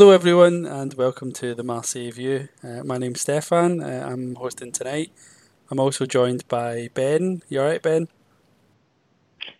Hello, 0.00 0.12
everyone, 0.12 0.64
and 0.64 0.94
welcome 0.94 1.30
to 1.30 1.54
the 1.54 1.62
Marseille 1.62 2.10
View. 2.10 2.48
Uh, 2.64 2.82
my 2.82 2.96
name's 2.96 3.20
Stefan. 3.20 3.82
Uh, 3.82 4.08
I'm 4.10 4.34
hosting 4.34 4.72
tonight. 4.72 5.12
I'm 5.70 5.78
also 5.78 6.06
joined 6.06 6.48
by 6.48 6.88
Ben. 6.94 7.42
You 7.50 7.60
alright, 7.60 7.82
Ben? 7.82 8.08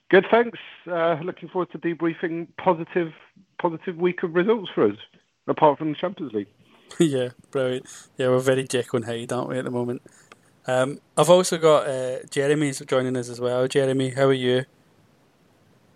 Good, 0.09 0.25
thanks. 0.31 0.59
Uh, 0.91 1.19
looking 1.23 1.51
forward 1.51 1.71
to 1.73 1.79
debriefing 1.79 2.47
positive, 2.57 3.13
positive 3.61 3.99
week 3.99 4.23
of 4.23 4.35
results 4.35 4.71
for 4.75 4.87
us, 4.89 4.97
apart 5.47 5.77
from 5.77 5.91
the 5.91 5.99
Champions 5.99 6.33
League. 6.33 6.49
yeah, 6.99 7.29
brilliant. 7.51 7.85
Yeah, 8.17 8.29
we're 8.29 8.39
very 8.39 8.67
Jekyll 8.67 8.97
and 8.97 9.05
Hyde, 9.05 9.35
aren't 9.35 9.51
we, 9.51 9.59
at 9.59 9.67
the 9.67 9.71
moment? 9.71 10.01
Um, 10.67 11.01
I've 11.19 11.29
also 11.29 11.59
got 11.59 11.87
uh, 11.87 12.21
Jeremy's 12.31 12.81
joining 12.87 13.15
us 13.19 13.29
as 13.29 13.41
well. 13.41 13.69
Jeremy, 13.69 14.09
how 14.09 14.25
are 14.25 14.33
you? 14.33 14.65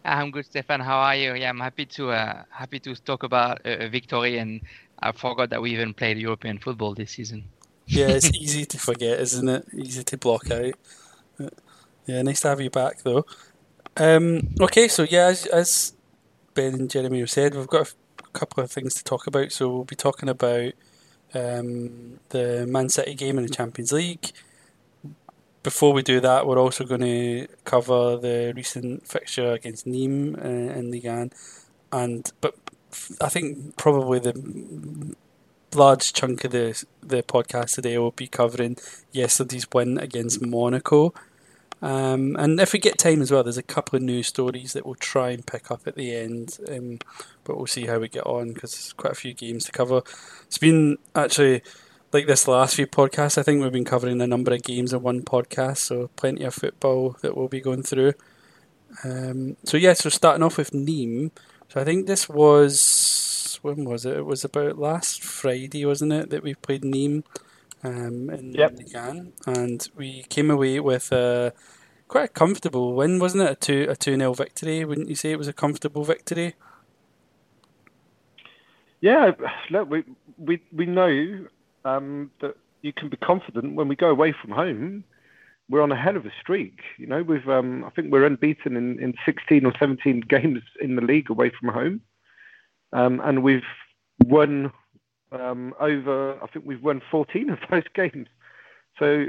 I'm 0.05 0.30
good, 0.30 0.44
Stefan. 0.44 0.80
How 0.80 0.98
are 0.98 1.16
you? 1.16 1.34
Yeah, 1.34 1.48
I'm 1.48 1.60
happy 1.60 1.86
to 1.86 2.10
uh, 2.10 2.42
happy 2.50 2.78
to 2.80 2.94
talk 2.94 3.22
about 3.22 3.64
a, 3.64 3.86
a 3.86 3.88
victory, 3.88 4.38
and 4.38 4.61
I 4.98 5.12
forgot 5.12 5.50
that 5.50 5.62
we 5.62 5.72
even 5.72 5.94
played 5.94 6.19
European 6.19 6.58
football 6.58 6.94
this 6.94 7.12
season. 7.12 7.44
Yeah, 7.86 8.08
it's 8.08 8.30
easy 8.34 8.66
to 8.66 8.78
forget, 8.78 9.20
isn't 9.20 9.48
it? 9.48 9.66
Easy 9.74 10.05
to 10.05 10.19
block 10.19 10.50
out. 10.50 10.74
Yeah, 12.06 12.22
nice 12.22 12.41
to 12.42 12.48
have 12.48 12.61
you 12.61 12.70
back, 12.70 13.02
though. 13.02 13.24
Um, 13.96 14.55
okay, 14.61 14.88
so 14.88 15.05
yeah, 15.05 15.27
as, 15.27 15.46
as 15.46 15.94
Ben 16.52 16.74
and 16.74 16.91
Jeremy 16.91 17.20
have 17.20 17.30
said, 17.30 17.55
we've 17.55 17.66
got 17.66 17.94
a 18.18 18.28
couple 18.33 18.62
of 18.62 18.70
things 18.70 18.94
to 18.94 19.05
talk 19.05 19.27
about. 19.27 19.52
So 19.52 19.68
we'll 19.68 19.84
be 19.84 19.96
talking 19.96 20.28
about 20.28 20.72
um, 21.33 22.20
the 22.28 22.66
Man 22.68 22.89
City 22.89 23.14
game 23.14 23.39
in 23.39 23.44
the 23.44 23.50
Champions 23.50 23.92
League. 23.92 24.33
Before 25.65 25.95
we 25.95 26.03
do 26.03 26.20
that, 26.20 26.47
we're 26.47 26.59
also 26.59 26.84
going 26.84 27.01
to 27.01 27.48
cover 27.65 28.19
the 28.19 28.53
recent 28.55 29.09
fixture 29.09 29.53
against 29.53 29.87
Nîmes 29.87 30.37
uh, 30.39 30.79
in 30.79 30.91
Ligue 30.91 31.07
1. 31.07 31.31
And 31.91 32.31
but 32.43 32.55
I 33.19 33.31
think 33.31 33.79
probably 33.79 34.19
the 34.19 35.17
large 35.75 36.12
chunk 36.12 36.45
of 36.45 36.53
the 36.53 36.85
the 37.03 37.23
podcast 37.23 37.77
today 37.77 37.97
will 37.97 38.11
be 38.11 38.27
covering 38.27 38.77
yesterday's 39.11 39.67
win 39.73 39.97
against 39.97 40.45
Monaco. 40.45 41.15
Um, 41.81 42.37
and 42.39 42.61
if 42.61 42.75
we 42.75 42.79
get 42.79 42.98
time 42.98 43.23
as 43.23 43.31
well, 43.31 43.42
there's 43.42 43.57
a 43.57 43.62
couple 43.62 43.97
of 43.97 44.03
news 44.03 44.27
stories 44.27 44.75
that 44.75 44.85
we'll 44.85 44.95
try 44.97 45.31
and 45.31 45.47
pick 45.47 45.70
up 45.70 45.87
at 45.87 45.97
the 45.97 46.15
end. 46.15 46.59
Um, 46.70 46.98
but 47.42 47.57
we'll 47.57 47.67
see 47.67 47.87
how 47.87 47.98
we 47.98 48.09
get 48.09 48.27
on 48.27 48.53
because 48.53 48.73
there's 48.73 48.92
quite 48.92 49.12
a 49.12 49.17
few 49.17 49.33
games 49.33 49.65
to 49.65 49.73
cover. 49.73 50.03
It's 50.45 50.59
been 50.59 50.98
actually 51.15 51.62
like 52.15 52.29
this 52.29 52.47
last 52.47 52.77
few 52.77 52.87
podcasts. 52.87 53.37
I 53.37 53.43
think 53.43 53.61
we've 53.61 53.73
been 53.73 53.84
covering 53.84 54.20
a 54.23 54.27
number 54.27 54.55
of 54.55 54.62
games 54.62 54.93
in 54.93 55.03
one 55.03 55.23
podcast, 55.23 55.79
so 55.79 56.09
plenty 56.15 56.45
of 56.45 56.55
football 56.55 57.17
that 57.23 57.37
we'll 57.37 57.48
be 57.48 57.61
going 57.61 57.83
through. 57.83 58.13
Um, 59.02 59.57
so 59.64 59.77
yeah, 59.77 59.95
so 59.95 60.08
starting 60.08 60.45
off 60.45 60.57
with 60.57 60.70
Nîmes. 60.70 61.33
So 61.69 61.80
I 61.80 61.85
think 61.85 62.07
this 62.07 62.29
was 62.29 63.58
when 63.63 63.85
was 63.85 64.07
it? 64.07 64.17
It 64.17 64.27
was 64.27 64.45
about 64.45 64.79
last 64.79 65.24
Friday, 65.24 65.85
wasn't 65.85 66.13
it, 66.13 66.30
that 66.30 66.45
we 66.45 66.55
played 66.55 66.83
Nîmes 66.83 67.24
um, 67.83 68.30
in 68.30 68.53
Yep. 68.53 68.79
Ligue 68.79 69.33
and 69.47 69.89
we 69.97 70.23
came 70.29 70.53
away 70.53 70.79
with 70.79 71.11
a 71.11 71.53
quite 72.07 72.27
a 72.27 72.29
comfortable 72.29 72.95
win, 72.95 73.19
wasn't 73.19 73.42
it? 73.42 73.51
A 73.51 73.57
two 73.57 73.86
a 73.91 73.97
two 73.97 74.17
0 74.17 74.35
victory. 74.35 74.85
Wouldn't 74.85 75.08
you 75.08 75.17
say 75.17 75.33
it 75.33 75.39
was 75.39 75.48
a 75.48 75.53
comfortable 75.53 76.05
victory? 76.05 76.55
Yeah, 79.01 79.33
look, 79.70 79.91
we 79.91 80.05
we 80.39 80.63
we 80.73 80.86
know 80.86 81.47
um, 81.84 82.30
that 82.40 82.56
you 82.83 82.92
can 82.92 83.08
be 83.08 83.17
confident 83.17 83.74
when 83.74 83.89
we 83.89 83.96
go 83.96 84.11
away 84.11 84.33
from 84.33 84.50
home. 84.50 85.05
We're 85.70 85.83
on 85.83 85.92
a 85.92 85.96
hell 85.96 86.17
of 86.17 86.27
a 86.27 86.33
streak. 86.40 86.80
You 86.98 87.06
know, 87.06 87.22
we've 87.22 87.48
um, 87.48 87.84
I 87.84 87.90
think 87.90 88.12
we're 88.12 88.27
unbeaten 88.27 88.77
in, 88.77 88.98
in 89.00 89.14
16 89.24 89.64
or 89.64 89.72
17 89.78 90.20
games 90.28 90.61
in 90.80 90.96
the 90.96 91.02
league 91.02 91.30
away 91.30 91.50
from 91.58 91.70
home, 91.70 92.00
um, 92.92 93.20
and 93.24 93.42
we've 93.42 93.62
won 94.24 94.70
um, 95.33 95.74
over. 95.80 96.39
I 96.42 96.46
think 96.48 96.67
we've 96.67 96.83
won 96.83 97.00
14 97.11 97.50
of 97.50 97.58
those 97.70 97.84
games. 97.94 98.28
So 98.98 99.27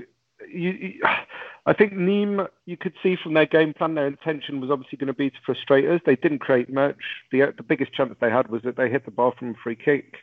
you, 0.49 0.69
you, 0.71 1.01
I 1.67 1.73
think 1.73 1.93
Nîmes, 1.93 2.47
you 2.67 2.77
could 2.77 2.93
see 3.01 3.15
from 3.15 3.33
their 3.33 3.47
game 3.47 3.73
plan, 3.73 3.95
their 3.95 4.05
intention 4.05 4.61
was 4.61 4.69
obviously 4.69 4.99
going 4.99 5.07
to 5.07 5.13
be 5.13 5.31
to 5.31 5.37
frustrate 5.43 5.89
us. 5.89 5.99
They 6.05 6.15
didn't 6.15 6.39
create 6.39 6.71
much. 6.71 6.99
The 7.31 7.53
the 7.55 7.63
biggest 7.63 7.93
chance 7.93 8.13
they 8.19 8.29
had 8.29 8.49
was 8.49 8.61
that 8.63 8.75
they 8.75 8.89
hit 8.89 9.05
the 9.05 9.11
bar 9.11 9.33
from 9.39 9.51
a 9.51 9.55
free 9.63 9.75
kick. 9.75 10.17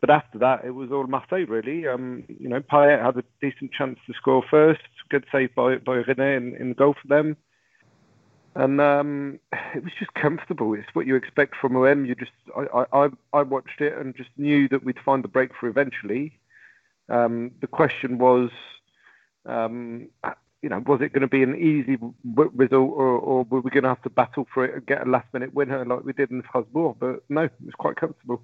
But 0.00 0.10
after 0.10 0.38
that, 0.38 0.64
it 0.64 0.72
was 0.72 0.92
all 0.92 1.06
Marseille, 1.06 1.46
really. 1.46 1.86
Um, 1.86 2.24
you 2.28 2.48
know, 2.48 2.60
Payet 2.60 3.02
had 3.02 3.16
a 3.16 3.24
decent 3.40 3.72
chance 3.72 3.98
to 4.06 4.12
score 4.14 4.44
first. 4.50 4.80
Good 5.08 5.24
save 5.30 5.54
by, 5.54 5.76
by 5.76 6.02
Reynet 6.02 6.36
in, 6.36 6.56
in 6.56 6.68
the 6.70 6.74
goal 6.74 6.94
for 7.00 7.08
them. 7.08 7.36
And 8.54 8.80
um, 8.80 9.38
it 9.74 9.84
was 9.84 9.92
just 9.98 10.14
comfortable. 10.14 10.74
It's 10.74 10.94
what 10.94 11.06
you 11.06 11.14
expect 11.14 11.54
from 11.60 11.76
OM. 11.76 12.06
You 12.06 12.14
just, 12.14 12.32
I, 12.56 12.84
I, 12.92 13.08
I 13.32 13.42
watched 13.42 13.80
it 13.80 13.96
and 13.96 14.16
just 14.16 14.30
knew 14.36 14.68
that 14.70 14.82
we'd 14.82 14.98
find 15.04 15.22
the 15.22 15.28
breakthrough 15.28 15.70
eventually. 15.70 16.38
Um, 17.08 17.52
the 17.60 17.66
question 17.66 18.18
was, 18.18 18.50
um, 19.44 20.08
you 20.62 20.70
know, 20.70 20.82
was 20.86 21.00
it 21.02 21.12
going 21.12 21.20
to 21.20 21.28
be 21.28 21.42
an 21.42 21.54
easy 21.54 21.98
result, 22.34 22.94
or, 22.96 23.18
or 23.18 23.44
were 23.44 23.60
we 23.60 23.70
going 23.70 23.84
to 23.84 23.90
have 23.90 24.02
to 24.02 24.10
battle 24.10 24.46
for 24.52 24.64
it 24.64 24.74
and 24.74 24.86
get 24.86 25.06
a 25.06 25.10
last-minute 25.10 25.54
winner 25.54 25.84
like 25.84 26.04
we 26.04 26.12
did 26.12 26.30
in 26.30 26.42
Strasbourg? 26.48 26.96
But 26.98 27.22
no, 27.28 27.42
it 27.42 27.52
was 27.64 27.74
quite 27.78 27.96
comfortable. 27.96 28.42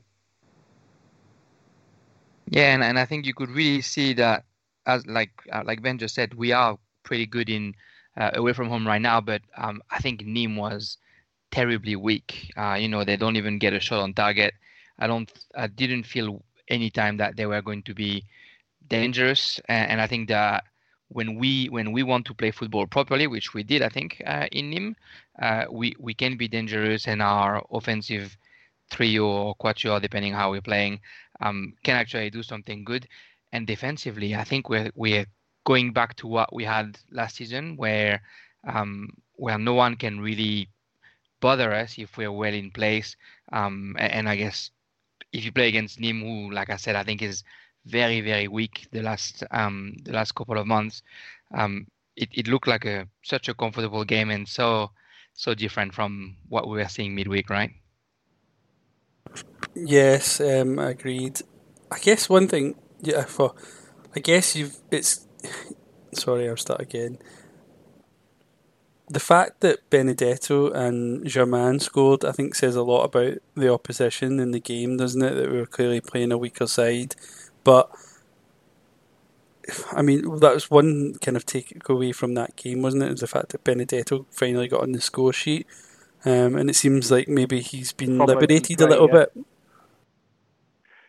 Yeah, 2.52 2.74
and, 2.74 2.84
and 2.84 2.98
I 2.98 3.06
think 3.06 3.26
you 3.26 3.34
could 3.34 3.50
really 3.50 3.80
see 3.82 4.12
that, 4.14 4.44
as 4.86 5.06
like 5.06 5.30
uh, 5.52 5.62
like 5.64 5.82
Ben 5.82 5.98
just 5.98 6.14
said, 6.14 6.34
we 6.34 6.52
are 6.52 6.78
pretty 7.02 7.26
good 7.26 7.48
in 7.48 7.74
uh, 8.16 8.30
away 8.34 8.52
from 8.52 8.68
home 8.68 8.86
right 8.86 9.00
now, 9.02 9.20
but 9.20 9.42
um, 9.56 9.82
I 9.90 9.98
think 10.00 10.22
Nîmes 10.22 10.56
was 10.58 10.98
terribly 11.50 11.96
weak. 11.96 12.52
Uh, 12.56 12.74
you 12.80 12.88
know, 12.88 13.04
they 13.04 13.16
don't 13.16 13.36
even 13.36 13.58
get 13.58 13.74
a 13.74 13.80
shot 13.80 14.00
on 14.02 14.14
target. 14.14 14.54
I 14.98 15.06
don't, 15.08 15.30
I 15.56 15.68
didn't 15.68 16.04
feel 16.04 16.44
any 16.68 16.90
time 16.90 17.18
that 17.18 17.36
they 17.36 17.46
were 17.46 17.62
going 17.62 17.84
to 17.84 17.94
be 17.94 18.24
dangerous, 18.88 19.60
and, 19.68 19.92
and 19.92 20.02
I 20.02 20.06
think 20.06 20.28
that 20.28 20.64
when 21.08 21.36
we 21.38 21.66
when 21.68 21.92
we 21.92 22.02
want 22.02 22.26
to 22.26 22.34
play 22.34 22.50
football 22.50 22.86
properly, 22.86 23.26
which 23.26 23.54
we 23.54 23.62
did, 23.64 23.82
I 23.82 23.88
think 23.90 24.22
uh, 24.26 24.48
in 24.52 24.70
Nîmes, 24.72 24.96
uh, 25.40 25.66
we 25.70 25.94
we 25.98 26.14
can 26.14 26.36
be 26.36 26.48
dangerous, 26.48 27.08
and 27.08 27.22
our 27.22 27.64
offensive 27.72 28.36
trio 28.90 29.26
or 29.26 29.54
quattro, 29.56 30.00
depending 30.00 30.32
how 30.34 30.50
we're 30.52 30.62
playing, 30.62 31.00
um, 31.42 31.74
can 31.84 31.96
actually 31.96 32.30
do 32.30 32.42
something 32.42 32.84
good. 32.84 33.08
And 33.52 33.66
defensively, 33.66 34.34
I 34.34 34.44
think 34.44 34.68
we're 34.70 34.90
we're 34.94 35.26
going 35.64 35.92
back 35.92 36.16
to 36.16 36.26
what 36.26 36.52
we 36.54 36.64
had 36.64 36.98
last 37.10 37.36
season, 37.36 37.76
where 37.76 38.22
um, 38.66 39.10
where 39.34 39.58
no 39.58 39.74
one 39.74 39.96
can 39.96 40.20
really 40.20 40.68
bother 41.40 41.72
us 41.72 41.98
if 41.98 42.16
we're 42.16 42.32
well 42.32 42.54
in 42.54 42.70
place. 42.70 43.16
Um, 43.52 43.96
a- 43.98 44.14
and, 44.14 44.28
I 44.28 44.36
guess 44.36 44.70
if 45.32 45.44
you 45.44 45.52
play 45.52 45.68
against 45.68 45.98
Nîmes, 46.00 46.22
who, 46.22 46.52
like 46.52 46.70
I 46.70 46.76
said, 46.76 46.96
I 46.96 47.04
think 47.04 47.22
is 47.22 47.44
very 47.86 48.20
very 48.20 48.48
weak 48.48 48.86
the 48.92 49.02
last 49.02 49.44
um, 49.50 49.94
the 50.04 50.12
last 50.12 50.34
couple 50.34 50.58
of 50.58 50.66
months, 50.66 51.02
um, 51.54 51.86
it, 52.16 52.28
it 52.32 52.48
looked 52.48 52.68
like 52.68 52.84
a 52.84 53.08
such 53.22 53.48
a 53.48 53.54
comfortable 53.54 54.04
game 54.04 54.30
and 54.30 54.48
so 54.48 54.90
so 55.34 55.54
different 55.54 55.94
from 55.94 56.36
what 56.48 56.68
we 56.68 56.78
were 56.78 56.88
seeing 56.88 57.14
midweek, 57.14 57.50
right? 57.50 57.72
Yes, 59.74 60.40
um, 60.40 60.78
agreed. 60.78 61.40
I 61.90 61.98
guess 61.98 62.28
one 62.28 62.48
thing, 62.48 62.74
yeah, 63.00 63.24
for 63.24 63.54
I 64.14 64.20
guess 64.20 64.56
you've 64.56 64.76
it's. 64.90 65.26
Sorry, 66.14 66.48
I'll 66.48 66.56
start 66.56 66.80
again. 66.80 67.18
The 69.08 69.20
fact 69.20 69.60
that 69.60 69.88
Benedetto 69.90 70.70
and 70.70 71.26
Germain 71.26 71.80
scored, 71.80 72.24
I 72.24 72.32
think, 72.32 72.54
says 72.54 72.76
a 72.76 72.82
lot 72.82 73.04
about 73.04 73.38
the 73.54 73.72
opposition 73.72 74.40
in 74.40 74.52
the 74.52 74.60
game, 74.60 74.96
doesn't 74.96 75.22
it? 75.22 75.34
That 75.34 75.50
we 75.50 75.58
were 75.58 75.66
clearly 75.66 76.00
playing 76.00 76.32
a 76.32 76.38
weaker 76.38 76.66
side, 76.66 77.14
but 77.64 77.90
I 79.92 80.02
mean, 80.02 80.22
that 80.40 80.54
was 80.54 80.70
one 80.70 81.14
kind 81.20 81.36
of 81.36 81.46
takeaway 81.46 82.14
from 82.14 82.34
that 82.34 82.56
game, 82.56 82.82
wasn't 82.82 83.04
it? 83.04 83.10
Was 83.10 83.20
the 83.20 83.26
fact 83.26 83.50
that 83.50 83.64
Benedetto 83.64 84.26
finally 84.30 84.68
got 84.68 84.82
on 84.82 84.92
the 84.92 85.00
score 85.00 85.32
sheet, 85.32 85.66
um, 86.24 86.56
and 86.56 86.70
it 86.70 86.76
seems 86.76 87.10
like 87.10 87.28
maybe 87.28 87.60
he's 87.60 87.92
been 87.92 88.16
Probably 88.16 88.34
liberated 88.34 88.80
a 88.80 88.86
little 88.86 89.08
yeah. 89.08 89.24
bit. 89.34 89.46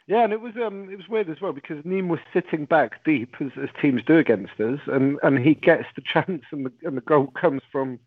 Yeah, 0.05 0.23
and 0.25 0.33
it 0.33 0.41
was 0.41 0.53
um, 0.57 0.89
it 0.89 0.97
was 0.97 1.07
weird 1.07 1.29
as 1.29 1.39
well 1.39 1.53
because 1.53 1.83
Nîmes 1.85 2.09
was 2.09 2.19
sitting 2.33 2.65
back 2.65 3.03
deep 3.05 3.35
as, 3.39 3.51
as 3.61 3.69
teams 3.81 4.01
do 4.05 4.17
against 4.17 4.59
us, 4.59 4.79
and, 4.87 5.17
and 5.23 5.39
he 5.39 5.53
gets 5.53 5.85
the 5.95 6.01
chance, 6.13 6.43
and 6.51 6.65
the 6.65 6.71
and 6.83 6.97
the 6.97 7.01
goal 7.01 7.27
comes 7.27 7.61
from 7.71 7.99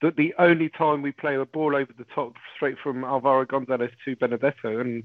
the, 0.00 0.12
the 0.12 0.34
only 0.38 0.68
time 0.68 1.02
we 1.02 1.12
play 1.12 1.34
a 1.34 1.44
ball 1.44 1.74
over 1.74 1.92
the 1.96 2.06
top 2.14 2.34
straight 2.54 2.76
from 2.80 3.04
Alvaro 3.04 3.44
Gonzalez 3.44 3.90
to 4.04 4.14
Benedetto, 4.14 4.78
and 4.78 5.02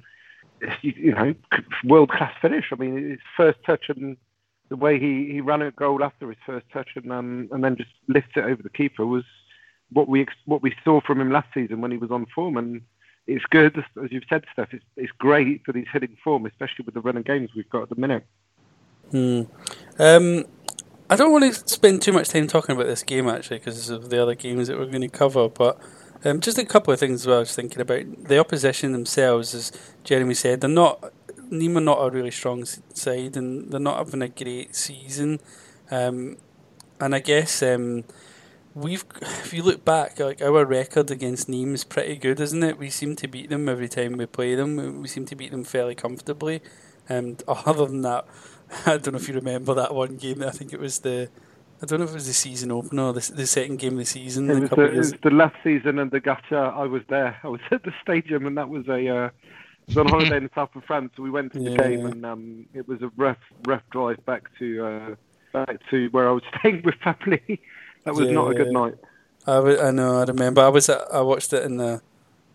you, 0.81 0.93
you 0.95 1.11
know 1.13 1.33
world 1.83 2.11
class 2.11 2.33
finish. 2.41 2.65
I 2.71 2.75
mean, 2.75 3.09
his 3.09 3.19
first 3.35 3.59
touch 3.65 3.85
and 3.89 4.15
the 4.69 4.75
way 4.75 4.99
he, 4.99 5.31
he 5.31 5.41
ran 5.41 5.63
a 5.63 5.71
goal 5.71 6.03
after 6.03 6.29
his 6.29 6.37
first 6.45 6.67
touch 6.71 6.89
and 6.95 7.11
um, 7.11 7.49
and 7.51 7.63
then 7.63 7.75
just 7.75 7.89
lifts 8.07 8.33
it 8.35 8.43
over 8.43 8.61
the 8.61 8.69
keeper 8.69 9.05
was 9.05 9.23
what 9.91 10.07
we 10.07 10.25
what 10.45 10.61
we 10.61 10.75
saw 10.83 11.01
from 11.01 11.19
him 11.19 11.31
last 11.31 11.47
season 11.53 11.81
when 11.81 11.91
he 11.91 11.97
was 11.97 12.11
on 12.11 12.25
form 12.33 12.57
and 12.57 12.81
it's 13.29 13.45
good, 13.45 13.77
as 14.03 14.11
you've 14.11 14.23
said, 14.27 14.43
Steph. 14.53 14.73
It's, 14.73 14.83
it's 14.97 15.11
great 15.19 15.65
that 15.65 15.75
he's 15.75 15.85
hitting 15.93 16.17
form, 16.23 16.45
especially 16.47 16.85
with 16.85 16.95
the 16.95 17.01
running 17.01 17.23
games 17.23 17.51
we've 17.55 17.69
got 17.69 17.83
at 17.83 17.89
the 17.89 17.95
minute. 17.95 18.25
Hmm. 19.11 19.41
Um, 19.99 20.45
I 21.09 21.15
don't 21.15 21.31
want 21.31 21.43
to 21.53 21.69
spend 21.69 22.01
too 22.01 22.11
much 22.11 22.29
time 22.29 22.47
talking 22.47 22.75
about 22.75 22.87
this 22.87 23.03
game 23.03 23.27
actually, 23.27 23.59
because 23.59 23.89
of 23.89 24.09
the 24.09 24.21
other 24.21 24.35
games 24.35 24.67
that 24.67 24.77
we're 24.77 24.85
going 24.85 25.01
to 25.01 25.09
cover. 25.09 25.47
But 25.47 25.79
um, 26.25 26.39
just 26.39 26.57
a 26.57 26.65
couple 26.65 26.93
of 26.93 26.99
things. 26.99 27.27
I 27.27 27.39
was 27.39 27.55
thinking 27.55 27.81
about 27.81 28.25
the 28.25 28.39
opposition 28.39 28.91
themselves, 28.91 29.53
as 29.53 29.71
Jeremy 30.03 30.33
said, 30.33 30.61
they're 30.61 30.69
not. 30.69 31.13
Nîmes 31.51 31.83
not 31.83 31.97
a 31.97 32.11
really 32.11 32.29
strong 32.29 32.63
side, 32.65 33.35
and 33.35 33.71
they're 33.71 33.79
not 33.79 33.97
having 33.97 34.21
a 34.21 34.27
great 34.27 34.75
season. 34.75 35.39
Um, 35.89 36.37
and 36.99 37.15
I 37.15 37.19
guess 37.19 37.63
um, 37.63 38.03
we've 38.73 39.03
if 39.21 39.53
you 39.53 39.63
look 39.63 39.83
back, 39.85 40.19
like 40.19 40.41
our 40.41 40.65
record 40.65 41.11
against 41.11 41.47
Nîmes 41.47 41.73
is 41.73 41.83
pretty 41.83 42.15
good, 42.15 42.39
isn't 42.39 42.63
it? 42.63 42.77
We 42.77 42.89
seem 42.89 43.15
to 43.17 43.27
beat 43.27 43.49
them 43.49 43.67
every 43.67 43.89
time 43.89 44.17
we 44.17 44.25
play 44.25 44.55
them. 44.55 45.01
We 45.01 45.07
seem 45.07 45.25
to 45.25 45.35
beat 45.35 45.51
them 45.51 45.63
fairly 45.63 45.95
comfortably. 45.95 46.61
And 47.07 47.41
other 47.47 47.85
than 47.85 48.01
that, 48.01 48.25
I 48.85 48.97
don't 48.97 49.13
know 49.13 49.19
if 49.19 49.27
you 49.27 49.35
remember 49.35 49.73
that 49.73 49.93
one 49.93 50.17
game. 50.17 50.43
I 50.43 50.51
think 50.51 50.73
it 50.73 50.79
was 50.79 50.99
the. 50.99 51.29
I 51.81 51.85
don't 51.85 51.99
know 51.99 52.05
if 52.05 52.11
it 52.11 52.15
was 52.15 52.27
the 52.27 52.33
season 52.33 52.71
opener 52.71 53.03
or 53.03 53.13
the, 53.13 53.31
the 53.33 53.47
second 53.47 53.77
game 53.79 53.93
of 53.93 53.99
the 53.99 54.05
season. 54.05 54.49
It 54.49 54.59
was, 54.59 54.69
the, 54.69 54.81
it 54.81 54.95
was 54.95 55.13
the 55.23 55.29
last 55.29 55.55
season 55.63 55.97
and 55.97 56.11
the 56.11 56.19
Gacha. 56.19 56.73
I 56.73 56.85
was 56.85 57.03
there. 57.07 57.39
I 57.43 57.47
was 57.47 57.61
at 57.71 57.83
the 57.83 57.93
stadium, 58.01 58.45
and 58.45 58.57
that 58.57 58.69
was 58.69 58.87
a. 58.87 59.07
Uh, 59.07 59.29
was 59.87 59.97
on 59.97 60.07
holiday 60.09 60.37
in 60.37 60.43
the 60.43 60.51
south 60.53 60.75
of 60.75 60.83
France. 60.83 61.11
So 61.15 61.23
we 61.23 61.29
went 61.29 61.53
to 61.53 61.59
the 61.59 61.71
yeah. 61.71 61.77
game, 61.77 62.05
and 62.05 62.25
um, 62.25 62.65
it 62.73 62.87
was 62.87 63.01
a 63.01 63.11
rough, 63.15 63.37
rough 63.65 63.83
drive 63.91 64.23
back 64.25 64.49
to 64.59 64.85
uh, 64.85 65.15
back 65.53 65.79
to 65.89 66.09
where 66.09 66.29
I 66.29 66.31
was 66.31 66.43
staying 66.59 66.83
with 66.83 66.95
family. 66.95 67.61
That 68.09 68.15
was 68.15 68.27
yeah. 68.27 68.33
not 68.33 68.51
a 68.51 68.55
good 68.55 68.71
night. 68.71 68.95
I, 69.45 69.55
w- 69.55 69.79
I 69.79 69.91
know. 69.91 70.19
I 70.19 70.23
remember. 70.23 70.61
I 70.61 70.69
was. 70.69 70.89
At, 70.89 71.01
I 71.13 71.21
watched 71.21 71.53
it 71.53 71.63
in 71.63 71.77
the 71.77 72.01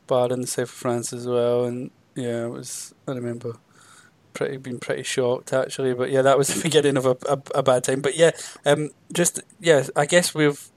bar 0.09 0.33
in 0.33 0.41
the 0.41 0.47
south 0.49 0.65
of 0.65 0.71
France 0.71 1.13
as 1.13 1.29
well, 1.29 1.65
and 1.65 1.93
yeah, 2.17 2.47
it 2.47 2.51
was. 2.51 2.93
I 3.07 3.13
remember 3.13 3.53
pretty 4.33 4.57
being 4.57 4.81
pretty 4.81 5.05
shocked 5.05 5.53
actually. 5.53 5.95
But 5.95 6.11
yeah, 6.11 6.23
that 6.23 6.37
was 6.37 6.49
the 6.55 6.61
beginning 6.61 6.97
of 6.97 7.07
a, 7.07 7.17
a, 7.29 7.41
a 7.55 7.63
bad 7.63 7.85
time. 7.85 8.01
But 8.01 8.17
yeah, 8.17 8.33
um, 8.67 8.91
just 9.13 9.41
yeah, 9.61 9.87
I 9.95 10.07
guess 10.07 10.35
we've. 10.35 10.71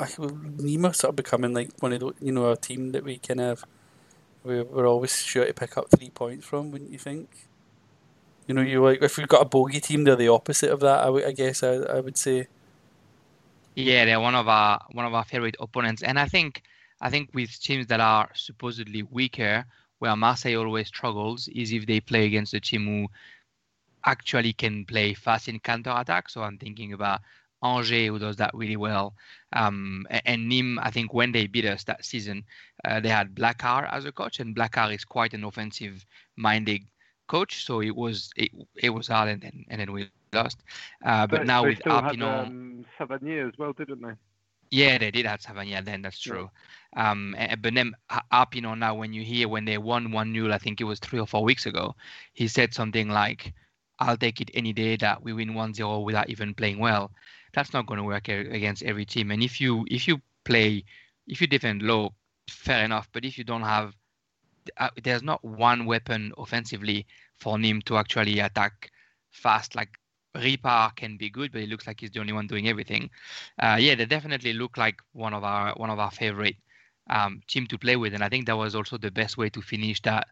I, 0.00 0.06
Nîmes 0.06 0.96
sort 0.96 1.10
of 1.10 1.16
becoming 1.16 1.54
like 1.54 1.70
one 1.78 1.92
of 1.92 2.00
the 2.00 2.12
you 2.20 2.32
know 2.32 2.50
a 2.50 2.56
team 2.56 2.90
that 2.90 3.04
we 3.04 3.18
kind 3.18 3.40
of 3.40 3.64
we're, 4.42 4.64
we're 4.64 4.88
always 4.88 5.16
sure 5.16 5.44
to 5.44 5.54
pick 5.54 5.78
up 5.78 5.86
three 5.96 6.10
points 6.10 6.44
from, 6.44 6.72
wouldn't 6.72 6.90
you 6.90 6.98
think? 6.98 7.48
You 8.46 8.54
know, 8.54 8.62
you 8.62 8.82
like 8.82 9.00
if 9.00 9.16
we've 9.16 9.28
got 9.28 9.42
a 9.42 9.46
bogey 9.46 9.80
team, 9.80 10.02
they're 10.02 10.16
the 10.16 10.28
opposite 10.28 10.70
of 10.70 10.80
that. 10.80 11.00
I, 11.00 11.06
w- 11.06 11.26
I 11.26 11.30
guess 11.30 11.62
I, 11.62 11.74
I 11.74 12.00
would 12.00 12.16
say. 12.18 12.48
Yeah, 13.76 14.04
they're 14.06 14.20
one 14.20 14.34
of 14.34 14.48
our 14.48 14.80
one 14.92 15.06
of 15.06 15.14
our 15.14 15.24
favorite 15.24 15.56
opponents, 15.60 16.02
and 16.02 16.18
I 16.18 16.26
think 16.26 16.62
I 17.00 17.10
think 17.10 17.30
with 17.34 17.60
teams 17.60 17.86
that 17.88 18.00
are 18.00 18.30
supposedly 18.34 19.02
weaker, 19.04 19.66
where 19.98 20.16
Marseille 20.16 20.56
always 20.56 20.88
struggles, 20.88 21.48
is 21.48 21.72
if 21.72 21.86
they 21.86 22.00
play 22.00 22.26
against 22.26 22.54
a 22.54 22.60
team 22.60 22.86
who 22.86 23.08
actually 24.04 24.52
can 24.54 24.84
play 24.86 25.14
fast 25.14 25.48
in 25.48 25.60
counter 25.60 25.92
attack. 25.94 26.28
So 26.30 26.42
I'm 26.42 26.58
thinking 26.58 26.92
about 26.94 27.20
Angers, 27.62 28.08
who 28.08 28.18
does 28.18 28.36
that 28.36 28.54
really 28.54 28.76
well, 28.76 29.14
um, 29.52 30.06
and 30.10 30.50
Nîmes. 30.50 30.78
I 30.82 30.90
think 30.90 31.12
when 31.14 31.32
they 31.32 31.46
beat 31.46 31.66
us 31.66 31.84
that 31.84 32.04
season, 32.04 32.44
uh, 32.84 33.00
they 33.00 33.10
had 33.10 33.34
Blaquart 33.34 33.92
as 33.92 34.06
a 34.06 34.12
coach, 34.12 34.40
and 34.40 34.56
Blaquart 34.56 34.94
is 34.94 35.04
quite 35.04 35.34
an 35.34 35.44
offensive-minded 35.44 36.82
coach. 37.26 37.64
So 37.64 37.80
it 37.80 37.94
was 37.94 38.30
it, 38.36 38.50
it 38.76 38.90
was 38.90 39.08
hard, 39.08 39.28
and 39.28 39.40
then 39.40 39.64
and 39.68 39.80
then 39.80 39.92
we 39.92 40.10
lost. 40.32 40.62
Uh, 41.04 41.26
but, 41.26 41.38
but, 41.38 41.46
now 41.46 41.64
with 41.64 41.80
Arpinon, 41.80 42.46
um, 42.46 42.84
Savanier 42.98 43.48
as 43.48 43.58
well, 43.58 43.72
didn't 43.72 44.02
they? 44.02 44.12
Yeah, 44.70 44.98
they 44.98 45.10
did 45.10 45.26
have 45.26 45.40
Savanier 45.40 45.84
then. 45.84 46.02
That's 46.02 46.18
true. 46.18 46.50
Yeah. 46.96 47.10
Um, 47.10 47.36
but 47.60 47.74
then 47.74 47.94
Arpinon 48.32 48.78
now, 48.78 48.94
when 48.94 49.12
you 49.12 49.22
hear 49.22 49.48
when 49.48 49.64
they 49.64 49.78
won 49.78 50.12
one 50.12 50.32
0 50.32 50.52
I 50.52 50.58
think 50.58 50.80
it 50.80 50.84
was 50.84 50.98
three 50.98 51.20
or 51.20 51.26
four 51.26 51.44
weeks 51.44 51.66
ago, 51.66 51.94
he 52.32 52.48
said 52.48 52.74
something 52.74 53.08
like, 53.08 53.52
"I'll 53.98 54.16
take 54.16 54.40
it 54.40 54.50
any 54.54 54.72
day 54.72 54.96
that 54.96 55.22
we 55.22 55.32
win 55.32 55.54
1-0 55.54 56.04
without 56.04 56.28
even 56.28 56.54
playing 56.54 56.78
well." 56.78 57.12
That's 57.54 57.72
not 57.72 57.86
going 57.86 57.98
to 57.98 58.04
work 58.04 58.28
against 58.28 58.82
every 58.82 59.04
team. 59.04 59.30
And 59.30 59.42
if 59.42 59.60
you 59.60 59.86
if 59.88 60.08
you 60.08 60.20
play, 60.44 60.84
if 61.26 61.40
you 61.40 61.46
defend 61.46 61.82
low, 61.82 62.14
fair 62.48 62.84
enough. 62.84 63.08
But 63.12 63.24
if 63.24 63.38
you 63.38 63.44
don't 63.44 63.62
have, 63.62 63.94
uh, 64.76 64.90
there's 65.02 65.22
not 65.22 65.44
one 65.44 65.86
weapon 65.86 66.32
offensively 66.38 67.06
for 67.38 67.56
Nîmes 67.56 67.84
to 67.84 67.96
actually 67.96 68.38
attack 68.40 68.90
fast 69.30 69.74
like 69.74 69.90
Ripart 70.36 70.96
can 70.96 71.16
be 71.16 71.30
good, 71.30 71.52
but 71.52 71.62
it 71.62 71.68
looks 71.68 71.86
like 71.86 72.00
he's 72.00 72.10
the 72.10 72.20
only 72.20 72.32
one 72.32 72.46
doing 72.46 72.68
everything. 72.68 73.10
Uh, 73.58 73.76
yeah, 73.80 73.94
they 73.94 74.06
definitely 74.06 74.52
look 74.52 74.76
like 74.76 74.96
one 75.12 75.32
of 75.34 75.44
our 75.44 75.72
one 75.74 75.90
of 75.90 75.98
our 75.98 76.10
favorite 76.10 76.56
um, 77.10 77.40
team 77.48 77.66
to 77.68 77.78
play 77.78 77.96
with, 77.96 78.14
and 78.14 78.22
I 78.22 78.28
think 78.28 78.46
that 78.46 78.56
was 78.56 78.74
also 78.74 78.98
the 78.98 79.10
best 79.10 79.36
way 79.38 79.48
to 79.50 79.62
finish 79.62 80.00
that 80.02 80.26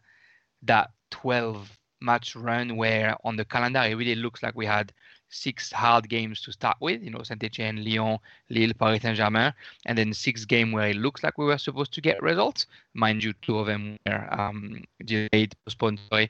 that 0.63 0.91
12 1.11 1.77
match 2.01 2.35
run 2.35 2.75
where 2.75 3.15
on 3.23 3.35
the 3.35 3.45
calendar 3.45 3.79
it 3.81 3.95
really 3.95 4.15
looks 4.15 4.43
like 4.43 4.55
we 4.55 4.65
had 4.65 4.91
six 5.29 5.71
hard 5.71 6.07
games 6.09 6.41
to 6.41 6.51
start 6.51 6.77
with, 6.79 7.01
you 7.01 7.09
know, 7.11 7.23
Saint 7.23 7.43
Etienne, 7.43 7.83
Lyon, 7.83 8.19
Lille, 8.49 8.73
Paris 8.73 9.01
Saint 9.01 9.17
Germain, 9.17 9.53
and 9.85 9.97
then 9.97 10.13
six 10.13 10.45
games 10.45 10.73
where 10.73 10.89
it 10.89 10.95
looks 10.97 11.23
like 11.23 11.37
we 11.37 11.45
were 11.45 11.57
supposed 11.57 11.93
to 11.93 12.01
get 12.01 12.21
results. 12.21 12.67
Mind 12.93 13.23
you, 13.23 13.33
two 13.41 13.59
of 13.59 13.67
them 13.67 13.97
were 14.05 14.27
um, 14.39 14.83
delayed, 15.03 15.55
postponed, 15.65 15.99
sorry, 16.09 16.29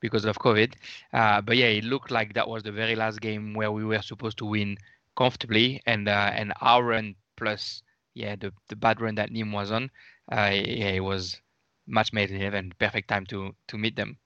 because 0.00 0.24
of 0.24 0.38
COVID. 0.38 0.74
Uh, 1.12 1.40
but 1.40 1.56
yeah, 1.56 1.66
it 1.66 1.84
looked 1.84 2.10
like 2.10 2.34
that 2.34 2.48
was 2.48 2.62
the 2.62 2.72
very 2.72 2.94
last 2.94 3.20
game 3.20 3.54
where 3.54 3.72
we 3.72 3.84
were 3.84 4.02
supposed 4.02 4.38
to 4.38 4.44
win 4.44 4.76
comfortably, 5.16 5.82
and 5.86 6.08
uh, 6.08 6.30
and 6.34 6.52
our 6.60 6.84
run 6.84 7.14
plus 7.36 7.82
yeah 8.14 8.36
the 8.36 8.52
the 8.68 8.76
bad 8.76 9.00
run 9.00 9.14
that 9.16 9.30
Nîmes 9.30 9.52
was 9.52 9.70
on, 9.70 9.90
uh, 10.32 10.50
yeah, 10.52 10.90
it 10.90 11.00
was 11.04 11.40
match 11.86 12.12
made 12.12 12.30
in 12.30 12.40
heaven, 12.40 12.72
perfect 12.78 13.08
time 13.08 13.26
to 13.26 13.54
to 13.68 13.78
meet 13.78 13.96
them. 13.96 14.18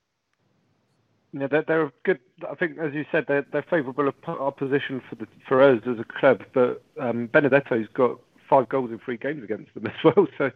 Yeah, 1.41 1.47
they're, 1.47 1.63
they're 1.63 1.93
good. 2.05 2.21
I 2.49 2.55
think, 2.55 2.79
as 2.79 2.95
you 2.95 3.05
said, 3.11 3.27
they're, 3.29 3.47
they're 3.53 3.63
favourable 3.63 4.13
opposition 4.27 5.03
for 5.09 5.15
the 5.17 5.27
for 5.47 5.63
us 5.63 5.81
as 5.87 5.99
a 5.99 6.05
club. 6.05 6.43
But 6.53 6.83
um, 7.01 7.27
Benedetto's 7.27 7.89
got 7.95 8.19
five 8.49 8.69
goals 8.69 8.91
in 8.91 8.99
three 8.99 9.17
games 9.17 9.43
against 9.43 9.75
them 9.75 9.87
as 9.87 10.05
well, 10.05 10.27
so 10.37 10.51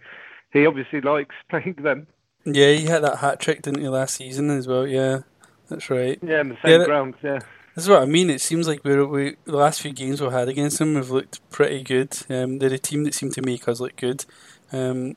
he 0.53 0.67
obviously 0.67 1.01
likes 1.01 1.35
playing 1.51 1.77
them. 1.83 2.07
Yeah, 2.45 2.73
he 2.73 2.87
had 2.87 3.05
that 3.05 3.19
hat 3.19 3.41
trick, 3.41 3.63
didn't 3.63 3.81
he, 3.81 3.89
last 3.89 4.17
season 4.17 4.51
as 4.51 4.67
well? 4.67 4.87
Yeah, 4.87 5.21
that's 5.69 5.89
right. 5.91 6.19
Yeah, 6.23 6.41
in 6.41 6.49
the 6.51 6.59
same 6.65 6.81
yeah, 6.81 6.87
ground. 6.87 7.15
Yeah. 7.23 7.39
That's 7.75 7.89
what 7.89 8.03
I 8.03 8.05
mean. 8.05 8.29
It 8.29 8.41
seems 8.41 8.69
like 8.69 8.85
we're, 8.85 9.07
we 9.07 9.37
the 9.45 9.57
last 9.57 9.81
few 9.81 9.93
games 9.93 10.21
we've 10.21 10.33
had 10.33 10.49
against 10.49 10.79
them, 10.79 10.95
we've 10.95 11.11
looked 11.11 11.49
pretty 11.51 11.83
good. 11.83 12.17
Um, 12.29 12.59
they're 12.59 12.75
a 12.75 12.79
team 12.79 13.05
that 13.05 13.15
seem 13.15 13.31
to 13.31 13.43
make 13.43 13.67
us 13.67 13.81
look 13.81 13.97
good. 13.97 14.25
Um, 14.73 15.17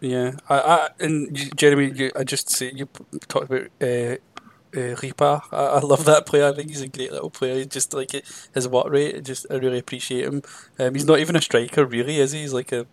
yeah, 0.00 0.32
I, 0.48 0.58
I 0.58 0.88
and 1.00 1.56
Jeremy, 1.56 1.92
you, 1.94 2.10
I 2.14 2.24
just 2.24 2.50
say 2.50 2.72
you 2.74 2.88
talked 3.26 3.50
about 3.50 3.68
uh, 3.80 4.16
uh, 4.76 4.94
Ripart. 4.96 5.42
I, 5.52 5.56
I, 5.56 5.80
love 5.80 6.04
that 6.04 6.26
player. 6.26 6.46
I 6.46 6.52
think 6.52 6.68
he's 6.68 6.82
a 6.82 6.88
great 6.88 7.12
little 7.12 7.30
player. 7.30 7.56
He's 7.56 7.66
just 7.66 7.94
like 7.94 8.12
his 8.54 8.68
work 8.68 8.88
rate. 8.88 9.24
Just 9.24 9.46
I 9.50 9.54
really 9.54 9.78
appreciate 9.78 10.24
him. 10.24 10.42
Um, 10.78 10.94
he's 10.94 11.04
not 11.04 11.18
even 11.18 11.36
a 11.36 11.40
striker, 11.40 11.84
really, 11.84 12.18
is 12.18 12.32
he? 12.32 12.40
He's 12.40 12.52
like 12.52 12.72
a 12.72 12.86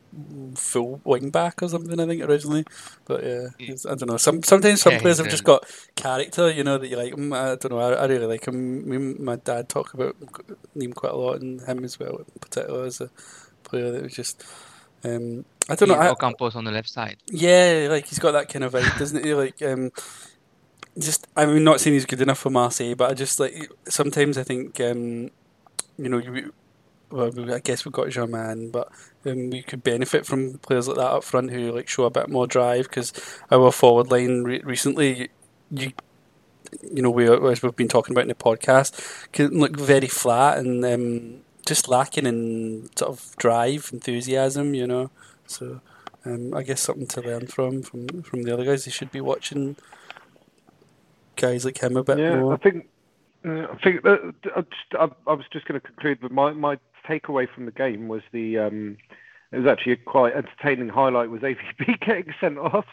full 0.55 1.01
wing 1.03 1.29
back 1.29 1.61
or 1.61 1.69
something. 1.69 1.99
I 1.99 2.05
think 2.05 2.23
originally, 2.23 2.65
but 3.05 3.23
yeah, 3.23 3.47
I 3.59 3.95
don't 3.95 4.07
know. 4.07 4.17
Some 4.17 4.43
sometimes 4.43 4.81
some 4.81 4.93
yeah, 4.93 5.01
players 5.01 5.17
have 5.17 5.29
just 5.29 5.43
got 5.43 5.65
character. 5.95 6.49
You 6.49 6.63
know 6.63 6.77
that 6.77 6.87
you 6.87 6.97
like 6.97 7.13
him. 7.13 7.33
I 7.33 7.55
don't 7.55 7.71
know. 7.71 7.79
I, 7.79 7.93
I 7.93 8.05
really 8.05 8.27
like 8.27 8.47
him. 8.47 8.89
Me, 8.89 8.97
my 8.97 9.35
dad 9.35 9.69
talk 9.69 9.93
about 9.93 10.15
him 10.75 10.93
quite 10.93 11.11
a 11.11 11.17
lot, 11.17 11.41
and 11.41 11.61
him 11.61 11.83
as 11.83 11.99
well, 11.99 12.17
in 12.17 12.39
particular 12.39 12.85
as 12.85 13.01
a 13.01 13.09
player 13.63 13.91
that 13.91 14.03
was 14.03 14.13
just. 14.13 14.43
Um, 15.03 15.45
I 15.69 15.75
don't 15.75 15.89
know. 15.89 15.95
Ocampos 15.95 16.55
on 16.55 16.63
the 16.63 16.71
left 16.71 16.89
side. 16.89 17.17
Yeah, 17.27 17.87
like 17.89 18.07
he's 18.07 18.17
got 18.17 18.31
that 18.31 18.49
kind 18.49 18.63
of 18.63 18.73
vibe, 18.73 18.97
doesn't 18.97 19.23
he? 19.23 19.33
Like 19.35 19.61
um, 19.61 19.91
just 20.99 21.27
I 21.35 21.45
mean, 21.45 21.63
not 21.63 21.81
saying 21.81 21.93
he's 21.93 22.05
good 22.05 22.21
enough 22.21 22.39
for 22.39 22.49
Marseille, 22.49 22.95
but 22.95 23.11
I 23.11 23.13
just 23.13 23.39
like 23.39 23.71
sometimes 23.87 24.37
I 24.37 24.43
think 24.43 24.79
um, 24.79 25.29
you 25.97 26.09
know 26.09 26.17
you. 26.17 26.53
Well, 27.11 27.53
I 27.53 27.59
guess 27.59 27.85
we've 27.85 27.93
got 27.93 28.09
Germain, 28.09 28.71
but 28.71 28.91
um, 29.25 29.51
we 29.51 29.61
could 29.61 29.83
benefit 29.83 30.25
from 30.25 30.57
players 30.57 30.87
like 30.87 30.97
that 30.97 31.11
up 31.11 31.23
front 31.23 31.51
who 31.51 31.71
like 31.71 31.87
show 31.87 32.05
a 32.05 32.09
bit 32.09 32.29
more 32.29 32.47
drive 32.47 32.89
because 32.89 33.13
our 33.51 33.71
forward 33.71 34.09
line 34.09 34.43
re- 34.43 34.61
recently, 34.63 35.29
you 35.69 35.93
you 36.91 37.01
know, 37.01 37.09
we 37.09 37.29
as 37.29 37.61
we've 37.61 37.75
been 37.75 37.87
talking 37.87 38.13
about 38.13 38.23
in 38.23 38.29
the 38.29 38.35
podcast, 38.35 39.31
can 39.31 39.59
look 39.59 39.77
very 39.77 40.07
flat 40.07 40.57
and 40.57 40.83
um, 40.83 41.41
just 41.65 41.87
lacking 41.87 42.25
in 42.25 42.89
sort 42.95 43.11
of 43.11 43.35
drive, 43.37 43.89
enthusiasm. 43.93 44.73
You 44.73 44.87
know, 44.87 45.11
so 45.47 45.81
um, 46.25 46.53
I 46.53 46.63
guess 46.63 46.81
something 46.81 47.07
to 47.07 47.21
learn 47.21 47.47
from 47.47 47.83
from 47.83 48.23
from 48.23 48.43
the 48.43 48.53
other 48.53 48.65
guys. 48.65 48.85
They 48.85 48.91
should 48.91 49.11
be 49.11 49.21
watching 49.21 49.75
guys 51.35 51.65
like 51.65 51.77
him 51.77 51.97
a 51.97 52.03
bit 52.03 52.19
yeah, 52.19 52.37
more. 52.37 52.53
I 52.53 52.57
think. 52.57 52.87
Uh, 53.45 53.67
I 53.71 53.77
think 53.83 54.03
uh, 54.03 54.17
I, 54.55 54.61
just, 54.61 54.95
I, 54.99 55.07
I 55.27 55.33
was 55.33 55.45
just 55.53 55.67
going 55.67 55.79
to 55.79 55.85
conclude, 55.85 56.17
but 56.19 56.31
my, 56.31 56.51
my 56.53 56.79
takeaway 57.07 57.47
from 57.53 57.65
the 57.65 57.71
game 57.71 58.07
was 58.07 58.23
the 58.31 58.57
um, 58.57 58.97
it 59.51 59.59
was 59.59 59.67
actually 59.67 59.93
a 59.93 59.97
quite 59.97 60.33
entertaining 60.33 60.89
highlight 60.89 61.29
was 61.29 61.41
AVB 61.41 61.99
getting 62.05 62.33
sent 62.39 62.57
off. 62.57 62.85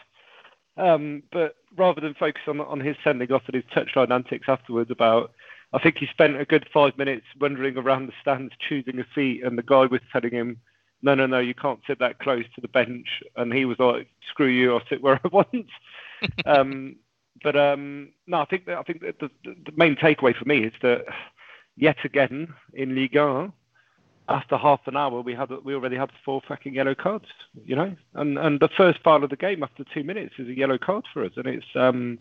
Um, 0.77 1.23
but 1.31 1.55
rather 1.75 2.01
than 2.01 2.15
focus 2.15 2.43
on 2.47 2.59
on 2.61 2.79
his 2.79 2.95
sending 3.03 3.31
off 3.31 3.43
and 3.47 3.55
his 3.55 3.65
touchline 3.75 4.11
antics 4.11 4.47
afterwards, 4.47 4.89
about 4.91 5.31
I 5.71 5.79
think 5.79 5.97
he 5.97 6.07
spent 6.07 6.39
a 6.39 6.45
good 6.45 6.67
five 6.73 6.97
minutes 6.97 7.25
wandering 7.39 7.77
around 7.77 8.07
the 8.07 8.13
stands 8.21 8.53
choosing 8.67 8.99
a 8.99 9.05
seat, 9.13 9.43
and 9.43 9.57
the 9.57 9.63
guy 9.63 9.85
was 9.85 10.01
telling 10.11 10.31
him, 10.31 10.57
"No, 11.01 11.15
no, 11.15 11.25
no, 11.25 11.39
you 11.39 11.53
can't 11.53 11.81
sit 11.85 11.99
that 11.99 12.19
close 12.19 12.45
to 12.55 12.61
the 12.61 12.67
bench," 12.67 13.07
and 13.35 13.53
he 13.53 13.65
was 13.65 13.79
like, 13.79 14.07
"Screw 14.29 14.47
you, 14.47 14.73
I'll 14.73 14.85
sit 14.87 15.01
where 15.01 15.19
I 15.23 15.27
want." 15.31 15.69
um, 16.45 16.95
but 17.43 17.55
um, 17.55 18.09
no, 18.27 18.41
I 18.41 18.45
think 18.45 18.65
that, 18.65 18.77
I 18.77 18.83
think 18.83 19.01
that 19.01 19.19
the, 19.19 19.29
the 19.43 19.73
main 19.75 19.95
takeaway 19.95 20.35
for 20.35 20.45
me 20.45 20.63
is 20.63 20.73
that 20.81 21.05
yet 21.75 21.97
again 22.03 22.53
in 22.73 22.95
Ligue 22.95 23.15
1, 23.15 23.51
after 24.29 24.57
half 24.57 24.79
an 24.87 24.95
hour, 24.95 25.21
we 25.21 25.35
had 25.35 25.49
we 25.63 25.73
already 25.73 25.97
had 25.97 26.09
four 26.23 26.41
fucking 26.47 26.73
yellow 26.73 26.95
cards, 26.95 27.25
you 27.65 27.75
know, 27.75 27.95
and 28.13 28.37
and 28.37 28.59
the 28.59 28.69
first 28.69 28.99
foul 29.03 29.23
of 29.23 29.29
the 29.29 29.35
game 29.35 29.63
after 29.63 29.83
two 29.83 30.03
minutes 30.03 30.35
is 30.37 30.47
a 30.47 30.57
yellow 30.57 30.77
card 30.77 31.05
for 31.13 31.25
us, 31.25 31.31
and 31.35 31.45
it's 31.45 31.65
um, 31.75 32.17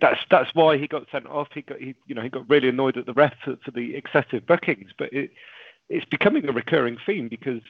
that's 0.00 0.20
that's 0.30 0.54
why 0.54 0.78
he 0.78 0.86
got 0.86 1.06
sent 1.10 1.26
off. 1.26 1.48
He 1.52 1.62
got 1.62 1.78
he 1.78 1.94
you 2.06 2.14
know 2.14 2.22
he 2.22 2.28
got 2.28 2.48
really 2.48 2.68
annoyed 2.68 2.96
at 2.96 3.06
the 3.06 3.12
ref 3.14 3.34
for, 3.44 3.56
for 3.64 3.72
the 3.72 3.96
excessive 3.96 4.46
bookings, 4.46 4.90
but 4.96 5.12
it 5.12 5.32
it's 5.88 6.06
becoming 6.06 6.48
a 6.48 6.52
recurring 6.52 6.98
theme 7.04 7.28
because 7.28 7.62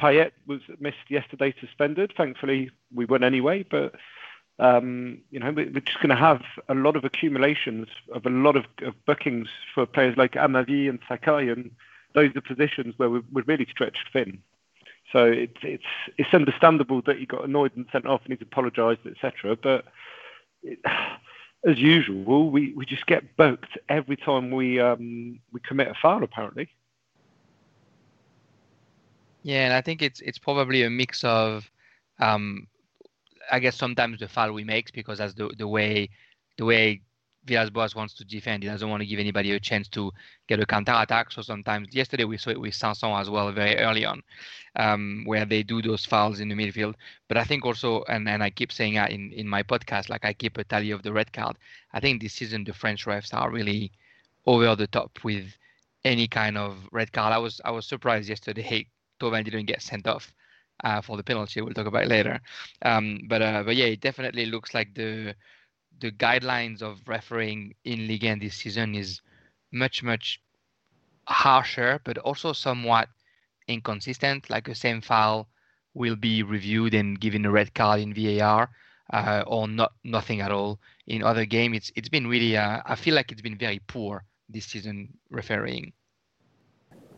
Payet 0.00 0.32
was 0.46 0.60
missed 0.80 1.08
yesterday, 1.08 1.54
suspended. 1.60 2.12
Thankfully, 2.16 2.70
we 2.94 3.04
won 3.04 3.24
anyway, 3.24 3.64
but. 3.70 3.94
Um, 4.60 5.22
you 5.30 5.40
know, 5.40 5.50
we're 5.52 5.80
just 5.80 5.98
going 6.00 6.10
to 6.10 6.16
have 6.16 6.42
a 6.68 6.74
lot 6.74 6.94
of 6.94 7.04
accumulations 7.04 7.88
of 8.12 8.26
a 8.26 8.30
lot 8.30 8.56
of, 8.56 8.66
of 8.82 8.94
bookings 9.06 9.48
for 9.74 9.86
players 9.86 10.16
like 10.18 10.32
Amavi 10.32 10.88
and 10.88 10.98
Sakai, 11.08 11.48
and 11.48 11.70
those 12.14 12.36
are 12.36 12.42
positions 12.42 12.94
where 12.98 13.08
we're, 13.08 13.22
we're 13.32 13.44
really 13.44 13.66
stretched 13.70 14.04
thin. 14.12 14.42
So 15.12 15.24
it's 15.24 15.56
it's 15.62 15.82
it's 16.18 16.34
understandable 16.34 17.02
that 17.06 17.18
he 17.18 17.26
got 17.26 17.44
annoyed 17.44 17.74
and 17.74 17.86
sent 17.90 18.06
off 18.06 18.20
and 18.24 18.32
he's 18.32 18.42
apologised, 18.42 19.00
etc. 19.06 19.56
But 19.56 19.86
it, 20.62 20.78
as 21.66 21.78
usual, 21.78 22.50
we, 22.50 22.72
we 22.74 22.86
just 22.86 23.06
get 23.06 23.36
booked 23.36 23.76
every 23.88 24.16
time 24.16 24.50
we 24.50 24.78
um, 24.78 25.40
we 25.52 25.60
commit 25.60 25.88
a 25.88 25.94
foul. 25.94 26.22
Apparently. 26.22 26.68
Yeah, 29.42 29.64
and 29.64 29.72
I 29.72 29.80
think 29.80 30.02
it's 30.02 30.20
it's 30.20 30.38
probably 30.38 30.82
a 30.82 30.90
mix 30.90 31.24
of, 31.24 31.70
um, 32.18 32.66
I 33.50 33.58
guess 33.58 33.76
sometimes 33.76 34.20
the 34.20 34.28
foul 34.28 34.52
we 34.52 34.64
make 34.64 34.92
because 34.92 35.18
that's 35.18 35.34
the 35.34 35.50
the 35.56 35.68
way 35.68 36.10
the 36.56 36.64
way 36.64 37.02
Villas-Boas 37.44 37.94
wants 37.94 38.14
to 38.14 38.24
defend. 38.24 38.62
He 38.62 38.68
doesn't 38.68 38.88
want 38.88 39.00
to 39.00 39.06
give 39.06 39.18
anybody 39.18 39.52
a 39.52 39.60
chance 39.60 39.88
to 39.88 40.12
get 40.46 40.60
a 40.60 40.66
counter 40.66 40.92
attack. 40.94 41.32
So 41.32 41.42
sometimes, 41.42 41.94
yesterday 41.94 42.24
we 42.24 42.36
saw 42.36 42.50
it 42.50 42.60
with 42.60 42.74
Sanson 42.74 43.10
as 43.12 43.30
well, 43.30 43.50
very 43.52 43.76
early 43.78 44.04
on, 44.04 44.22
um, 44.76 45.22
where 45.26 45.46
they 45.46 45.62
do 45.62 45.80
those 45.80 46.04
fouls 46.04 46.40
in 46.40 46.48
the 46.48 46.54
midfield. 46.54 46.94
But 47.28 47.38
I 47.38 47.44
think 47.44 47.64
also, 47.64 48.04
and, 48.08 48.28
and 48.28 48.42
I 48.42 48.50
keep 48.50 48.72
saying 48.72 48.96
in, 48.96 49.32
in 49.32 49.48
my 49.48 49.62
podcast, 49.62 50.10
like 50.10 50.24
I 50.24 50.34
keep 50.34 50.58
a 50.58 50.64
tally 50.64 50.90
of 50.90 51.02
the 51.02 51.12
red 51.12 51.32
card. 51.32 51.56
I 51.92 52.00
think 52.00 52.20
this 52.20 52.34
season 52.34 52.64
the 52.64 52.74
French 52.74 53.06
refs 53.06 53.32
are 53.32 53.50
really 53.50 53.92
over 54.46 54.76
the 54.76 54.86
top 54.86 55.18
with 55.24 55.56
any 56.04 56.28
kind 56.28 56.58
of 56.58 56.76
red 56.92 57.12
card. 57.12 57.32
I 57.32 57.38
was 57.38 57.60
I 57.64 57.70
was 57.70 57.86
surprised 57.86 58.28
yesterday 58.28 58.86
Thauvin 59.20 59.44
didn't 59.44 59.66
get 59.66 59.82
sent 59.82 60.06
off. 60.06 60.32
Uh, 60.82 61.00
for 61.00 61.16
the 61.16 61.22
penalty, 61.22 61.60
we'll 61.60 61.74
talk 61.74 61.86
about 61.86 62.06
later. 62.06 62.40
Um, 62.82 63.20
but 63.28 63.42
uh, 63.42 63.62
but 63.62 63.76
yeah, 63.76 63.86
it 63.86 64.00
definitely 64.00 64.46
looks 64.46 64.72
like 64.72 64.94
the 64.94 65.34
the 66.00 66.10
guidelines 66.12 66.82
of 66.82 67.00
refereeing 67.06 67.74
in 67.84 68.06
Ligue 68.08 68.24
1 68.24 68.38
this 68.38 68.56
season 68.56 68.94
is 68.94 69.20
much 69.72 70.02
much 70.02 70.40
harsher, 71.26 72.00
but 72.04 72.18
also 72.18 72.52
somewhat 72.52 73.08
inconsistent. 73.68 74.48
Like 74.50 74.68
a 74.68 74.74
same 74.74 75.00
foul 75.00 75.48
will 75.94 76.16
be 76.16 76.42
reviewed 76.42 76.94
and 76.94 77.20
given 77.20 77.44
a 77.44 77.50
red 77.50 77.74
card 77.74 78.00
in 78.00 78.14
VAR, 78.14 78.70
uh, 79.12 79.42
or 79.46 79.68
not 79.68 79.92
nothing 80.04 80.40
at 80.40 80.52
all 80.52 80.80
in 81.06 81.22
other 81.22 81.44
game. 81.44 81.74
It's 81.74 81.92
it's 81.94 82.08
been 82.08 82.26
really. 82.26 82.56
Uh, 82.56 82.82
I 82.86 82.94
feel 82.94 83.14
like 83.14 83.32
it's 83.32 83.42
been 83.42 83.58
very 83.58 83.80
poor 83.86 84.24
this 84.48 84.66
season 84.66 85.12
refereeing. 85.30 85.92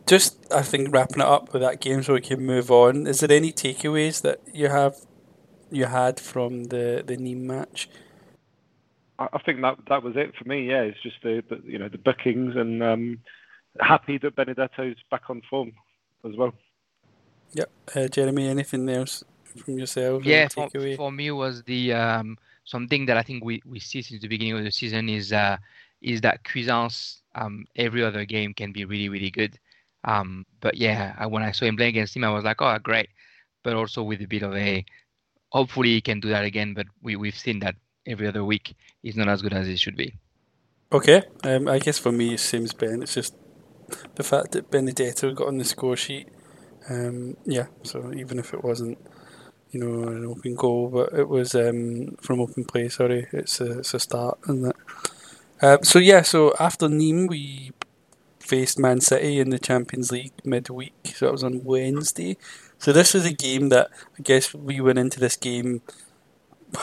Just 0.06 0.52
I 0.52 0.62
think 0.62 0.92
wrapping 0.92 1.20
it 1.20 1.26
up 1.26 1.52
with 1.52 1.62
that 1.62 1.80
game 1.80 2.02
so 2.02 2.14
we 2.14 2.20
can 2.20 2.44
move 2.44 2.70
on. 2.70 3.06
Is 3.06 3.20
there 3.20 3.36
any 3.36 3.52
takeaways 3.52 4.22
that 4.22 4.40
you 4.52 4.68
have 4.68 4.96
you 5.70 5.86
had 5.86 6.20
from 6.20 6.64
the 6.64 7.02
the 7.06 7.16
Nîmes 7.16 7.42
match? 7.42 7.88
I 9.18 9.38
think 9.44 9.60
that 9.60 9.78
that 9.88 10.02
was 10.02 10.14
it 10.16 10.34
for 10.36 10.48
me. 10.48 10.68
Yeah, 10.68 10.82
it's 10.82 11.00
just 11.02 11.16
the, 11.22 11.42
the 11.48 11.60
you 11.64 11.78
know 11.78 11.88
the 11.88 11.98
bookings 11.98 12.56
and 12.56 12.82
um, 12.82 13.18
happy 13.80 14.18
that 14.18 14.34
Benedetto's 14.34 14.96
back 15.10 15.28
on 15.28 15.42
form 15.48 15.72
as 16.24 16.36
well. 16.36 16.52
Yep, 17.52 17.70
uh, 17.94 18.08
Jeremy. 18.08 18.48
Anything 18.48 18.88
else 18.88 19.22
from 19.44 19.78
yourself? 19.78 20.24
Yeah, 20.24 20.48
for, 20.48 20.68
for, 20.96 21.12
me 21.12 21.30
was 21.30 21.62
the 21.64 21.92
um, 21.92 22.38
something 22.64 23.06
that 23.06 23.16
I 23.16 23.22
think 23.22 23.44
we, 23.44 23.62
we 23.66 23.78
see 23.78 24.02
since 24.02 24.22
the 24.22 24.28
beginning 24.28 24.56
of 24.56 24.64
the 24.64 24.72
season 24.72 25.08
is 25.08 25.32
uh, 25.32 25.58
is 26.00 26.20
that 26.22 26.42
Cuisance 26.44 27.22
um, 27.34 27.66
every 27.76 28.02
other 28.02 28.24
game 28.24 28.54
can 28.54 28.72
be 28.72 28.84
really 28.84 29.08
really 29.08 29.30
good. 29.30 29.58
Um, 30.04 30.46
but 30.60 30.76
yeah, 30.76 31.26
when 31.26 31.42
I 31.42 31.52
saw 31.52 31.66
him 31.66 31.76
play 31.76 31.88
against 31.88 32.16
him, 32.16 32.24
I 32.24 32.30
was 32.30 32.44
like, 32.44 32.60
oh 32.60 32.78
great. 32.78 33.08
But 33.62 33.74
also 33.74 34.02
with 34.02 34.20
a 34.20 34.26
bit 34.26 34.42
of 34.42 34.54
a 34.56 34.84
hopefully 35.50 35.90
he 35.90 36.00
can 36.00 36.20
do 36.20 36.28
that 36.30 36.44
again. 36.44 36.74
But 36.74 36.86
we 37.02 37.16
we've 37.16 37.36
seen 37.36 37.60
that 37.60 37.76
every 38.06 38.26
other 38.26 38.44
week 38.44 38.74
is 39.02 39.16
not 39.16 39.28
as 39.28 39.42
good 39.42 39.52
as 39.52 39.68
it 39.68 39.78
should 39.78 39.96
be. 39.96 40.14
Okay, 40.92 41.22
um, 41.44 41.68
I 41.68 41.78
guess 41.78 41.98
for 41.98 42.12
me, 42.12 42.36
same 42.36 42.64
as 42.64 42.72
Ben. 42.74 43.02
It's 43.02 43.14
just 43.14 43.34
the 44.14 44.22
fact 44.22 44.52
that 44.52 44.70
Benedetto 44.70 45.32
got 45.32 45.48
on 45.48 45.58
the 45.58 45.64
score 45.64 45.96
sheet. 45.96 46.28
Um, 46.90 47.36
yeah, 47.44 47.66
so 47.82 48.12
even 48.12 48.38
if 48.38 48.52
it 48.52 48.62
wasn't, 48.62 48.98
you 49.70 49.80
know, 49.80 50.08
an 50.08 50.26
open 50.26 50.54
goal, 50.54 50.88
but 50.88 51.18
it 51.18 51.28
was 51.28 51.54
um, 51.54 52.16
from 52.20 52.40
open 52.40 52.64
play. 52.64 52.88
Sorry, 52.88 53.26
it's 53.32 53.60
a 53.60 53.78
it's 53.78 53.94
a 53.94 54.00
start, 54.00 54.38
isn't 54.44 54.66
it? 54.66 54.76
Uh, 55.62 55.78
so 55.82 55.98
yeah, 55.98 56.22
so 56.22 56.52
after 56.58 56.88
Nîmes, 56.88 57.28
we 57.28 57.70
faced 58.52 58.78
Man 58.78 59.00
City 59.00 59.40
in 59.40 59.48
the 59.48 59.58
Champions 59.58 60.12
League 60.12 60.34
midweek. 60.44 60.92
So 61.14 61.24
that 61.24 61.32
was 61.32 61.42
on 61.42 61.64
Wednesday. 61.64 62.36
So 62.76 62.92
this 62.92 63.14
was 63.14 63.24
a 63.24 63.32
game 63.32 63.70
that 63.70 63.88
I 64.18 64.20
guess 64.22 64.52
we 64.52 64.78
went 64.78 64.98
into 64.98 65.18
this 65.18 65.36
game 65.36 65.80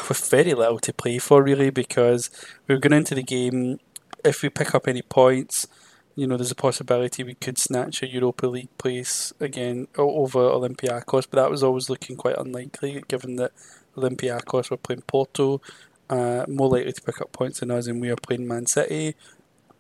with 0.08 0.28
very 0.32 0.56
little 0.56 0.80
to 0.80 0.92
play 0.92 1.20
for 1.20 1.44
really 1.44 1.70
because 1.70 2.32
we 2.66 2.74
were 2.74 2.82
going 2.82 2.98
into 2.98 3.14
the 3.14 3.22
game. 3.22 3.80
If 4.26 4.42
we 4.42 4.50
pick 4.50 4.74
up 4.74 4.88
any 4.88 5.04
points, 5.04 5.68
you 6.16 6.26
know, 6.26 6.38
there's 6.38 6.50
a 6.50 6.56
possibility 6.56 7.24
we 7.24 7.36
could 7.36 7.60
snatch 7.60 8.02
a 8.02 8.08
Europa 8.08 8.48
League 8.48 8.76
place 8.80 9.32
again 9.40 9.90
over 9.96 10.40
Olympiacos, 10.40 11.28
but 11.30 11.40
that 11.40 11.52
was 11.52 11.62
always 11.62 11.88
looking 11.88 12.16
quite 12.16 12.40
unlikely 12.40 13.04
given 13.08 13.36
that 13.36 13.52
Olympiacos 13.96 14.72
were 14.72 14.78
playing 14.78 15.04
Porto, 15.04 15.62
uh, 16.10 16.46
more 16.48 16.70
likely 16.70 16.94
to 16.94 17.02
pick 17.04 17.22
up 17.22 17.32
points 17.32 17.60
than 17.60 17.70
us, 17.70 17.86
and 17.86 18.02
we 18.02 18.10
are 18.10 18.16
playing 18.16 18.48
Man 18.48 18.66
City 18.66 19.16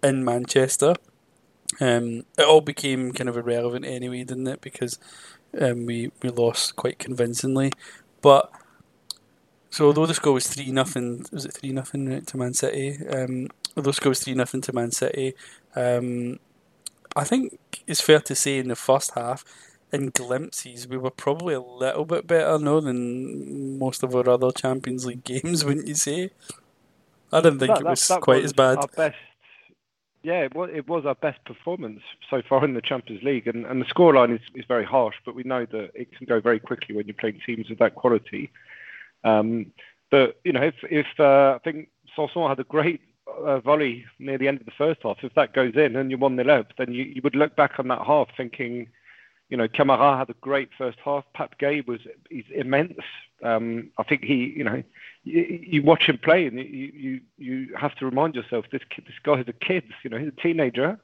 in 0.03 0.23
Manchester. 0.23 0.93
Um, 1.79 2.25
it 2.37 2.45
all 2.45 2.61
became 2.61 3.11
kind 3.13 3.29
of 3.29 3.37
irrelevant 3.37 3.85
anyway, 3.85 4.23
didn't 4.23 4.47
it? 4.47 4.61
Because 4.61 4.99
um, 5.59 5.85
we 5.85 6.11
we 6.21 6.29
lost 6.29 6.75
quite 6.75 6.99
convincingly, 6.99 7.71
but 8.21 8.51
so 9.69 9.85
although 9.85 10.05
the 10.05 10.13
score 10.13 10.33
was 10.33 10.47
three 10.47 10.71
nothing, 10.71 11.25
was 11.31 11.45
it 11.45 11.53
three 11.53 11.71
nothing 11.71 12.21
to 12.21 12.37
Man 12.37 12.53
City? 12.53 13.05
Um, 13.07 13.49
although 13.77 13.91
the 13.91 13.93
score 13.93 14.09
was 14.09 14.19
three 14.19 14.33
nothing 14.33 14.61
to 14.61 14.73
Man 14.73 14.91
City, 14.91 15.35
um, 15.75 16.39
I 17.15 17.23
think 17.23 17.59
it's 17.85 18.01
fair 18.01 18.19
to 18.21 18.35
say 18.35 18.57
in 18.57 18.67
the 18.67 18.75
first 18.75 19.11
half, 19.15 19.45
in 19.91 20.09
glimpses, 20.09 20.87
we 20.87 20.97
were 20.97 21.11
probably 21.11 21.53
a 21.53 21.61
little 21.61 22.05
bit 22.05 22.27
better, 22.27 22.57
no, 22.59 22.79
than 22.79 23.77
most 23.79 24.03
of 24.03 24.15
our 24.15 24.27
other 24.29 24.51
Champions 24.51 25.05
League 25.05 25.23
games, 25.23 25.63
wouldn't 25.63 25.87
you 25.87 25.95
say? 25.95 26.31
I 27.31 27.41
didn't 27.41 27.59
think 27.59 27.73
that, 27.73 27.81
it 27.81 27.85
was 27.85 28.07
that, 28.07 28.15
that 28.15 28.21
quite 28.21 28.43
was 28.43 28.51
as 28.51 28.53
bad. 28.53 28.77
Our 28.77 28.87
best, 28.87 29.15
yeah, 30.23 30.41
it 30.41 30.55
was, 30.55 30.69
it 30.73 30.87
was 30.87 31.05
our 31.05 31.15
best 31.15 31.43
performance 31.45 32.01
so 32.29 32.41
far 32.47 32.65
in 32.65 32.73
the 32.73 32.81
Champions 32.81 33.23
League, 33.23 33.47
and, 33.47 33.65
and 33.65 33.81
the 33.81 33.85
scoreline 33.85 34.35
is, 34.35 34.41
is 34.53 34.65
very 34.67 34.85
harsh, 34.85 35.15
but 35.25 35.35
we 35.35 35.43
know 35.43 35.65
that 35.65 35.91
it 35.93 36.15
can 36.15 36.25
go 36.25 36.41
very 36.41 36.59
quickly 36.59 36.95
when 36.95 37.05
you're 37.07 37.13
playing 37.13 37.39
teams 37.45 37.71
of 37.71 37.77
that 37.77 37.95
quality. 37.95 38.51
Um, 39.23 39.67
but 40.11 40.39
you 40.43 40.51
know, 40.51 40.61
if, 40.61 40.75
if 40.83 41.07
uh, 41.19 41.55
I 41.55 41.59
think 41.63 41.89
Sanson 42.15 42.47
had 42.47 42.59
a 42.59 42.65
great 42.65 43.01
uh, 43.27 43.59
volley 43.59 44.05
near 44.17 44.37
the 44.37 44.47
end 44.47 44.59
of 44.59 44.65
the 44.65 44.73
first 44.77 45.01
half, 45.03 45.17
if 45.23 45.33
that 45.35 45.53
goes 45.53 45.73
in 45.75 45.95
and 45.95 46.09
you're 46.09 46.19
one 46.19 46.35
nil 46.35 46.51
up, 46.51 46.73
then 46.77 46.91
you, 46.91 47.03
you 47.03 47.21
would 47.23 47.35
look 47.35 47.55
back 47.55 47.79
on 47.79 47.87
that 47.87 48.05
half 48.05 48.27
thinking, 48.35 48.87
you 49.49 49.57
know, 49.57 49.67
Kamara 49.67 50.17
had 50.17 50.29
a 50.29 50.35
great 50.35 50.69
first 50.77 50.99
half. 51.03 51.25
Pape 51.33 51.57
Gueye 51.59 51.87
was 51.87 52.01
he's 52.29 52.45
immense. 52.53 52.99
Um, 53.43 53.89
I 53.97 54.03
think 54.03 54.23
he, 54.23 54.53
you 54.55 54.63
know, 54.63 54.83
you, 55.23 55.59
you 55.67 55.81
watch 55.81 56.03
him 56.03 56.19
play 56.19 56.45
and 56.45 56.57
you, 56.59 56.63
you 56.65 57.21
you 57.37 57.75
have 57.75 57.95
to 57.95 58.05
remind 58.05 58.35
yourself 58.35 58.65
this 58.71 58.81
kid, 58.89 59.05
this 59.05 59.15
guy 59.23 59.39
is 59.39 59.47
a 59.47 59.53
kid. 59.53 59.83
You 60.03 60.11
know, 60.11 60.17
he's 60.17 60.29
a 60.29 60.41
teenager 60.41 60.99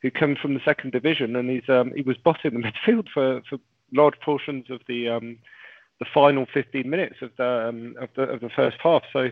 who 0.00 0.10
comes 0.10 0.38
from 0.38 0.54
the 0.54 0.60
second 0.64 0.92
division 0.92 1.36
and 1.36 1.50
he's 1.50 1.68
um, 1.68 1.92
he 1.94 2.02
was 2.02 2.16
bossing 2.16 2.54
the 2.54 2.72
midfield 2.88 3.08
for 3.12 3.42
for 3.48 3.58
large 3.92 4.18
portions 4.20 4.70
of 4.70 4.80
the 4.88 5.08
um, 5.08 5.38
the 5.98 6.06
final 6.12 6.46
15 6.52 6.88
minutes 6.88 7.16
of 7.20 7.30
the 7.36 7.68
um, 7.68 7.96
of 8.00 8.08
the 8.16 8.22
of 8.22 8.40
the 8.40 8.50
first 8.50 8.78
half. 8.82 9.02
So 9.12 9.30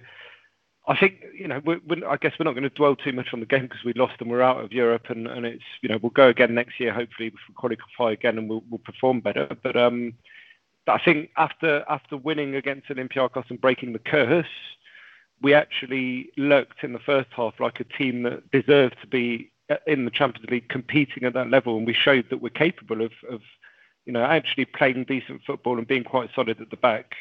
I 0.88 0.98
think 0.98 1.22
you 1.38 1.46
know. 1.46 1.60
We're, 1.64 1.80
we're, 1.86 2.08
I 2.08 2.16
guess 2.16 2.32
we're 2.38 2.44
not 2.44 2.54
going 2.54 2.64
to 2.64 2.70
dwell 2.70 2.96
too 2.96 3.12
much 3.12 3.28
on 3.32 3.40
the 3.40 3.46
game 3.46 3.62
because 3.62 3.84
we 3.84 3.92
lost 3.92 4.14
and 4.20 4.28
we're 4.28 4.42
out 4.42 4.62
of 4.62 4.72
Europe, 4.72 5.10
and, 5.10 5.28
and 5.28 5.46
it's 5.46 5.62
you 5.80 5.88
know 5.88 5.98
we'll 6.02 6.10
go 6.10 6.28
again 6.28 6.54
next 6.54 6.80
year. 6.80 6.92
Hopefully, 6.92 7.28
if 7.28 7.34
we 7.48 7.54
qualify 7.54 8.12
again 8.12 8.38
and 8.38 8.48
we'll, 8.48 8.64
we'll 8.68 8.78
perform 8.78 9.20
better. 9.20 9.56
But 9.62 9.76
um, 9.76 10.14
I 10.88 10.98
think 10.98 11.30
after 11.36 11.84
after 11.88 12.16
winning 12.16 12.56
against 12.56 12.88
Olympiacos 12.88 13.48
and 13.48 13.60
breaking 13.60 13.92
the 13.92 14.00
curse, 14.00 14.46
we 15.40 15.54
actually 15.54 16.30
looked 16.36 16.82
in 16.82 16.92
the 16.92 16.98
first 16.98 17.28
half 17.30 17.60
like 17.60 17.78
a 17.78 17.84
team 17.84 18.24
that 18.24 18.50
deserved 18.50 18.96
to 19.02 19.06
be 19.06 19.52
in 19.86 20.04
the 20.04 20.10
Champions 20.10 20.50
League 20.50 20.68
competing 20.68 21.24
at 21.24 21.34
that 21.34 21.50
level, 21.50 21.76
and 21.76 21.86
we 21.86 21.94
showed 21.94 22.28
that 22.30 22.42
we're 22.42 22.50
capable 22.50 23.02
of, 23.02 23.12
of 23.30 23.40
you 24.04 24.12
know, 24.12 24.22
actually 24.22 24.64
playing 24.64 25.04
decent 25.04 25.42
football 25.46 25.78
and 25.78 25.86
being 25.86 26.04
quite 26.04 26.30
solid 26.34 26.60
at 26.60 26.70
the 26.70 26.76
back. 26.76 27.14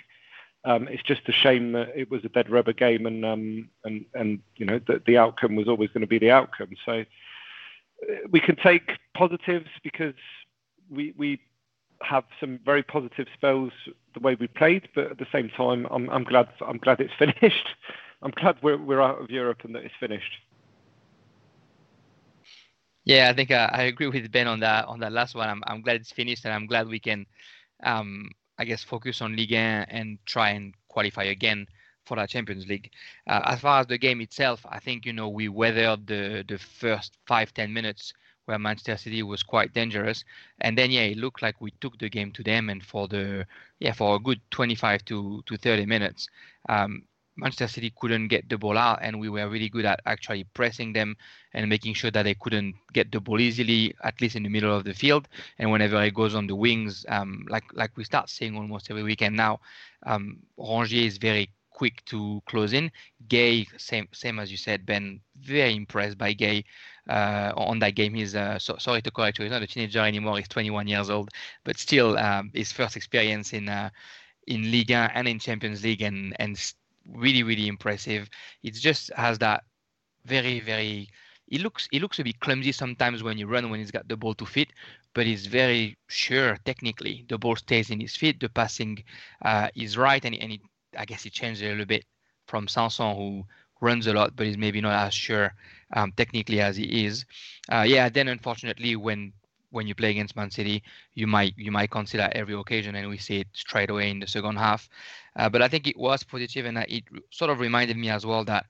Um, 0.63 0.87
it's 0.87 1.03
just 1.03 1.27
a 1.27 1.31
shame 1.31 1.71
that 1.71 1.89
it 1.95 2.11
was 2.11 2.23
a 2.23 2.29
dead 2.29 2.49
rubber 2.49 2.73
game, 2.73 3.05
and 3.05 3.25
um, 3.25 3.69
and 3.83 4.05
and 4.13 4.39
you 4.57 4.65
know 4.65 4.79
that 4.87 5.05
the 5.05 5.17
outcome 5.17 5.55
was 5.55 5.67
always 5.67 5.89
going 5.89 6.01
to 6.01 6.07
be 6.07 6.19
the 6.19 6.31
outcome. 6.31 6.69
So 6.85 6.91
uh, 7.01 8.15
we 8.29 8.39
can 8.39 8.55
take 8.55 8.91
positives 9.15 9.69
because 9.83 10.13
we 10.89 11.13
we 11.17 11.39
have 12.03 12.23
some 12.39 12.59
very 12.65 12.83
positive 12.83 13.27
spells 13.33 13.71
the 14.13 14.19
way 14.19 14.35
we 14.35 14.47
played, 14.47 14.89
but 14.93 15.11
at 15.11 15.17
the 15.17 15.27
same 15.31 15.49
time, 15.49 15.87
I'm 15.89 16.09
I'm 16.09 16.23
glad 16.23 16.49
I'm 16.65 16.77
glad 16.77 16.99
it's 16.99 17.13
finished. 17.19 17.67
I'm 18.21 18.31
glad 18.31 18.57
we're 18.61 18.77
we're 18.77 19.01
out 19.01 19.21
of 19.21 19.29
Europe 19.29 19.61
and 19.63 19.73
that 19.75 19.83
it's 19.83 19.95
finished. 19.99 20.31
Yeah, 23.03 23.29
I 23.29 23.33
think 23.33 23.49
uh, 23.49 23.69
I 23.71 23.83
agree 23.83 24.07
with 24.07 24.31
Ben 24.31 24.47
on 24.47 24.59
that 24.59 24.85
on 24.85 24.99
that 24.99 25.11
last 25.11 25.33
one. 25.33 25.49
I'm 25.49 25.63
I'm 25.65 25.81
glad 25.81 25.97
it's 25.97 26.11
finished, 26.11 26.45
and 26.45 26.53
I'm 26.53 26.67
glad 26.67 26.87
we 26.87 26.99
can, 26.99 27.25
um, 27.83 28.29
I 28.61 28.65
guess, 28.65 28.83
focus 28.83 29.21
on 29.21 29.35
Ligue 29.35 29.53
1 29.53 29.59
and 29.89 30.19
try 30.25 30.51
and 30.51 30.73
qualify 30.87 31.23
again 31.23 31.67
for 32.05 32.17
the 32.17 32.27
Champions 32.27 32.67
League. 32.67 32.91
Uh, 33.27 33.41
as 33.45 33.59
far 33.61 33.79
as 33.79 33.87
the 33.87 33.97
game 33.97 34.21
itself, 34.21 34.63
I 34.69 34.79
think 34.79 35.05
you 35.05 35.13
know 35.13 35.29
we 35.29 35.47
weathered 35.47 36.05
the 36.05 36.45
the 36.47 36.59
first 36.59 37.17
five 37.25 37.53
ten 37.53 37.73
minutes 37.73 38.13
where 38.45 38.59
Manchester 38.59 38.97
City 38.97 39.23
was 39.23 39.43
quite 39.43 39.73
dangerous, 39.73 40.23
and 40.59 40.77
then 40.77 40.91
yeah, 40.91 41.01
it 41.01 41.17
looked 41.17 41.41
like 41.41 41.59
we 41.59 41.71
took 41.81 41.97
the 41.97 42.09
game 42.09 42.31
to 42.33 42.43
them, 42.43 42.69
and 42.69 42.83
for 42.85 43.07
the 43.07 43.45
yeah 43.79 43.93
for 43.93 44.15
a 44.15 44.19
good 44.19 44.41
25 44.51 45.05
to 45.05 45.41
to 45.47 45.57
30 45.57 45.85
minutes. 45.85 46.27
Um, 46.69 47.03
Manchester 47.41 47.67
City 47.67 47.91
couldn't 47.99 48.27
get 48.27 48.47
the 48.47 48.57
ball 48.57 48.77
out, 48.77 48.99
and 49.01 49.19
we 49.19 49.27
were 49.27 49.49
really 49.49 49.67
good 49.67 49.85
at 49.85 49.99
actually 50.05 50.43
pressing 50.53 50.93
them 50.93 51.17
and 51.53 51.67
making 51.67 51.95
sure 51.95 52.11
that 52.11 52.23
they 52.23 52.35
couldn't 52.35 52.75
get 52.93 53.11
the 53.11 53.19
ball 53.19 53.39
easily, 53.39 53.93
at 54.03 54.21
least 54.21 54.35
in 54.35 54.43
the 54.43 54.49
middle 54.49 54.75
of 54.75 54.83
the 54.83 54.93
field. 54.93 55.27
And 55.57 55.71
whenever 55.71 56.01
it 56.03 56.13
goes 56.13 56.35
on 56.35 56.45
the 56.45 56.55
wings, 56.55 57.03
um, 57.09 57.45
like 57.49 57.63
like 57.73 57.97
we 57.97 58.03
start 58.03 58.29
seeing 58.29 58.55
almost 58.55 58.91
every 58.91 59.01
weekend 59.03 59.35
now, 59.35 59.59
um, 60.05 60.37
Rongier 60.57 61.07
is 61.07 61.17
very 61.17 61.49
quick 61.71 62.05
to 62.05 62.43
close 62.45 62.73
in. 62.73 62.91
Gueye, 63.27 63.65
same 63.77 64.07
same 64.13 64.37
as 64.39 64.51
you 64.51 64.57
said, 64.57 64.85
Ben, 64.85 65.19
very 65.35 65.75
impressed 65.75 66.19
by 66.19 66.35
Gueye 66.35 66.63
uh, 67.09 67.53
on 67.57 67.79
that 67.79 67.95
game. 67.95 68.13
He's 68.13 68.35
uh, 68.35 68.59
so, 68.59 68.77
sorry 68.77 69.01
to 69.01 69.09
correct 69.09 69.39
you, 69.39 69.45
he's 69.45 69.51
not 69.51 69.63
a 69.63 69.67
teenager 69.67 70.01
anymore. 70.01 70.37
He's 70.37 70.47
21 70.47 70.87
years 70.87 71.09
old, 71.09 71.29
but 71.63 71.79
still 71.79 72.19
um, 72.19 72.51
his 72.53 72.71
first 72.71 72.95
experience 72.95 73.51
in 73.51 73.67
uh, 73.67 73.89
in 74.45 74.71
Liga 74.71 75.09
and 75.15 75.27
in 75.27 75.39
Champions 75.39 75.83
League, 75.83 76.03
and 76.03 76.35
and 76.39 76.55
really 77.07 77.43
really 77.43 77.67
impressive. 77.67 78.29
It 78.63 78.73
just 78.73 79.11
has 79.15 79.39
that 79.39 79.63
very 80.25 80.59
very. 80.59 81.09
It 81.47 81.61
looks 81.61 81.87
it 81.91 82.01
looks 82.01 82.19
a 82.19 82.23
bit 82.23 82.39
clumsy 82.39 82.71
sometimes 82.71 83.23
when 83.23 83.37
you 83.37 83.47
run 83.47 83.69
when 83.69 83.79
he's 83.79 83.91
got 83.91 84.07
the 84.07 84.15
ball 84.15 84.33
to 84.35 84.45
feet, 84.45 84.71
but 85.13 85.25
he's 85.25 85.45
very 85.47 85.97
sure 86.07 86.57
technically. 86.65 87.25
The 87.27 87.37
ball 87.37 87.55
stays 87.55 87.89
in 87.89 87.99
his 87.99 88.15
feet. 88.15 88.39
The 88.39 88.49
passing 88.49 89.03
uh, 89.43 89.69
is 89.75 89.97
right, 89.97 90.23
and 90.23 90.35
and 90.35 90.53
it, 90.53 90.61
I 90.97 91.05
guess 91.05 91.23
he 91.23 91.29
changed 91.29 91.61
a 91.61 91.69
little 91.69 91.85
bit 91.85 92.05
from 92.47 92.67
Sanson 92.67 93.15
who 93.15 93.45
runs 93.81 94.07
a 94.07 94.13
lot, 94.13 94.35
but 94.35 94.45
he's 94.45 94.57
maybe 94.57 94.79
not 94.81 95.07
as 95.07 95.13
sure 95.13 95.53
um, 95.93 96.13
technically 96.15 96.61
as 96.61 96.77
he 96.77 97.05
is. 97.05 97.25
Uh, 97.71 97.83
yeah, 97.87 98.09
then 98.09 98.27
unfortunately 98.27 98.95
when 98.95 99.33
when 99.71 99.87
you 99.87 99.95
play 99.95 100.11
against 100.11 100.35
Man 100.35 100.51
City, 100.51 100.83
you 101.13 101.27
might 101.27 101.53
you 101.57 101.71
might 101.71 101.91
consider 101.91 102.29
every 102.33 102.53
occasion, 102.55 102.95
and 102.95 103.09
we 103.09 103.17
see 103.17 103.39
it 103.39 103.47
straight 103.53 103.89
away 103.89 104.09
in 104.09 104.19
the 104.19 104.27
second 104.27 104.57
half. 104.57 104.87
Uh, 105.35 105.49
but 105.49 105.61
I 105.61 105.67
think 105.67 105.87
it 105.87 105.97
was 105.97 106.23
positive, 106.23 106.65
and 106.65 106.77
it 106.77 107.03
sort 107.29 107.51
of 107.51 107.59
reminded 107.59 107.97
me 107.97 108.09
as 108.09 108.25
well 108.25 108.43
that 108.45 108.65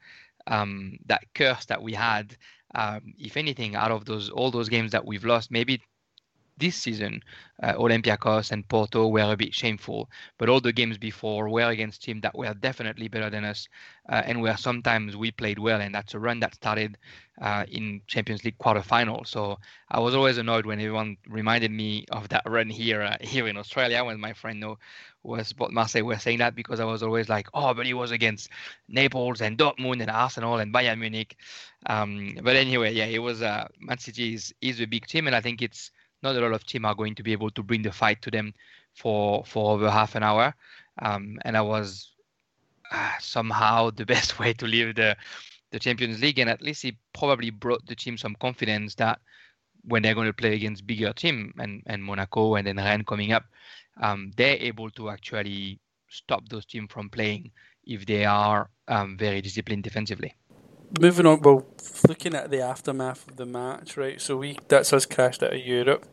um, 0.47 0.97
that 1.05 1.23
curse 1.33 1.65
that 1.65 1.81
we 1.81 1.93
had. 1.93 2.37
Um, 2.73 3.13
if 3.17 3.35
anything, 3.35 3.75
out 3.75 3.91
of 3.91 4.05
those 4.05 4.29
all 4.29 4.51
those 4.51 4.69
games 4.69 4.91
that 4.91 5.05
we've 5.05 5.25
lost, 5.25 5.51
maybe 5.51 5.81
this 6.61 6.77
season, 6.77 7.21
uh, 7.61 7.73
Olympiacos 7.73 8.51
and 8.51 8.67
Porto 8.69 9.07
were 9.07 9.33
a 9.33 9.37
bit 9.37 9.53
shameful, 9.53 10.09
but 10.37 10.49
all 10.49 10.61
the 10.61 10.71
games 10.71 10.97
before 10.97 11.49
were 11.49 11.69
against 11.69 12.03
teams 12.03 12.21
that 12.21 12.37
were 12.37 12.53
definitely 12.53 13.09
better 13.09 13.29
than 13.29 13.43
us, 13.43 13.67
uh, 14.09 14.21
and 14.25 14.41
where 14.41 14.57
sometimes 14.57 15.17
we 15.17 15.31
played 15.31 15.59
well. 15.59 15.81
And 15.81 15.93
that's 15.93 16.13
a 16.13 16.19
run 16.19 16.39
that 16.39 16.55
started 16.55 16.97
uh, 17.41 17.65
in 17.69 18.01
Champions 18.07 18.45
League 18.45 18.57
quarterfinal. 18.59 19.27
So 19.27 19.59
I 19.89 19.99
was 19.99 20.15
always 20.15 20.37
annoyed 20.37 20.65
when 20.65 20.79
everyone 20.79 21.17
reminded 21.27 21.71
me 21.71 22.05
of 22.11 22.29
that 22.29 22.43
run 22.45 22.69
here 22.69 23.01
uh, 23.01 23.17
here 23.19 23.47
in 23.47 23.57
Australia 23.57 24.05
when 24.05 24.19
my 24.19 24.33
friend 24.33 24.59
no 24.59 24.77
was 25.23 25.53
but 25.53 25.71
Marseille 25.71 26.03
were 26.03 26.17
saying 26.17 26.39
that 26.39 26.55
because 26.55 26.79
I 26.79 26.85
was 26.85 27.03
always 27.03 27.29
like, 27.29 27.47
oh, 27.53 27.73
but 27.73 27.85
he 27.85 27.93
was 27.93 28.11
against 28.11 28.49
Naples 28.87 29.41
and 29.41 29.57
Dortmund 29.57 30.01
and 30.01 30.09
Arsenal 30.09 30.57
and 30.57 30.73
Bayern 30.73 30.99
Munich. 30.99 31.35
Um, 31.85 32.37
but 32.43 32.55
anyway, 32.55 32.93
yeah, 32.93 33.05
it 33.05 33.19
was 33.19 33.41
uh, 33.41 33.67
Man 33.79 33.97
City 33.97 34.33
is 34.33 34.53
is 34.61 34.81
a 34.81 34.85
big 34.85 35.05
team, 35.07 35.27
and 35.27 35.35
I 35.35 35.41
think 35.41 35.61
it's 35.61 35.91
not 36.23 36.35
a 36.35 36.39
lot 36.39 36.53
of 36.53 36.65
teams 36.65 36.85
are 36.85 36.95
going 36.95 37.15
to 37.15 37.23
be 37.23 37.31
able 37.31 37.51
to 37.51 37.63
bring 37.63 37.81
the 37.81 37.91
fight 37.91 38.21
to 38.23 38.31
them 38.31 38.53
for 38.93 39.43
for 39.45 39.71
over 39.71 39.89
half 39.89 40.15
an 40.15 40.23
hour. 40.23 40.53
Um, 40.99 41.39
and 41.43 41.55
that 41.55 41.65
was 41.65 42.11
uh, 42.91 43.11
somehow 43.19 43.91
the 43.91 44.05
best 44.13 44.39
way 44.39 44.53
to 44.53 44.65
leave 44.65 44.95
the 44.95 45.15
the 45.71 45.79
Champions 45.79 46.21
League, 46.21 46.39
and 46.39 46.49
at 46.49 46.61
least 46.61 46.83
it 46.85 46.95
probably 47.13 47.49
brought 47.49 47.85
the 47.85 47.95
team 47.95 48.17
some 48.17 48.35
confidence 48.35 48.95
that 48.95 49.19
when 49.83 50.03
they're 50.03 50.15
going 50.15 50.27
to 50.27 50.33
play 50.33 50.53
against 50.53 50.85
bigger 50.85 51.13
team 51.13 51.53
and, 51.57 51.81
and 51.87 52.03
Monaco 52.03 52.55
and 52.55 52.67
then 52.67 52.75
Rennes 52.75 53.05
coming 53.07 53.31
up, 53.31 53.45
um, 54.01 54.31
they're 54.35 54.57
able 54.57 54.91
to 54.91 55.09
actually 55.09 55.79
stop 56.09 56.47
those 56.49 56.65
teams 56.65 56.91
from 56.91 57.09
playing 57.09 57.51
if 57.85 58.05
they 58.05 58.25
are 58.25 58.69
um, 58.89 59.17
very 59.17 59.41
disciplined 59.41 59.83
defensively 59.83 60.35
moving 60.99 61.25
on, 61.25 61.41
well, 61.41 61.65
looking 62.07 62.35
at 62.35 62.49
the 62.49 62.61
aftermath 62.61 63.27
of 63.27 63.37
the 63.37 63.45
match, 63.45 63.97
right? 63.97 64.19
So 64.19 64.37
we 64.37 64.57
that's 64.67 64.93
us 64.93 65.05
crashed 65.05 65.43
out 65.43 65.53
of 65.53 65.59
Europe. 65.59 66.05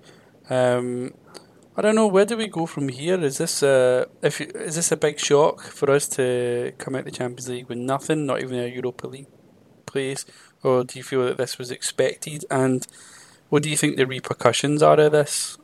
Um, 0.51 1.15
I 1.77 1.83
don't 1.83 1.95
know 1.95 2.07
where 2.07 2.25
do 2.25 2.37
we 2.37 2.49
go 2.49 2.67
from 2.67 2.89
here. 2.89 3.21
Is 3.23 3.39
this 3.39 3.63
a 3.63 4.07
if 4.23 4.41
is 4.41 4.77
this 4.77 4.93
a 4.93 4.97
big 4.97 5.19
shock 5.19 5.63
for 5.63 5.91
us 5.91 6.09
to 6.09 6.73
come 6.79 6.97
out 6.97 7.05
the 7.05 7.11
Champions 7.11 7.49
League 7.49 7.69
with 7.69 7.79
nothing, 7.79 8.27
not 8.27 8.43
even 8.43 8.59
a 8.59 8.67
Europa 8.67 9.07
League 9.07 9.29
place, 9.87 10.25
or 10.63 10.85
do 10.85 10.99
you 10.99 11.03
feel 11.03 11.25
that 11.25 11.37
this 11.37 11.59
was 11.59 11.71
expected? 11.71 12.45
And 12.51 12.87
what 13.49 13.63
do 13.63 13.71
you 13.71 13.77
think 13.77 13.97
the 13.97 14.07
repercussions 14.07 14.83
are 14.83 14.99
of 15.01 15.13
this? 15.13 15.59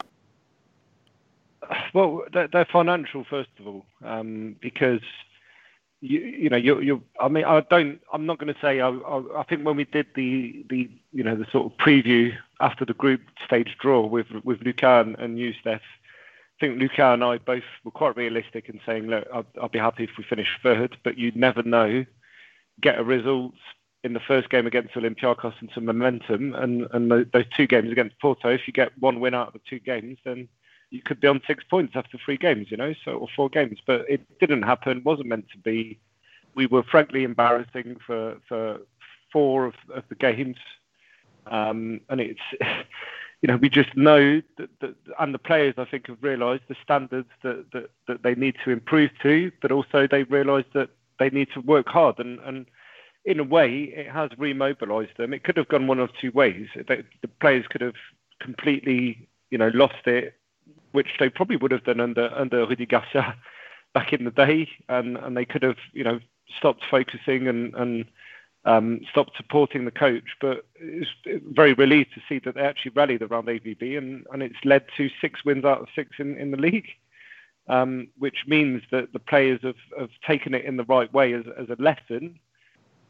Well, 1.92 2.24
they're 2.32 2.68
financial 2.72 3.24
first 3.28 3.50
of 3.58 3.66
all, 3.66 3.86
um, 4.04 4.56
because 4.60 5.00
you, 6.04 6.20
you 6.20 6.50
know, 6.50 6.56
you 6.56 6.80
you 6.80 7.02
I 7.18 7.28
mean, 7.28 7.44
I 7.44 7.60
don't. 7.70 7.98
I'm 8.12 8.26
not 8.26 8.38
going 8.38 8.52
to 8.52 8.60
say. 8.60 8.80
I, 8.80 8.88
I, 8.90 9.40
I 9.40 9.42
think 9.44 9.64
when 9.64 9.76
we 9.76 9.84
did 9.84 10.06
the 10.14 10.64
the 10.68 10.90
you 11.12 11.24
know 11.24 11.34
the 11.34 11.46
sort 11.50 11.72
of 11.72 11.78
preview 11.78 12.32
after 12.60 12.84
the 12.84 12.92
group 12.92 13.22
stage 13.44 13.76
draw 13.80 14.04
with 14.04 14.26
with 14.44 14.60
Lucas 14.60 14.84
and, 14.84 15.16
and 15.18 15.38
Youssef, 15.38 15.80
I 15.80 16.60
think 16.60 16.78
Lucas 16.78 16.98
and 16.98 17.24
I 17.24 17.38
both 17.38 17.64
were 17.84 17.90
quite 17.90 18.16
realistic 18.16 18.68
in 18.68 18.80
saying, 18.84 19.06
look, 19.06 19.26
I'd 19.62 19.72
be 19.72 19.78
happy 19.78 20.04
if 20.04 20.10
we 20.18 20.24
finish 20.24 20.48
third, 20.62 20.98
but 21.04 21.16
you'd 21.16 21.36
never 21.36 21.62
know. 21.62 22.04
Get 22.80 22.98
a 22.98 23.04
result 23.04 23.54
in 24.02 24.12
the 24.12 24.20
first 24.20 24.50
game 24.50 24.66
against 24.66 24.94
Olympiacos 24.94 25.54
and 25.60 25.70
some 25.74 25.86
momentum, 25.86 26.54
and 26.54 26.86
and 26.92 27.10
those 27.32 27.46
two 27.56 27.66
games 27.66 27.90
against 27.90 28.20
Porto. 28.20 28.50
If 28.50 28.66
you 28.66 28.74
get 28.74 28.96
one 28.98 29.20
win 29.20 29.32
out 29.32 29.48
of 29.48 29.52
the 29.54 29.60
two 29.70 29.78
games, 29.78 30.18
then 30.22 30.48
you 30.94 31.02
could 31.02 31.20
be 31.20 31.26
on 31.26 31.40
six 31.46 31.64
points 31.64 31.94
after 31.96 32.16
three 32.24 32.36
games, 32.36 32.70
you 32.70 32.76
know, 32.76 32.94
so 33.04 33.12
or 33.12 33.28
four 33.34 33.48
games. 33.48 33.78
But 33.84 34.06
it 34.08 34.20
didn't 34.38 34.62
happen. 34.62 35.02
wasn't 35.04 35.28
meant 35.28 35.46
to 35.50 35.58
be. 35.58 35.98
We 36.54 36.66
were 36.66 36.84
frankly 36.84 37.24
embarrassing 37.24 37.96
for 38.06 38.36
for 38.48 38.78
four 39.32 39.66
of, 39.66 39.74
of 39.92 40.04
the 40.08 40.14
games, 40.14 40.56
um, 41.48 42.00
and 42.08 42.20
it's 42.20 42.40
you 43.42 43.48
know 43.48 43.56
we 43.56 43.68
just 43.68 43.96
know 43.96 44.40
that, 44.56 44.70
that, 44.80 44.94
and 45.18 45.34
the 45.34 45.38
players 45.38 45.74
I 45.78 45.84
think 45.84 46.06
have 46.06 46.22
realised 46.22 46.62
the 46.68 46.76
standards 46.80 47.28
that, 47.42 47.66
that 47.72 47.90
that 48.06 48.22
they 48.22 48.36
need 48.36 48.54
to 48.64 48.70
improve 48.70 49.10
to, 49.22 49.50
but 49.60 49.72
also 49.72 50.06
they 50.08 50.22
realise 50.22 50.66
that 50.74 50.90
they 51.18 51.30
need 51.30 51.48
to 51.54 51.60
work 51.60 51.88
hard 51.88 52.20
and 52.20 52.38
and 52.40 52.66
in 53.26 53.40
a 53.40 53.44
way, 53.44 53.84
it 53.84 54.10
has 54.10 54.28
remobilised 54.36 55.16
them. 55.16 55.32
It 55.32 55.44
could 55.44 55.56
have 55.56 55.68
gone 55.68 55.86
one 55.86 55.98
of 55.98 56.10
two 56.20 56.30
ways. 56.32 56.68
the 56.76 57.04
players 57.40 57.64
could 57.70 57.80
have 57.80 57.94
completely, 58.38 59.26
you 59.48 59.56
know, 59.56 59.70
lost 59.72 60.06
it 60.06 60.34
which 60.94 61.08
they 61.18 61.28
probably 61.28 61.56
would 61.56 61.72
have 61.72 61.82
done 61.82 61.98
under 61.98 62.32
under 62.36 62.64
Rudy 62.64 62.86
Garcia 62.86 63.36
back 63.94 64.12
in 64.12 64.24
the 64.24 64.30
day, 64.30 64.68
and 64.88 65.16
and 65.16 65.36
they 65.36 65.44
could 65.44 65.64
have 65.64 65.76
you 65.92 66.04
know 66.04 66.20
stopped 66.56 66.84
focusing 66.88 67.48
and 67.48 67.74
and 67.74 68.04
um, 68.64 69.00
stopped 69.10 69.36
supporting 69.36 69.84
the 69.84 69.90
coach. 69.90 70.36
But 70.40 70.64
it's 70.76 71.10
very 71.52 71.72
relieved 71.72 72.14
to 72.14 72.22
see 72.28 72.38
that 72.44 72.54
they 72.54 72.60
actually 72.60 72.92
rallied 72.94 73.22
around 73.22 73.48
AVB, 73.48 73.98
and 73.98 74.24
and 74.32 74.40
it's 74.40 74.64
led 74.64 74.84
to 74.96 75.10
six 75.20 75.44
wins 75.44 75.64
out 75.64 75.80
of 75.80 75.88
six 75.96 76.10
in 76.20 76.36
in 76.36 76.52
the 76.52 76.56
league. 76.56 76.88
Um, 77.66 78.08
which 78.18 78.44
means 78.46 78.82
that 78.90 79.14
the 79.14 79.18
players 79.18 79.58
have, 79.62 79.82
have 79.98 80.10
taken 80.26 80.52
it 80.52 80.66
in 80.66 80.76
the 80.76 80.84
right 80.84 81.10
way 81.14 81.32
as, 81.32 81.44
as 81.58 81.70
a 81.70 81.82
lesson, 81.82 82.38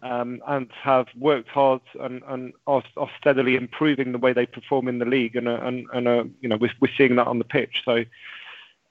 and 0.04 0.70
have 0.82 1.06
worked 1.18 1.48
hard 1.48 1.80
and, 2.00 2.52
are, 2.66 2.82
steadily 3.18 3.56
improving 3.56 4.12
the 4.12 4.18
way 4.18 4.32
they 4.32 4.46
perform 4.46 4.88
in 4.88 4.98
the 4.98 5.04
league, 5.04 5.36
and, 5.36 5.48
and, 5.48 5.86
and 5.92 6.34
you 6.40 6.48
know 6.48 6.56
we're, 6.56 6.88
seeing 6.96 7.16
that 7.16 7.26
on 7.26 7.38
the 7.38 7.44
pitch. 7.44 7.82
So 7.84 8.04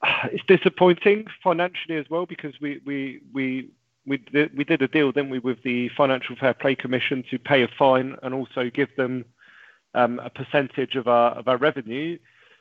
it's 0.24 0.44
disappointing 0.46 1.26
financially 1.42 1.96
as 1.96 2.10
well 2.10 2.26
because 2.26 2.60
we 2.60 2.80
we 2.84 3.20
we 3.32 3.68
we 4.06 4.18
did, 4.18 4.82
a 4.82 4.88
deal, 4.88 5.12
didn't 5.12 5.30
we, 5.30 5.38
with 5.38 5.62
the 5.62 5.88
Financial 5.90 6.36
Fair 6.36 6.52
Play 6.52 6.74
Commission 6.74 7.24
to 7.30 7.38
pay 7.38 7.62
a 7.62 7.68
fine 7.68 8.16
and 8.22 8.34
also 8.34 8.68
give 8.68 8.94
them 8.96 9.24
um, 9.94 10.18
a 10.18 10.28
percentage 10.28 10.96
of 10.96 11.08
our 11.08 11.32
of 11.32 11.48
our 11.48 11.56
revenue. 11.56 12.18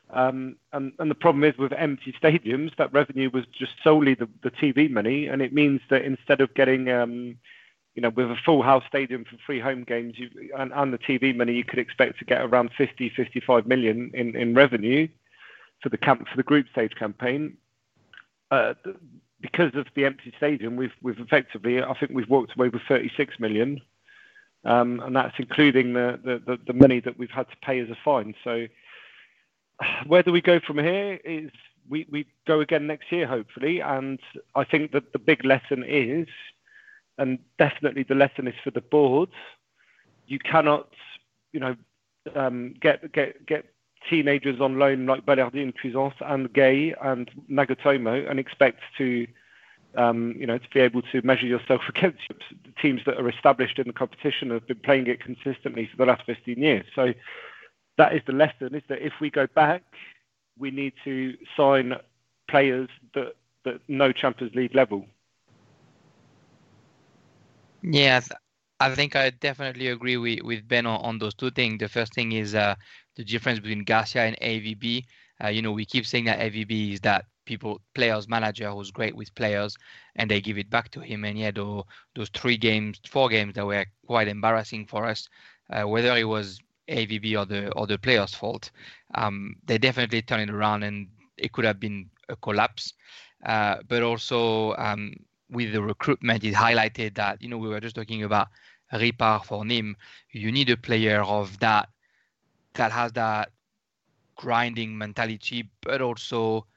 Um, 0.10 0.58
and, 0.72 0.94
the 1.00 1.16
problem 1.16 1.44
is 1.44 1.58
with 1.58 1.74
empty 1.74 2.14
stadiums, 2.22 2.76
that 2.76 2.94
revenue 2.94 3.32
was 3.34 3.46
just 3.48 3.72
solely 3.84 4.14
the, 4.14 4.28
TV 4.52 4.90
money, 4.90 5.28
and 5.28 5.42
it 5.42 5.54
means 5.54 5.82
that 5.90 6.04
instead 6.04 6.40
of 6.40 6.54
getting 6.54 6.90
um, 6.92 7.38
you 7.96 8.02
know, 8.02 8.10
with 8.10 8.32
a 8.32 8.36
full 8.44 8.64
house 8.64 8.84
stadium 8.88 9.24
for 9.24 9.38
three 9.46 9.60
home 9.60 9.84
games 9.84 10.16
you, 10.18 10.30
and, 10.58 10.72
and 10.74 10.94
the 10.94 10.98
TV 10.98 11.36
money, 11.36 11.54
you 11.54 11.64
could 11.64 11.80
expect 11.80 12.20
to 12.20 12.26
get 12.26 12.42
around 12.42 12.72
50, 12.78 13.10
55 13.16 13.68
million 13.68 14.12
in, 14.14 14.36
in 14.36 14.54
revenue 14.56 15.08
for 15.82 15.90
the 15.90 15.98
camp 15.98 16.28
for 16.28 16.38
the 16.38 16.44
group 16.44 16.68
stage 16.72 16.94
campaign. 16.96 17.58
Uh, 18.50 18.74
because 19.42 19.76
of 19.76 19.88
the 19.96 20.06
empty 20.06 20.34
stadium, 20.38 20.76
we've 20.76 20.94
we've 21.02 21.20
effectively, 21.20 21.84
I 21.84 21.94
think 22.00 22.12
we've 22.14 22.30
walked 22.30 22.56
away 22.56 22.70
with 22.70 22.82
36 22.88 23.40
million, 23.40 23.82
um, 24.64 25.02
and 25.02 25.16
that's 25.16 25.36
including 25.38 25.94
the, 25.94 26.20
the, 26.24 26.58
the 26.66 26.74
money 26.74 27.00
that 27.02 27.20
we've 27.20 27.30
had 27.30 27.50
to 27.50 27.56
pay 27.62 27.80
as 27.80 27.90
a 27.90 27.98
fine. 28.06 28.34
So, 28.44 28.68
where 30.08 30.24
do 30.24 30.32
we 30.32 30.42
go 30.42 30.60
from 30.60 30.78
here? 30.78 31.20
Is 31.26 31.52
we, 31.90 32.08
we 32.10 32.26
go 32.48 32.62
again 32.62 32.88
next 32.88 33.12
year, 33.12 33.28
hopefully. 33.28 33.80
And 33.80 34.20
I 34.56 34.64
think 34.64 34.92
that 34.92 35.14
the 35.14 35.20
big 35.20 35.44
lesson 35.46 35.84
is, 35.88 36.28
and 37.18 37.40
definitely 37.58 38.04
the 38.04 38.16
lesson 38.16 38.48
is 38.48 38.56
for 38.64 38.72
the 38.72 38.82
board, 38.82 39.30
you 40.28 40.40
cannot, 40.40 40.90
you 41.52 41.60
know, 41.60 41.76
um, 42.36 42.74
get 42.82 43.12
get 43.12 43.46
get 43.46 43.66
teenagers 44.10 44.60
on 44.60 44.80
loan 44.80 45.06
like 45.06 45.26
Balerdi 45.26 45.74
Cuisance 45.80 46.16
and 46.22 46.52
Gueye 46.54 46.94
and 47.02 47.30
Nagatomo 47.50 48.30
and 48.30 48.40
expect 48.40 48.82
to, 48.98 49.28
um, 49.96 50.36
you 50.38 50.46
know, 50.46 50.58
to 50.58 50.70
be 50.74 50.80
able 50.80 51.02
to 51.04 51.22
measure 51.22 51.46
yourself 51.46 51.82
against 51.90 52.22
teams 52.82 53.02
that 53.06 53.18
are 53.18 53.30
established 53.30 53.80
in 53.80 53.88
the 53.88 53.94
competition 53.94 54.52
and 54.52 54.54
have 54.54 54.68
been 54.68 54.80
playing 54.80 55.08
it 55.08 55.22
consistently 55.22 55.88
for 55.90 55.98
the 55.98 56.06
last 56.06 56.24
15 56.26 56.58
years. 56.58 56.86
So 56.96 57.14
that 57.98 58.14
is 58.16 58.22
the 58.26 58.34
lesson: 58.34 58.76
is 58.76 58.84
that 58.90 59.06
if 59.06 59.14
we 59.22 59.30
go 59.30 59.48
back, 59.48 59.84
we 60.58 60.72
need 60.72 60.94
to 61.04 61.36
sign 61.56 61.96
players 62.50 62.90
that 63.14 63.36
that 63.66 63.80
know 63.88 64.12
Champions 64.12 64.54
League 64.56 64.76
level. 64.76 65.06
Yeah, 67.84 68.22
I 68.80 68.96
think 68.96 69.16
I 69.16 69.30
definitely 69.32 69.90
agree 69.90 70.18
with, 70.18 70.42
with 70.42 70.68
Ben 70.68 70.86
on, 70.88 71.02
on 71.02 71.20
those 71.20 71.36
two 71.36 71.52
things. 71.52 71.80
The 71.80 71.90
first 71.90 72.14
thing 72.14 72.32
is 72.34 72.56
uh, 72.56 72.76
the 73.16 73.24
difference 73.24 73.60
between 73.60 73.84
Garcia 73.84 74.24
and 74.26 74.38
AVB. 74.42 75.06
Uh, 75.44 75.50
you 75.50 75.62
know, 75.62 75.72
we 75.74 75.86
keep 75.86 76.06
saying 76.06 76.26
that 76.26 76.40
AVB 76.40 76.94
is 76.94 77.02
that 77.02 77.26
people, 77.46 77.82
players, 77.96 78.28
manager 78.30 78.72
who's 78.72 78.92
great 78.92 79.16
with 79.16 79.36
players, 79.36 79.78
and 80.16 80.32
they 80.32 80.42
give 80.42 80.58
it 80.58 80.70
back 80.70 80.92
to 80.92 81.02
him. 81.02 81.26
And 81.26 81.38
yeah, 81.38 81.52
those, 81.52 81.84
those 82.16 82.30
three 82.30 82.58
games, 82.58 83.02
four 83.10 83.30
games 83.30 83.56
that 83.56 83.66
were 83.66 83.86
quite 84.08 84.28
embarrassing 84.30 84.86
for 84.88 85.06
us, 85.06 85.28
uh, 85.70 85.88
whether 85.88 86.16
it 86.18 86.24
was 86.28 86.60
AVB 86.90 87.36
or 87.36 87.46
the 87.46 87.72
or 87.74 87.88
the 87.88 87.98
players' 87.98 88.34
fault, 88.34 88.72
um, 89.16 89.56
they 89.66 89.78
definitely 89.78 90.22
turned 90.22 90.50
it 90.50 90.54
around, 90.54 90.84
and 90.84 91.08
it 91.38 91.52
could 91.54 91.66
have 91.66 91.80
been 91.80 92.10
a 92.30 92.36
collapse. 92.38 92.94
Uh, 93.46 93.78
but 93.90 94.04
also 94.04 94.74
um, 94.78 95.14
with 95.54 95.74
the 95.74 95.82
recruitment, 95.82 96.44
it 96.44 96.56
highlighted 96.56 97.16
that 97.16 97.42
you 97.42 97.50
know 97.50 97.58
we 97.58 97.70
were 97.70 97.82
just 97.82 97.96
talking 97.96 98.24
about 98.24 98.50
Ripart 98.94 99.46
for 99.46 99.64
Nîmes. 99.64 99.96
You 100.32 100.52
need 100.52 100.70
a 100.70 100.78
player 100.78 101.22
of 101.24 101.60
that 101.60 101.90
that 102.76 102.92
has 102.92 103.14
that 103.14 103.52
grinding 104.36 104.98
mentality, 104.98 105.70
but 105.82 106.02
also 106.02 106.68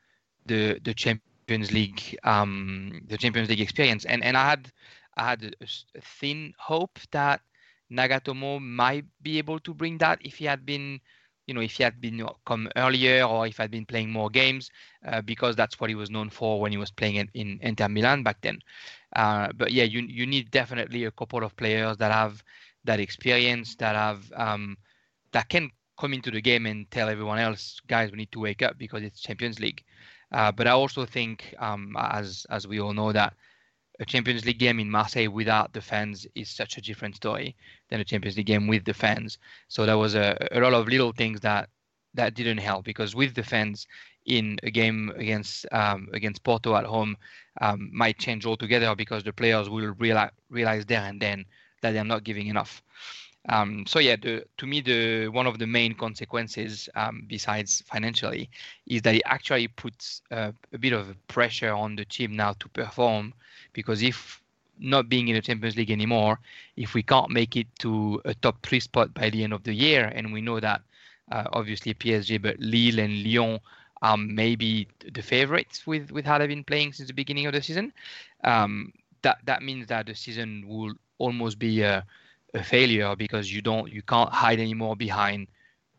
the 0.46 0.80
the 0.84 0.94
Champions 0.94 1.72
League 1.72 2.16
um, 2.24 3.02
the 3.08 3.18
Champions 3.18 3.48
League 3.50 3.60
experience. 3.60 4.04
And 4.04 4.24
and 4.24 4.36
I 4.36 4.50
had 4.50 4.72
I 5.16 5.30
had 5.30 5.56
a 5.60 6.00
thin 6.00 6.54
hope 6.58 6.98
that 7.12 7.40
Nagatomo 7.90 8.60
might 8.60 9.06
be 9.22 9.38
able 9.38 9.58
to 9.60 9.74
bring 9.74 9.98
that 9.98 10.20
if 10.24 10.36
he 10.36 10.46
had 10.46 10.66
been 10.66 11.00
you 11.46 11.54
know, 11.54 11.60
if 11.60 11.72
he 11.72 11.82
had 11.84 12.00
been 12.00 12.26
come 12.46 12.68
earlier 12.76 13.24
or 13.24 13.46
if 13.46 13.56
he 13.56 13.62
had 13.62 13.70
been 13.70 13.86
playing 13.86 14.10
more 14.10 14.30
games, 14.30 14.70
uh, 15.06 15.20
because 15.22 15.56
that's 15.56 15.80
what 15.80 15.90
he 15.90 15.94
was 15.96 16.10
known 16.10 16.30
for 16.30 16.60
when 16.60 16.72
he 16.72 16.78
was 16.78 16.90
playing 16.90 17.16
in, 17.16 17.28
in 17.34 17.58
Inter 17.62 17.88
Milan 17.88 18.22
back 18.22 18.40
then. 18.42 18.58
Uh, 19.14 19.48
but 19.56 19.72
yeah, 19.72 19.84
you 19.84 20.00
you 20.00 20.26
need 20.26 20.50
definitely 20.50 21.04
a 21.04 21.10
couple 21.12 21.42
of 21.44 21.56
players 21.56 21.96
that 21.98 22.12
have 22.12 22.42
that 22.84 23.00
experience, 23.00 23.76
that 23.76 23.94
have 23.94 24.30
um, 24.36 24.76
that 25.32 25.48
can 25.48 25.70
come 25.98 26.12
into 26.12 26.30
the 26.30 26.40
game 26.40 26.66
and 26.66 26.90
tell 26.90 27.08
everyone 27.08 27.38
else, 27.38 27.80
guys, 27.86 28.10
we 28.10 28.18
need 28.18 28.32
to 28.32 28.40
wake 28.40 28.62
up 28.62 28.78
because 28.78 29.02
it's 29.02 29.20
Champions 29.20 29.60
League. 29.60 29.82
Uh, 30.32 30.50
but 30.52 30.66
I 30.66 30.70
also 30.72 31.04
think, 31.06 31.54
um, 31.58 31.96
as 31.98 32.46
as 32.50 32.66
we 32.66 32.80
all 32.80 32.92
know, 32.92 33.12
that 33.12 33.34
a 34.00 34.04
Champions 34.04 34.44
League 34.44 34.58
game 34.58 34.78
in 34.80 34.90
Marseille 34.90 35.28
without 35.28 35.72
the 35.72 35.80
fans 35.80 36.26
is 36.34 36.48
such 36.50 36.76
a 36.76 36.82
different 36.82 37.16
story 37.16 37.56
than 37.88 38.00
a 38.00 38.04
Champions 38.04 38.36
League 38.36 38.46
game 38.46 38.66
with 38.66 38.84
the 38.84 38.94
fans. 38.94 39.38
So 39.68 39.86
there 39.86 39.98
was 39.98 40.14
a, 40.14 40.36
a 40.52 40.60
lot 40.60 40.74
of 40.74 40.88
little 40.88 41.12
things 41.12 41.40
that 41.40 41.68
that 42.14 42.34
didn't 42.34 42.58
help 42.58 42.84
because 42.84 43.14
with 43.14 43.34
the 43.34 43.42
fans 43.42 43.86
in 44.24 44.58
a 44.62 44.70
game 44.70 45.12
against 45.16 45.66
um, 45.72 46.08
against 46.12 46.42
Porto 46.42 46.74
at 46.74 46.84
home 46.84 47.16
um, 47.60 47.90
might 47.92 48.18
change 48.18 48.44
altogether 48.44 48.94
because 48.94 49.22
the 49.22 49.32
players 49.32 49.68
will 49.68 49.94
realize, 49.98 50.30
realize 50.50 50.84
there 50.86 51.02
and 51.02 51.20
then 51.20 51.44
that 51.82 51.92
they're 51.92 52.04
not 52.04 52.24
giving 52.24 52.48
enough. 52.48 52.82
Um, 53.48 53.84
so 53.86 53.98
yeah, 53.98 54.16
the, 54.16 54.44
to 54.58 54.66
me, 54.66 54.80
the 54.80 55.28
one 55.28 55.46
of 55.46 55.58
the 55.58 55.66
main 55.66 55.94
consequences, 55.94 56.88
um, 56.96 57.24
besides 57.28 57.82
financially, 57.86 58.50
is 58.86 59.02
that 59.02 59.14
it 59.14 59.22
actually 59.24 59.68
puts 59.68 60.22
uh, 60.30 60.52
a 60.72 60.78
bit 60.78 60.92
of 60.92 61.14
pressure 61.28 61.72
on 61.72 61.96
the 61.96 62.04
team 62.04 62.34
now 62.34 62.54
to 62.54 62.68
perform 62.68 63.32
because 63.72 64.02
if 64.02 64.40
not 64.78 65.08
being 65.08 65.28
in 65.28 65.34
the 65.34 65.40
Champions 65.40 65.76
League 65.76 65.90
anymore, 65.90 66.38
if 66.76 66.94
we 66.94 67.02
can't 67.02 67.30
make 67.30 67.56
it 67.56 67.66
to 67.78 68.20
a 68.24 68.34
top 68.34 68.64
three 68.64 68.80
spot 68.80 69.14
by 69.14 69.30
the 69.30 69.44
end 69.44 69.52
of 69.52 69.62
the 69.62 69.72
year, 69.72 70.12
and 70.14 70.32
we 70.32 70.40
know 70.40 70.60
that 70.60 70.82
uh, 71.32 71.44
obviously 71.52 71.94
PSG, 71.94 72.40
but 72.40 72.58
Lille 72.58 73.00
and 73.00 73.22
Lyon 73.24 73.60
are 74.02 74.16
maybe 74.16 74.88
the 75.12 75.22
favorites 75.22 75.86
with 75.86 76.10
with 76.10 76.24
how 76.24 76.38
they've 76.38 76.48
been 76.48 76.64
playing 76.64 76.92
since 76.92 77.08
the 77.08 77.14
beginning 77.14 77.46
of 77.46 77.52
the 77.52 77.62
season. 77.62 77.92
Um, 78.44 78.92
that 79.22 79.38
that 79.44 79.62
means 79.62 79.86
that 79.86 80.06
the 80.06 80.14
season 80.14 80.64
will 80.66 80.92
almost 81.18 81.58
be 81.58 81.80
a, 81.80 82.04
a 82.54 82.62
failure 82.62 83.14
because 83.16 83.52
you 83.52 83.62
don't 83.62 83.92
you 83.92 84.02
can't 84.02 84.32
hide 84.32 84.60
anymore 84.60 84.96
behind 84.96 85.46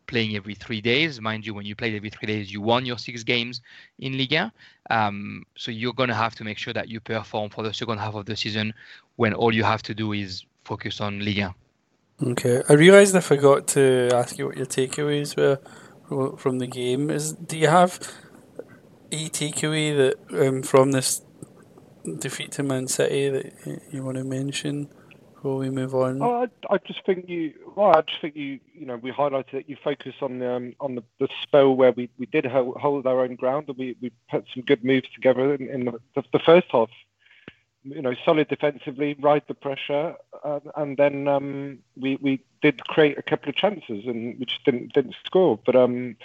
playing 0.08 0.34
every 0.34 0.54
three 0.54 0.80
days. 0.80 1.20
Mind 1.20 1.46
you, 1.46 1.54
when 1.54 1.66
you 1.66 1.76
played 1.76 1.94
every 1.94 2.10
three 2.10 2.26
days, 2.26 2.52
you 2.52 2.60
won 2.60 2.84
your 2.84 2.98
six 2.98 3.22
games 3.22 3.60
in 4.00 4.18
Liga. 4.18 4.52
Um, 4.90 5.44
so 5.56 5.70
you're 5.70 5.92
going 5.92 6.08
to 6.08 6.14
have 6.14 6.34
to 6.36 6.44
make 6.44 6.58
sure 6.58 6.72
that 6.72 6.88
you 6.88 6.98
perform 6.98 7.50
for 7.50 7.62
the 7.62 7.72
second 7.72 7.98
half 7.98 8.14
of 8.14 8.26
the 8.26 8.34
season 8.34 8.74
when 9.16 9.34
all 9.34 9.54
you 9.54 9.62
have 9.62 9.82
to 9.82 9.94
do 9.94 10.12
is 10.12 10.44
focus 10.64 11.00
on 11.00 11.20
Liga. 11.24 11.54
Okay, 12.20 12.62
I 12.68 12.72
realised 12.72 13.14
I 13.14 13.20
forgot 13.20 13.68
to 13.68 14.08
ask 14.12 14.38
you 14.38 14.46
what 14.46 14.56
your 14.56 14.66
takeaways 14.66 15.36
were 15.36 16.36
from 16.36 16.58
the 16.58 16.66
game. 16.66 17.10
Is 17.10 17.32
do 17.32 17.56
you 17.56 17.68
have 17.68 18.00
a 19.12 19.28
takeaway 19.28 19.96
that 19.96 20.46
um, 20.48 20.62
from 20.62 20.90
this 20.90 21.22
defeat 22.18 22.50
to 22.52 22.62
Man 22.64 22.88
City 22.88 23.28
that 23.28 23.82
you 23.92 24.02
want 24.02 24.16
to 24.16 24.24
mention? 24.24 24.88
Before 25.38 25.58
we 25.58 25.70
move 25.70 25.94
on? 25.94 26.20
Oh, 26.20 26.42
I, 26.42 26.74
I, 26.74 26.78
just 26.78 27.04
think 27.06 27.28
you. 27.28 27.54
Well, 27.76 27.96
I 27.96 28.02
just 28.02 28.20
think 28.20 28.34
you. 28.34 28.58
You 28.74 28.86
know, 28.86 28.96
we 28.96 29.12
highlighted 29.12 29.52
that 29.52 29.68
you 29.68 29.76
focus 29.82 30.14
on 30.20 30.40
the 30.40 30.52
um, 30.52 30.74
on 30.80 30.96
the, 30.96 31.04
the, 31.20 31.28
spell 31.42 31.74
where 31.74 31.92
we, 31.92 32.10
we 32.18 32.26
did 32.26 32.44
hold, 32.44 32.76
hold, 32.76 33.06
our 33.06 33.20
own 33.20 33.36
ground 33.36 33.68
and 33.68 33.78
we, 33.78 33.96
we 34.00 34.10
put 34.30 34.44
some 34.52 34.64
good 34.64 34.84
moves 34.84 35.08
together 35.14 35.54
in, 35.54 35.68
in 35.68 35.84
the, 35.84 36.00
the, 36.16 36.24
the, 36.32 36.38
first 36.40 36.66
half. 36.70 36.90
You 37.84 38.02
know, 38.02 38.14
solid 38.24 38.48
defensively, 38.48 39.16
ride 39.20 39.44
the 39.46 39.54
pressure, 39.54 40.16
uh, 40.44 40.60
and 40.76 40.96
then 40.96 41.28
um, 41.28 41.78
we 41.96 42.16
we 42.16 42.40
did 42.60 42.84
create 42.88 43.16
a 43.16 43.22
couple 43.22 43.48
of 43.48 43.54
chances 43.54 44.06
and 44.06 44.38
which 44.40 44.58
didn't 44.64 44.92
didn't 44.92 45.14
score. 45.24 45.58
But 45.64 45.76
um, 45.76 46.16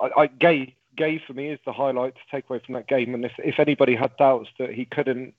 I, 0.00 0.22
I 0.22 0.28
Gueye 0.28 0.72
Gueye 0.96 1.22
for 1.24 1.34
me 1.34 1.50
is 1.50 1.60
the 1.66 1.72
highlight 1.72 2.14
to 2.14 2.20
take 2.30 2.48
away 2.48 2.60
from 2.64 2.74
that 2.74 2.88
game. 2.88 3.14
And 3.14 3.26
if 3.26 3.32
if 3.38 3.60
anybody 3.60 3.94
had 3.94 4.16
doubts 4.16 4.48
that 4.58 4.72
he 4.72 4.86
couldn't 4.86 5.34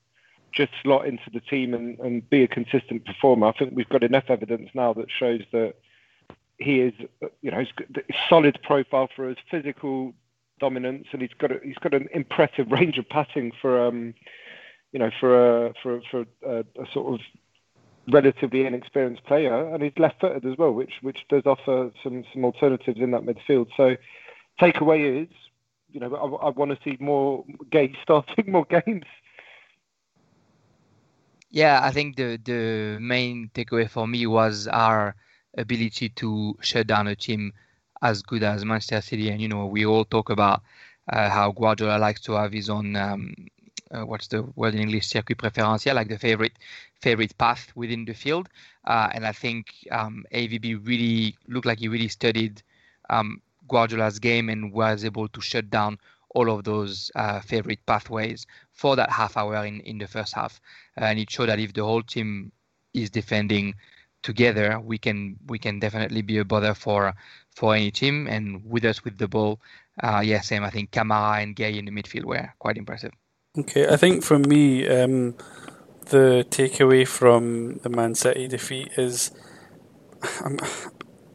just 0.52 0.72
slot 0.82 1.06
into 1.06 1.30
the 1.32 1.40
team 1.40 1.74
and, 1.74 1.98
and 1.98 2.28
be 2.28 2.42
a 2.42 2.48
consistent 2.48 3.04
performer. 3.04 3.48
I 3.48 3.52
think 3.52 3.72
we've 3.74 3.88
got 3.88 4.02
enough 4.02 4.24
evidence 4.28 4.70
now 4.74 4.92
that 4.94 5.06
shows 5.10 5.42
that 5.52 5.74
he 6.58 6.80
is, 6.80 6.94
you 7.42 7.50
know, 7.50 7.58
he's 7.58 8.16
solid 8.28 8.58
profile 8.62 9.08
for 9.14 9.28
his 9.28 9.36
physical 9.50 10.14
dominance, 10.58 11.06
and 11.12 11.20
he's 11.20 11.34
got 11.38 11.52
a, 11.52 11.60
he's 11.62 11.76
got 11.76 11.94
an 11.94 12.08
impressive 12.14 12.66
range 12.70 12.98
of 12.98 13.08
passing 13.08 13.52
for, 13.60 13.86
um, 13.86 14.14
you 14.92 14.98
know, 14.98 15.10
for 15.20 15.66
a 15.66 15.74
for 15.82 16.00
for 16.10 16.24
a, 16.44 16.60
a 16.60 16.86
sort 16.92 17.14
of 17.14 17.20
relatively 18.12 18.64
inexperienced 18.64 19.24
player, 19.24 19.74
and 19.74 19.82
he's 19.82 19.92
left-footed 19.98 20.44
as 20.46 20.56
well, 20.56 20.72
which 20.72 20.94
which 21.02 21.18
does 21.28 21.42
offer 21.44 21.90
some 22.02 22.24
some 22.32 22.44
alternatives 22.44 22.98
in 23.00 23.10
that 23.10 23.22
midfield. 23.22 23.68
So, 23.76 23.96
takeaway 24.60 25.24
is, 25.24 25.34
you 25.92 26.00
know, 26.00 26.14
I, 26.14 26.46
I 26.46 26.50
want 26.50 26.70
to 26.70 26.78
see 26.82 26.96
more 27.00 27.44
games 27.70 27.96
starting 28.02 28.50
more 28.50 28.64
games 28.64 29.04
Yeah, 31.50 31.80
I 31.82 31.90
think 31.92 32.16
the 32.16 32.38
the 32.42 32.98
main 33.00 33.50
takeaway 33.54 33.88
for 33.88 34.06
me 34.06 34.26
was 34.26 34.66
our 34.68 35.14
ability 35.56 36.10
to 36.20 36.56
shut 36.60 36.86
down 36.86 37.06
a 37.08 37.16
team 37.16 37.52
as 38.02 38.22
good 38.22 38.42
as 38.42 38.64
Manchester 38.64 39.00
City. 39.00 39.30
And 39.30 39.40
you 39.40 39.48
know, 39.48 39.66
we 39.66 39.86
all 39.86 40.04
talk 40.04 40.30
about 40.30 40.62
uh, 41.12 41.30
how 41.30 41.52
Guardiola 41.52 41.98
likes 41.98 42.20
to 42.22 42.32
have 42.32 42.52
his 42.52 42.68
own 42.68 42.96
um, 42.96 43.34
uh, 43.90 44.04
what's 44.04 44.26
the 44.28 44.42
word 44.56 44.74
in 44.74 44.80
English, 44.80 45.06
circuit 45.08 45.38
préférentiel, 45.38 45.94
like 45.94 46.08
the 46.08 46.18
favorite 46.18 46.58
favorite 47.00 47.36
path 47.38 47.72
within 47.74 48.04
the 48.04 48.14
field. 48.14 48.48
Uh, 48.84 49.08
and 49.12 49.26
I 49.26 49.32
think 49.32 49.72
um, 49.90 50.24
AVB 50.32 50.74
really 50.74 51.36
looked 51.48 51.66
like 51.66 51.78
he 51.78 51.88
really 51.88 52.08
studied 52.08 52.62
um, 53.10 53.40
Guardiola's 53.68 54.18
game 54.18 54.48
and 54.48 54.72
was 54.72 55.04
able 55.04 55.28
to 55.28 55.40
shut 55.40 55.70
down 55.70 55.98
all 56.36 56.50
of 56.50 56.64
those 56.64 57.10
uh, 57.14 57.40
favorite 57.40 57.84
pathways 57.86 58.46
for 58.72 58.94
that 58.96 59.10
half 59.10 59.36
hour 59.36 59.64
in, 59.64 59.80
in 59.80 59.96
the 59.98 60.06
first 60.06 60.34
half. 60.34 60.60
and 60.96 61.18
it 61.18 61.30
showed 61.30 61.48
that 61.48 61.58
if 61.58 61.72
the 61.72 61.82
whole 61.82 62.02
team 62.02 62.52
is 62.92 63.08
defending 63.10 63.74
together, 64.22 64.80
we 64.80 64.98
can 64.98 65.36
we 65.46 65.58
can 65.58 65.78
definitely 65.78 66.22
be 66.22 66.38
a 66.38 66.44
bother 66.44 66.74
for 66.74 67.14
for 67.50 67.74
any 67.74 67.90
team. 67.90 68.26
And 68.26 68.62
with 68.64 68.84
us 68.84 69.04
with 69.04 69.16
the 69.18 69.28
ball, 69.28 69.60
uh, 70.02 70.22
yeah, 70.24 70.40
same. 70.40 70.64
I 70.64 70.70
think 70.70 70.90
Kamara 70.90 71.42
and 71.42 71.56
Gueye 71.56 71.78
in 71.78 71.84
the 71.86 71.90
midfield 71.90 72.24
were 72.24 72.52
quite 72.58 72.76
impressive. 72.76 73.12
Okay, 73.58 73.88
I 73.88 73.96
think 73.96 74.22
for 74.22 74.38
me, 74.38 74.86
um, 74.88 75.34
the 76.06 76.44
takeaway 76.50 77.06
from 77.08 77.78
the 77.82 77.88
Man 77.88 78.14
City 78.14 78.48
defeat 78.48 78.88
is, 78.98 79.30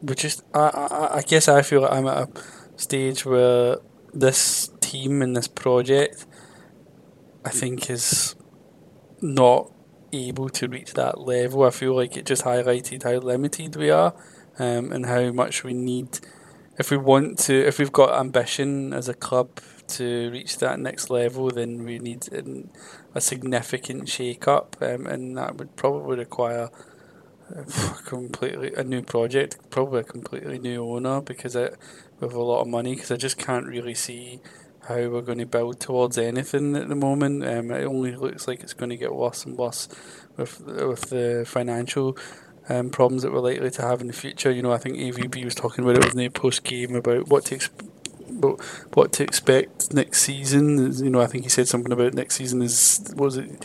we 0.02 0.14
just. 0.14 0.44
I, 0.54 0.60
I, 0.60 1.16
I 1.18 1.22
guess 1.22 1.48
I 1.48 1.62
feel 1.62 1.80
like 1.82 1.92
I'm 1.92 2.06
at 2.06 2.28
a 2.28 2.28
stage 2.76 3.24
where 3.26 3.78
this 4.12 4.71
team 4.92 5.22
and 5.22 5.36
this 5.36 5.48
project, 5.48 6.26
I 7.44 7.50
think, 7.50 7.90
is 7.90 8.34
not 9.20 9.72
able 10.12 10.48
to 10.50 10.68
reach 10.68 10.92
that 10.94 11.20
level. 11.20 11.64
I 11.64 11.70
feel 11.70 11.96
like 11.96 12.16
it 12.16 12.26
just 12.26 12.44
highlighted 12.44 13.02
how 13.02 13.16
limited 13.16 13.76
we 13.76 13.90
are 13.90 14.14
um, 14.58 14.92
and 14.92 15.06
how 15.06 15.32
much 15.32 15.64
we 15.64 15.72
need. 15.72 16.20
If 16.78 16.90
we 16.90 16.96
want 16.96 17.38
to, 17.40 17.54
if 17.54 17.78
we've 17.78 17.92
got 17.92 18.18
ambition 18.18 18.92
as 18.92 19.08
a 19.08 19.14
club 19.14 19.60
to 19.88 20.30
reach 20.30 20.58
that 20.58 20.78
next 20.78 21.10
level, 21.10 21.50
then 21.50 21.84
we 21.84 21.98
need 21.98 22.28
a 23.14 23.20
significant 23.20 24.08
shake 24.08 24.48
up, 24.48 24.76
um, 24.80 25.06
and 25.06 25.36
that 25.36 25.56
would 25.56 25.76
probably 25.76 26.16
require 26.16 26.70
a 27.54 27.64
completely 28.06 28.72
a 28.74 28.84
new 28.84 29.02
project, 29.02 29.58
probably 29.70 30.00
a 30.00 30.04
completely 30.04 30.58
new 30.58 30.84
owner 30.84 31.20
because 31.20 31.54
it 31.56 31.76
with 32.20 32.32
a 32.32 32.40
lot 32.40 32.62
of 32.62 32.68
money. 32.68 32.94
Because 32.94 33.10
I 33.10 33.16
just 33.16 33.38
can't 33.38 33.66
really 33.66 33.94
see 33.94 34.40
how 34.88 34.96
we're 35.08 35.22
going 35.22 35.38
to 35.38 35.46
build 35.46 35.80
towards 35.80 36.18
anything 36.18 36.76
at 36.76 36.88
the 36.88 36.94
moment. 36.94 37.44
Um, 37.44 37.70
it 37.70 37.84
only 37.84 38.16
looks 38.16 38.48
like 38.48 38.60
it's 38.60 38.74
going 38.74 38.90
to 38.90 38.96
get 38.96 39.14
worse 39.14 39.44
and 39.44 39.56
worse 39.56 39.88
with 40.36 40.60
with 40.60 41.10
the 41.10 41.44
financial 41.46 42.16
um, 42.68 42.90
problems 42.90 43.22
that 43.22 43.32
we're 43.32 43.40
likely 43.40 43.70
to 43.70 43.82
have 43.82 44.00
in 44.00 44.06
the 44.06 44.12
future. 44.12 44.50
You 44.50 44.62
know, 44.62 44.72
I 44.72 44.78
think 44.78 44.96
AVB 44.96 45.44
was 45.44 45.54
talking 45.54 45.84
about 45.84 46.04
it 46.04 46.12
in 46.12 46.18
the 46.18 46.28
post 46.28 46.64
game 46.64 46.94
about 46.94 47.28
what 47.28 47.46
to 47.46 47.54
expect. 47.54 47.88
What 48.94 49.12
to 49.12 49.22
expect 49.22 49.92
next 49.92 50.22
season? 50.22 50.92
You 51.04 51.10
know, 51.10 51.20
I 51.20 51.26
think 51.26 51.44
he 51.44 51.50
said 51.50 51.68
something 51.68 51.92
about 51.92 52.14
next 52.14 52.36
season 52.36 52.62
is 52.62 53.12
was 53.14 53.36
it 53.36 53.64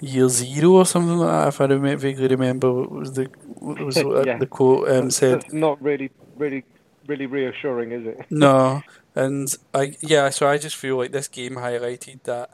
year 0.00 0.28
zero 0.28 0.72
or 0.72 0.86
something 0.86 1.18
like 1.18 1.28
that. 1.28 1.48
If 1.48 1.60
I 1.60 1.64
remember, 1.64 1.96
vaguely 1.96 2.26
remember, 2.28 2.72
what 2.72 2.90
was 2.90 3.12
the 3.12 3.24
what 3.44 3.78
was 3.80 3.96
yeah. 4.26 4.38
the 4.38 4.46
quote 4.46 4.88
um, 4.88 5.10
said? 5.10 5.52
Not 5.52 5.80
really, 5.82 6.10
really, 6.36 6.64
really 7.06 7.26
reassuring, 7.26 7.92
is 7.92 8.06
it? 8.06 8.26
No, 8.30 8.82
and 9.16 9.52
I 9.74 9.96
yeah, 10.00 10.30
so 10.30 10.46
I 10.46 10.58
just 10.58 10.76
feel 10.76 10.98
like 10.98 11.10
this 11.10 11.26
game 11.26 11.54
highlighted 11.54 12.22
that 12.24 12.50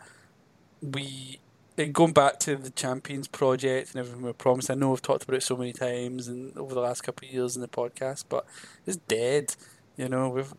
we 0.80 1.40
going 1.92 2.12
back 2.12 2.38
to 2.38 2.54
the 2.56 2.70
Champions 2.70 3.26
project 3.26 3.90
and 3.90 4.00
everything 4.00 4.22
we 4.22 4.32
promised. 4.32 4.70
I 4.70 4.74
know 4.74 4.90
we've 4.90 5.02
talked 5.02 5.24
about 5.24 5.36
it 5.36 5.42
so 5.42 5.56
many 5.56 5.72
times 5.72 6.28
and 6.28 6.56
over 6.56 6.74
the 6.74 6.80
last 6.80 7.02
couple 7.02 7.26
of 7.26 7.34
years 7.34 7.56
in 7.56 7.62
the 7.62 7.68
podcast, 7.68 8.24
but 8.28 8.46
it's 8.86 8.96
dead. 8.96 9.56
You 9.96 10.08
know, 10.08 10.28
we've 10.28 10.54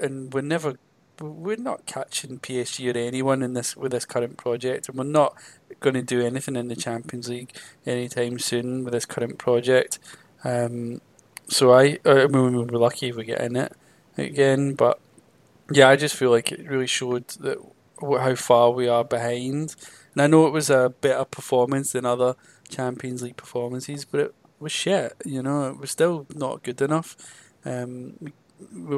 and 0.00 0.32
we're 0.32 0.42
never 0.42 0.78
we're 1.20 1.56
not 1.56 1.86
catching 1.86 2.38
PSG 2.38 2.94
or 2.94 2.98
anyone 2.98 3.42
in 3.42 3.54
this 3.54 3.76
with 3.76 3.92
this 3.92 4.04
current 4.04 4.36
project, 4.36 4.88
and 4.88 4.98
we're 4.98 5.04
not 5.04 5.34
going 5.80 5.94
to 5.94 6.02
do 6.02 6.20
anything 6.20 6.56
in 6.56 6.68
the 6.68 6.76
Champions 6.76 7.30
League 7.30 7.52
anytime 7.86 8.38
soon 8.38 8.84
with 8.84 8.92
this 8.92 9.06
current 9.06 9.38
project. 9.38 9.98
Um, 10.44 11.00
so 11.48 11.72
I, 11.72 11.98
I 12.04 12.26
mean, 12.26 12.54
we'll 12.54 12.66
be 12.66 12.76
lucky 12.76 13.08
if 13.08 13.16
we 13.16 13.24
get 13.24 13.40
in 13.40 13.56
it 13.56 13.72
again, 14.18 14.74
but 14.74 15.00
yeah, 15.70 15.88
I 15.88 15.96
just 15.96 16.16
feel 16.16 16.30
like 16.30 16.52
it 16.52 16.68
really 16.68 16.86
showed 16.86 17.28
that 17.40 17.58
how 18.00 18.34
far 18.34 18.70
we 18.70 18.88
are 18.88 19.04
behind. 19.04 19.74
And 20.14 20.22
I 20.22 20.26
know 20.26 20.46
it 20.46 20.52
was 20.52 20.70
a 20.70 20.90
better 21.00 21.24
performance 21.24 21.92
than 21.92 22.04
other 22.04 22.34
Champions 22.68 23.22
League 23.22 23.36
performances, 23.36 24.04
but 24.04 24.20
it 24.20 24.34
was 24.58 24.72
shit. 24.72 25.14
You 25.24 25.42
know, 25.42 25.68
it 25.68 25.78
was 25.78 25.90
still 25.90 26.26
not 26.34 26.62
good 26.62 26.80
enough. 26.80 27.16
Um, 27.64 28.14
we 28.72 28.96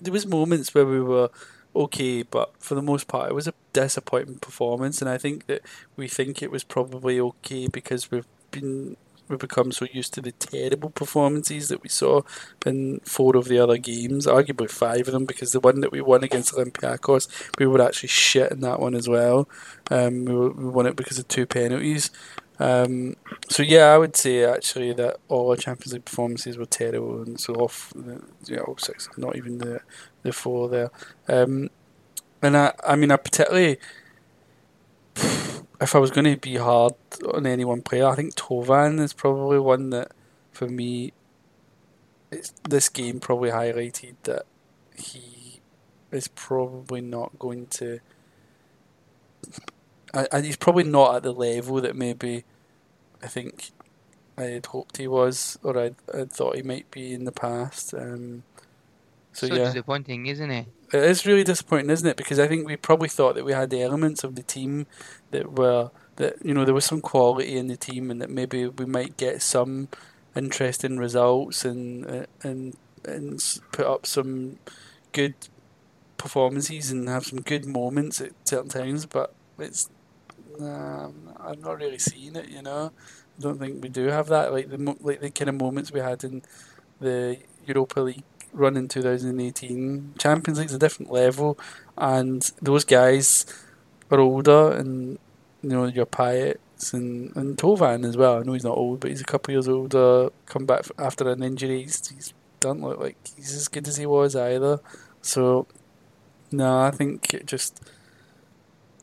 there 0.00 0.12
was 0.12 0.26
moments 0.26 0.74
where 0.74 0.86
we 0.86 1.00
were 1.00 1.30
okay, 1.74 2.22
but 2.22 2.54
for 2.58 2.74
the 2.74 2.82
most 2.82 3.06
part, 3.06 3.30
it 3.30 3.34
was 3.34 3.46
a 3.46 3.54
disappointing 3.72 4.38
performance. 4.38 5.00
And 5.00 5.10
I 5.10 5.18
think 5.18 5.46
that 5.46 5.62
we 5.96 6.08
think 6.08 6.42
it 6.42 6.50
was 6.50 6.64
probably 6.64 7.20
okay 7.20 7.66
because 7.66 8.10
we've 8.10 8.26
been 8.50 8.96
we've 9.28 9.38
become 9.38 9.72
so 9.72 9.86
used 9.92 10.14
to 10.14 10.20
the 10.20 10.32
terrible 10.32 10.90
performances 10.90 11.68
that 11.68 11.82
we 11.82 11.88
saw 11.88 12.22
in 12.64 13.00
four 13.00 13.36
of 13.36 13.46
the 13.46 13.58
other 13.58 13.78
games, 13.78 14.26
arguably 14.26 14.70
five 14.70 15.08
of 15.08 15.12
them, 15.12 15.24
because 15.24 15.52
the 15.52 15.60
one 15.60 15.80
that 15.80 15.92
we 15.92 16.00
won 16.00 16.24
against 16.24 16.54
Olympiacos, 16.54 17.28
we 17.58 17.66
were 17.66 17.82
actually 17.82 18.08
shit 18.08 18.52
in 18.52 18.60
that 18.60 18.80
one 18.80 18.94
as 18.94 19.08
well. 19.08 19.48
Um, 19.90 20.24
we, 20.24 20.34
were, 20.34 20.50
we 20.50 20.68
won 20.68 20.86
it 20.86 20.96
because 20.96 21.18
of 21.18 21.28
two 21.28 21.46
penalties. 21.46 22.10
Um, 22.58 23.16
so 23.50 23.62
yeah, 23.62 23.86
I 23.92 23.98
would 23.98 24.16
say 24.16 24.44
actually 24.44 24.92
that 24.94 25.18
all 25.28 25.50
our 25.50 25.56
Champions 25.56 25.92
League 25.92 26.06
performances 26.06 26.56
were 26.56 26.66
terrible, 26.66 27.22
and 27.22 27.38
so 27.38 27.54
off, 27.54 27.92
you 28.46 28.56
know, 28.56 28.62
all 28.62 28.78
six, 28.78 29.08
not 29.16 29.36
even 29.36 29.58
the 29.58 29.80
the 30.22 30.32
four 30.32 30.68
there. 30.68 30.90
Um, 31.28 31.70
and 32.42 32.56
I, 32.56 32.72
I 32.86 32.96
mean, 32.96 33.10
I 33.10 33.16
particularly, 33.16 33.78
if 35.80 35.94
I 35.94 35.98
was 35.98 36.10
going 36.10 36.24
to 36.24 36.36
be 36.36 36.56
hard 36.56 36.94
on 37.32 37.46
any 37.46 37.64
one 37.64 37.82
player, 37.82 38.06
I 38.06 38.14
think 38.14 38.34
Thauvin 38.34 39.00
is 39.00 39.12
probably 39.12 39.58
one 39.58 39.90
that, 39.90 40.12
for 40.52 40.68
me, 40.68 41.12
it's, 42.30 42.52
this 42.68 42.88
game 42.88 43.20
probably 43.20 43.50
highlighted 43.50 44.14
that 44.24 44.46
he 44.96 45.60
is 46.10 46.28
probably 46.28 47.00
not 47.00 47.38
going 47.38 47.66
to 47.66 48.00
and 50.14 50.44
he's 50.44 50.56
probably 50.56 50.84
not 50.84 51.16
at 51.16 51.22
the 51.22 51.32
level 51.32 51.80
that 51.80 51.96
maybe 51.96 52.44
I 53.22 53.26
think 53.26 53.70
I 54.38 54.44
had 54.44 54.66
hoped 54.66 54.96
he 54.96 55.08
was, 55.08 55.58
or 55.62 55.78
I 55.78 55.92
I 56.12 56.24
thought 56.24 56.56
he 56.56 56.62
might 56.62 56.90
be 56.90 57.12
in 57.14 57.24
the 57.24 57.32
past. 57.32 57.94
Um, 57.94 58.42
so, 59.32 59.46
so 59.46 59.54
yeah, 59.54 59.64
disappointing, 59.64 60.26
isn't 60.26 60.50
it? 60.50 60.66
It 60.92 61.02
is 61.02 61.26
really 61.26 61.42
disappointing, 61.44 61.90
isn't 61.90 62.06
it? 62.08 62.16
Because 62.16 62.38
I 62.38 62.46
think 62.46 62.66
we 62.66 62.76
probably 62.76 63.08
thought 63.08 63.34
that 63.34 63.44
we 63.44 63.52
had 63.52 63.70
the 63.70 63.82
elements 63.82 64.22
of 64.22 64.36
the 64.36 64.42
team 64.42 64.86
that 65.32 65.52
were 65.52 65.90
that 66.16 66.44
you 66.44 66.54
know 66.54 66.64
there 66.64 66.74
was 66.74 66.84
some 66.84 67.00
quality 67.00 67.56
in 67.56 67.66
the 67.66 67.76
team, 67.76 68.10
and 68.10 68.20
that 68.22 68.30
maybe 68.30 68.66
we 68.68 68.84
might 68.86 69.16
get 69.16 69.42
some 69.42 69.88
interesting 70.36 70.96
results 70.98 71.64
and 71.64 72.26
and 72.42 72.76
and 73.04 73.60
put 73.72 73.86
up 73.86 74.06
some 74.06 74.58
good 75.12 75.34
performances 76.18 76.90
and 76.90 77.08
have 77.08 77.26
some 77.26 77.40
good 77.42 77.66
moments 77.66 78.20
at 78.20 78.32
certain 78.44 78.70
times. 78.70 79.06
But 79.06 79.34
it's 79.58 79.90
Nah, 80.58 81.10
I'm 81.40 81.60
not 81.60 81.78
really 81.78 81.98
seeing 81.98 82.36
it. 82.36 82.48
You 82.48 82.62
know, 82.62 82.92
I 83.38 83.42
don't 83.42 83.58
think 83.58 83.82
we 83.82 83.88
do 83.88 84.06
have 84.06 84.28
that. 84.28 84.52
Like 84.52 84.70
the 84.70 84.96
like 85.00 85.20
the 85.20 85.30
kind 85.30 85.48
of 85.50 85.56
moments 85.56 85.92
we 85.92 86.00
had 86.00 86.24
in 86.24 86.42
the 87.00 87.38
Europa 87.66 88.00
League 88.00 88.24
run 88.56 88.76
in 88.76 88.88
2018. 88.88 90.14
Champions 90.18 90.58
League's 90.58 90.74
a 90.74 90.78
different 90.78 91.12
level, 91.12 91.58
and 91.96 92.50
those 92.60 92.84
guys 92.84 93.46
are 94.10 94.20
older, 94.20 94.72
and 94.72 95.18
you 95.62 95.70
know 95.70 95.86
your 95.86 96.06
Payets 96.06 96.92
and 96.92 97.34
and 97.36 97.56
Thauvin 97.56 98.04
as 98.04 98.16
well. 98.16 98.38
I 98.38 98.42
know 98.42 98.54
he's 98.54 98.64
not 98.64 98.76
old, 98.76 99.00
but 99.00 99.10
he's 99.10 99.20
a 99.20 99.24
couple 99.24 99.52
of 99.52 99.54
years 99.54 99.68
older. 99.68 100.30
Come 100.46 100.66
back 100.66 100.86
after 100.98 101.28
an 101.28 101.42
injury. 101.42 101.82
He's, 101.82 102.08
he's 102.08 102.34
don't 102.60 102.80
look 102.80 102.98
like 102.98 103.16
he's 103.36 103.54
as 103.54 103.68
good 103.68 103.86
as 103.86 103.96
he 103.96 104.06
was 104.06 104.34
either. 104.34 104.80
So, 105.22 105.66
no, 106.50 106.80
I 106.80 106.90
think 106.90 107.34
it 107.34 107.46
just 107.46 107.80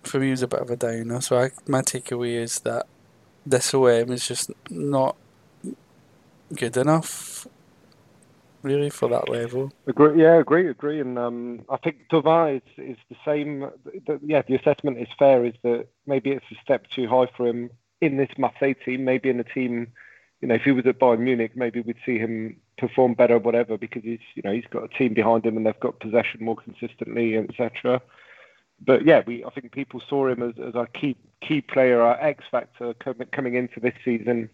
for 0.03 0.19
me 0.19 0.31
was 0.31 0.41
a 0.41 0.47
bit 0.47 0.59
of 0.59 0.69
a 0.69 0.75
downer. 0.75 1.21
So 1.21 1.37
I, 1.37 1.51
my 1.67 1.81
takeaway 1.81 2.35
is 2.35 2.59
that 2.61 2.87
this 3.45 3.73
OM 3.73 4.11
is 4.11 4.27
just 4.27 4.51
not 4.69 5.15
good 6.53 6.77
enough, 6.77 7.47
really, 8.63 8.89
for 8.89 9.07
that 9.09 9.29
level. 9.29 9.71
Agree, 9.87 10.21
yeah, 10.21 10.35
agree, 10.39 10.67
agree. 10.69 10.99
And 10.99 11.19
um, 11.19 11.65
I 11.69 11.77
think 11.77 12.07
Thauvin 12.11 12.57
is, 12.57 12.61
is 12.77 12.97
the 13.09 13.15
same. 13.25 13.69
The, 14.07 14.19
yeah, 14.23 14.41
the 14.47 14.55
assessment 14.55 14.97
is 14.97 15.07
fair. 15.19 15.45
Is 15.45 15.53
that 15.63 15.87
maybe 16.07 16.31
it's 16.31 16.45
a 16.51 16.55
step 16.63 16.87
too 16.89 17.07
high 17.07 17.27
for 17.37 17.47
him 17.47 17.69
in 18.01 18.17
this 18.17 18.31
Marseille 18.37 18.73
team? 18.85 19.03
Maybe 19.05 19.29
in 19.29 19.39
a 19.39 19.43
team, 19.43 19.87
you 20.41 20.47
know, 20.47 20.55
if 20.55 20.63
he 20.63 20.71
was 20.71 20.85
at 20.87 20.99
Bayern 20.99 21.19
Munich, 21.19 21.51
maybe 21.55 21.81
we'd 21.81 21.97
see 22.05 22.17
him 22.17 22.57
perform 22.77 23.13
better, 23.13 23.35
or 23.35 23.39
whatever, 23.39 23.77
because 23.77 24.03
he's, 24.03 24.19
you 24.35 24.41
know, 24.43 24.51
he's 24.51 24.65
got 24.71 24.83
a 24.83 24.87
team 24.87 25.13
behind 25.13 25.45
him 25.45 25.57
and 25.57 25.65
they've 25.65 25.79
got 25.79 25.99
possession 25.99 26.43
more 26.43 26.55
consistently, 26.55 27.37
etc 27.37 28.01
but 28.85 29.05
yeah, 29.05 29.21
we 29.25 29.45
I 29.45 29.49
think 29.49 29.71
people 29.71 30.01
saw 30.09 30.27
him 30.27 30.41
as, 30.41 30.55
as 30.61 30.75
our 30.75 30.87
key 30.87 31.15
key 31.41 31.61
player, 31.61 32.01
our 32.01 32.19
X 32.19 32.43
factor 32.49 32.93
coming 33.31 33.55
into 33.55 33.79
this 33.79 33.93
season 34.03 34.49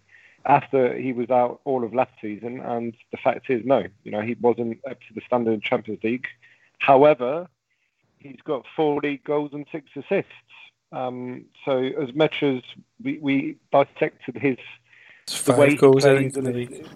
after 0.45 0.97
he 0.97 1.13
was 1.13 1.29
out 1.29 1.61
all 1.65 1.83
of 1.83 1.93
last 1.93 2.13
season. 2.21 2.59
And 2.61 2.95
the 3.11 3.17
fact 3.17 3.49
is, 3.49 3.65
no, 3.65 3.83
you 4.03 4.11
know, 4.11 4.21
he 4.21 4.35
wasn't 4.39 4.79
up 4.89 4.99
to 4.99 5.13
the 5.13 5.21
standard 5.25 5.53
in 5.53 5.61
Champions 5.61 6.03
League. 6.03 6.27
However, 6.79 7.47
he's 8.19 8.39
got 8.45 8.65
four 8.75 8.99
league 9.01 9.23
goals 9.23 9.51
and 9.53 9.65
six 9.71 9.89
assists. 9.95 10.31
Um, 10.91 11.45
so 11.65 11.77
as 11.77 12.13
much 12.15 12.41
as 12.41 12.61
we, 13.03 13.19
we 13.19 13.57
dissected 13.71 14.37
his 14.37 14.57
the 15.45 15.53
way 15.53 15.75
goals 15.75 16.05
in 16.05 16.29
the 16.29 16.41
league. 16.51 16.87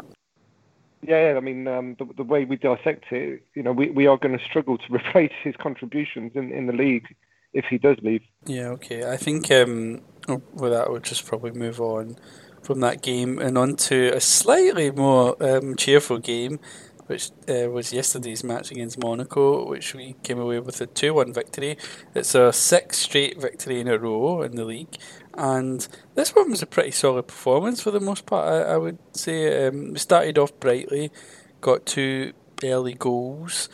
Yeah, 1.03 1.33
I 1.35 1.41
mean, 1.41 1.67
um, 1.67 1.95
the, 1.99 2.05
the, 2.15 2.23
way 2.23 2.45
we 2.45 2.55
dissect 2.55 3.11
it, 3.11 3.43
you 3.55 3.61
know, 3.61 3.73
we, 3.73 3.89
we 3.89 4.07
are 4.07 4.17
going 4.17 4.37
to 4.37 4.43
struggle 4.43 4.77
to 4.77 4.85
replace 4.89 5.33
his 5.43 5.55
contributions 5.57 6.31
in, 6.33 6.51
in 6.51 6.65
the 6.65 6.73
league 6.73 7.13
if 7.53 7.65
he 7.65 7.77
does 7.77 7.97
leave. 8.01 8.23
Yeah, 8.45 8.69
okay. 8.69 9.09
I 9.09 9.17
think 9.17 9.51
um, 9.51 10.01
with 10.27 10.71
that, 10.71 10.89
we'll 10.89 11.01
just 11.01 11.25
probably 11.27 11.51
move 11.51 11.81
on 11.81 12.15
from 12.63 12.79
that 12.79 13.01
game 13.01 13.39
and 13.39 13.57
on 13.57 13.75
to 13.75 14.11
a 14.15 14.21
slightly 14.21 14.89
more 14.89 15.35
um, 15.43 15.75
cheerful 15.75 16.17
game, 16.17 16.59
which 17.07 17.31
uh, 17.49 17.69
was 17.69 17.91
yesterday's 17.91 18.43
match 18.43 18.71
against 18.71 18.97
Monaco, 18.97 19.67
which 19.67 19.93
we 19.93 20.15
came 20.23 20.39
away 20.39 20.59
with 20.59 20.79
a 20.79 20.87
2 20.87 21.13
1 21.13 21.33
victory. 21.33 21.77
It's 22.15 22.33
a 22.33 22.53
sixth 22.53 23.01
straight 23.01 23.39
victory 23.39 23.81
in 23.81 23.87
a 23.87 23.97
row 23.97 24.41
in 24.41 24.55
the 24.55 24.65
league. 24.65 24.97
And 25.33 25.85
this 26.15 26.33
one 26.35 26.49
was 26.49 26.61
a 26.61 26.65
pretty 26.65 26.91
solid 26.91 27.27
performance 27.27 27.81
for 27.81 27.91
the 27.91 27.99
most 27.99 28.25
part, 28.25 28.47
I, 28.47 28.73
I 28.73 28.77
would 28.77 28.99
say. 29.15 29.67
Um, 29.67 29.93
we 29.93 29.99
started 29.99 30.37
off 30.37 30.57
brightly, 30.59 31.11
got 31.59 31.85
two 31.85 32.33
early 32.63 32.93
goals, 32.93 33.67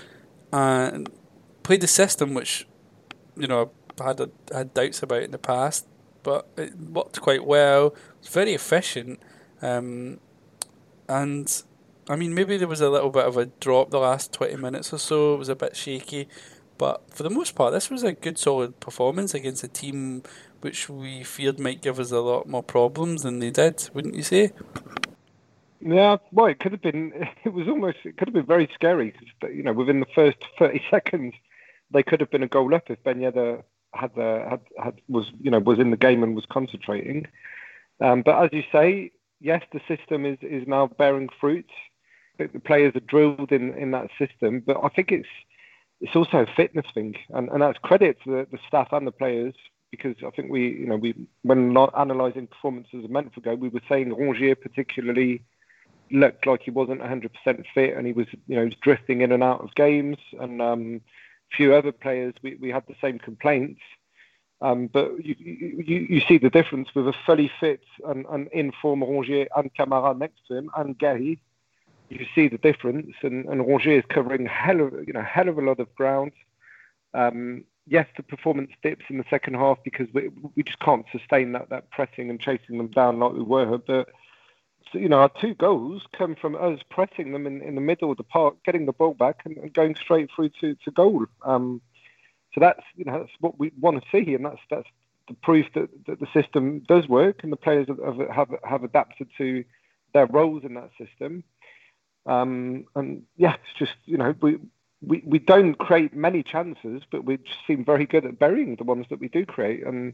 and 0.51 1.09
played 1.61 1.81
the 1.81 1.87
system 1.87 2.33
which, 2.33 2.67
you 3.37 3.47
know, 3.47 3.71
I 4.01 4.07
had, 4.07 4.19
a, 4.21 4.29
had 4.51 4.73
doubts 4.73 5.03
about 5.03 5.23
in 5.23 5.31
the 5.31 5.37
past 5.37 5.85
but 6.23 6.47
it 6.57 6.77
worked 6.77 7.21
quite 7.21 7.45
well. 7.45 7.95
It 8.19 8.25
was 8.25 8.29
very 8.29 8.53
efficient. 8.53 9.19
Um, 9.61 10.19
and 11.07 11.63
I 12.09 12.15
mean, 12.15 12.33
maybe 12.33 12.57
there 12.57 12.67
was 12.67 12.81
a 12.81 12.89
little 12.89 13.09
bit 13.09 13.25
of 13.25 13.37
a 13.37 13.47
drop 13.47 13.91
the 13.91 13.99
last 13.99 14.33
20 14.33 14.55
minutes 14.57 14.93
or 14.93 14.97
so. 14.97 15.35
It 15.35 15.37
was 15.37 15.49
a 15.49 15.55
bit 15.55 15.75
shaky. 15.75 16.27
But 16.77 17.13
for 17.13 17.23
the 17.23 17.29
most 17.29 17.55
part, 17.55 17.73
this 17.73 17.89
was 17.89 18.03
a 18.03 18.13
good, 18.13 18.37
solid 18.37 18.79
performance 18.79 19.33
against 19.33 19.63
a 19.63 19.67
team 19.67 20.23
which 20.61 20.89
we 20.89 21.23
feared 21.23 21.59
might 21.59 21.81
give 21.81 21.99
us 21.99 22.11
a 22.11 22.19
lot 22.19 22.47
more 22.47 22.63
problems 22.63 23.23
than 23.23 23.39
they 23.39 23.49
did, 23.49 23.89
wouldn't 23.93 24.15
you 24.15 24.23
say? 24.23 24.51
Yeah, 25.81 26.17
well, 26.31 26.47
it 26.47 26.59
could 26.59 26.71
have 26.71 26.81
been. 26.81 27.13
It 27.45 27.53
was 27.53 27.67
almost. 27.67 27.97
It 28.03 28.17
could 28.17 28.27
have 28.27 28.33
been 28.33 28.45
very 28.45 28.69
scary 28.73 29.13
you 29.53 29.63
know 29.63 29.73
within 29.73 29.99
the 29.99 30.05
first 30.13 30.37
thirty 30.57 30.81
seconds, 30.89 31.33
they 31.91 32.03
could 32.03 32.19
have 32.19 32.31
been 32.31 32.43
a 32.43 32.47
goal 32.47 32.73
up 32.75 32.89
if 32.89 33.01
Ben 33.03 33.19
Yedder 33.19 33.63
had 33.93 34.13
the 34.15 34.45
had, 34.49 34.59
had 34.83 35.01
was 35.07 35.31
you 35.41 35.49
know 35.51 35.59
was 35.59 35.79
in 35.79 35.91
the 35.91 35.97
game 35.97 36.23
and 36.23 36.35
was 36.35 36.45
concentrating. 36.49 37.27
Um, 38.01 38.21
but 38.23 38.43
as 38.43 38.49
you 38.53 38.63
say, 38.71 39.11
yes, 39.39 39.63
the 39.73 39.81
system 39.87 40.25
is 40.25 40.37
is 40.41 40.67
now 40.67 40.87
bearing 40.87 41.29
fruit. 41.39 41.69
The 42.37 42.47
players 42.59 42.95
are 42.95 43.01
drilled 43.01 43.51
in 43.51 43.73
in 43.73 43.91
that 43.91 44.09
system, 44.17 44.61
but 44.65 44.77
I 44.83 44.89
think 44.89 45.11
it's 45.11 45.27
it's 46.01 46.15
also 46.15 46.39
a 46.39 46.55
fitness 46.55 46.85
thing, 46.93 47.15
and, 47.29 47.49
and 47.49 47.61
that's 47.61 47.77
credit 47.79 48.17
to 48.23 48.31
the, 48.31 48.47
the 48.51 48.59
staff 48.67 48.89
and 48.93 49.05
the 49.05 49.11
players 49.11 49.53
because 49.91 50.15
I 50.25 50.29
think 50.29 50.49
we 50.49 50.69
you 50.69 50.87
know 50.87 50.95
we 50.95 51.13
when 51.41 51.75
analysing 51.95 52.47
performances 52.47 53.03
a 53.03 53.09
month 53.09 53.35
ago, 53.37 53.55
we 53.55 53.69
were 53.69 53.81
saying 53.89 54.11
Rongier 54.11 54.59
particularly 54.59 55.43
looked 56.11 56.47
like 56.47 56.63
he 56.63 56.71
wasn't 56.71 57.01
100% 57.01 57.29
fit 57.73 57.95
and 57.95 58.07
he 58.07 58.13
was 58.13 58.27
you 58.47 58.55
know 58.55 58.69
drifting 58.81 59.21
in 59.21 59.31
and 59.31 59.43
out 59.43 59.61
of 59.61 59.75
games 59.75 60.17
and 60.39 60.61
um, 60.61 61.01
few 61.55 61.73
other 61.73 61.91
players, 61.91 62.33
we, 62.43 62.55
we 62.55 62.69
had 62.69 62.83
the 62.87 62.95
same 63.01 63.19
complaints. 63.19 63.81
Um, 64.61 64.87
but 64.87 65.23
you, 65.23 65.35
you, 65.39 66.07
you 66.09 66.21
see 66.27 66.37
the 66.37 66.49
difference 66.49 66.89
with 66.93 67.07
a 67.07 67.13
fully 67.25 67.49
fit 67.59 67.83
and, 68.05 68.25
and 68.29 68.49
in 68.49 68.73
form 68.81 69.01
Rongier 69.01 69.47
and 69.55 69.73
Kamara 69.73 70.17
next 70.17 70.41
to 70.47 70.55
him 70.55 70.69
and 70.75 70.97
Gary. 70.97 71.39
You 72.09 72.25
see 72.33 72.47
the 72.47 72.57
difference, 72.57 73.13
and, 73.21 73.45
and 73.45 73.61
Rongier 73.61 73.99
is 73.99 74.05
covering 74.09 74.47
hell 74.47 74.81
of 74.81 74.93
you 75.07 75.13
know 75.13 75.21
hell 75.21 75.47
of 75.47 75.57
a 75.57 75.61
lot 75.61 75.79
of 75.79 75.93
ground. 75.95 76.31
Um, 77.13 77.65
yes, 77.87 78.07
the 78.17 78.23
performance 78.23 78.71
dips 78.81 79.05
in 79.09 79.17
the 79.17 79.25
second 79.29 79.55
half 79.55 79.77
because 79.83 80.07
we, 80.13 80.29
we 80.55 80.63
just 80.63 80.79
can't 80.79 81.05
sustain 81.11 81.51
that, 81.53 81.69
that 81.69 81.91
pressing 81.91 82.29
and 82.29 82.39
chasing 82.39 82.77
them 82.77 82.87
down 82.87 83.19
like 83.19 83.33
we 83.33 83.43
were. 83.43 83.77
But 83.77 84.09
you 84.93 85.07
know, 85.07 85.19
our 85.19 85.29
two 85.39 85.53
goals 85.53 86.03
come 86.17 86.35
from 86.35 86.55
us 86.55 86.79
pressing 86.89 87.31
them 87.31 87.45
in, 87.45 87.61
in 87.61 87.75
the 87.75 87.81
middle 87.81 88.11
of 88.11 88.17
the 88.17 88.23
park, 88.23 88.55
getting 88.65 88.85
the 88.85 88.93
ball 88.93 89.13
back, 89.13 89.41
and, 89.45 89.57
and 89.57 89.73
going 89.73 89.95
straight 89.95 90.29
through 90.35 90.49
to, 90.61 90.75
to 90.83 90.91
goal. 90.91 91.25
Um, 91.43 91.81
so 92.53 92.61
that's 92.61 92.83
you 92.95 93.05
know 93.05 93.19
that's 93.19 93.31
what 93.39 93.59
we 93.59 93.71
want 93.79 94.01
to 94.01 94.09
see, 94.11 94.33
and 94.33 94.45
that's 94.45 94.61
that's 94.69 94.87
the 95.27 95.35
proof 95.35 95.67
that, 95.75 95.89
that 96.07 96.19
the 96.19 96.27
system 96.33 96.79
does 96.87 97.07
work, 97.07 97.43
and 97.43 97.51
the 97.51 97.57
players 97.57 97.87
have 97.87 97.99
have, 98.29 98.49
have 98.63 98.83
adapted 98.83 99.27
to 99.37 99.63
their 100.13 100.25
roles 100.25 100.63
in 100.63 100.73
that 100.73 100.89
system. 100.97 101.43
Um, 102.25 102.85
and 102.95 103.23
yeah, 103.37 103.53
it's 103.55 103.77
just 103.77 103.95
you 104.05 104.17
know 104.17 104.33
we, 104.41 104.57
we 105.01 105.23
we 105.25 105.39
don't 105.39 105.75
create 105.75 106.15
many 106.15 106.43
chances, 106.43 107.03
but 107.11 107.25
we 107.25 107.37
just 107.37 107.59
seem 107.67 107.85
very 107.85 108.05
good 108.05 108.25
at 108.25 108.39
burying 108.39 108.75
the 108.75 108.83
ones 108.83 109.05
that 109.09 109.19
we 109.19 109.27
do 109.27 109.45
create, 109.45 109.85
and 109.85 110.13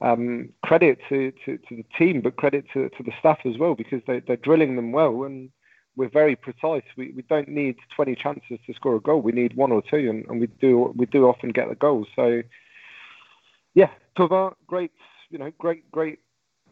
um, 0.00 0.50
credit 0.62 0.98
to, 1.08 1.32
to, 1.44 1.58
to, 1.58 1.76
the 1.76 1.84
team, 1.98 2.20
but 2.20 2.36
credit 2.36 2.66
to, 2.74 2.88
to 2.90 3.02
the 3.02 3.12
staff 3.18 3.38
as 3.44 3.56
well 3.56 3.74
because 3.74 4.02
they, 4.06 4.20
they're 4.20 4.36
drilling 4.36 4.76
them 4.76 4.92
well 4.92 5.24
and 5.24 5.50
we're 5.96 6.08
very 6.08 6.36
precise. 6.36 6.82
We, 6.96 7.12
we 7.16 7.22
don't 7.22 7.48
need 7.48 7.76
20 7.94 8.14
chances 8.16 8.58
to 8.66 8.74
score 8.74 8.96
a 8.96 9.00
goal. 9.00 9.22
We 9.22 9.32
need 9.32 9.56
one 9.56 9.72
or 9.72 9.82
two, 9.82 10.10
and, 10.10 10.26
and 10.26 10.40
we 10.40 10.46
do 10.46 10.92
we 10.96 11.06
do 11.06 11.26
often 11.26 11.50
get 11.50 11.68
the 11.68 11.74
goals. 11.74 12.06
So, 12.14 12.42
yeah, 13.74 13.90
Thauvin, 14.16 14.54
great, 14.66 14.92
you 15.30 15.38
know, 15.38 15.50
great 15.58 15.90
great 15.90 16.20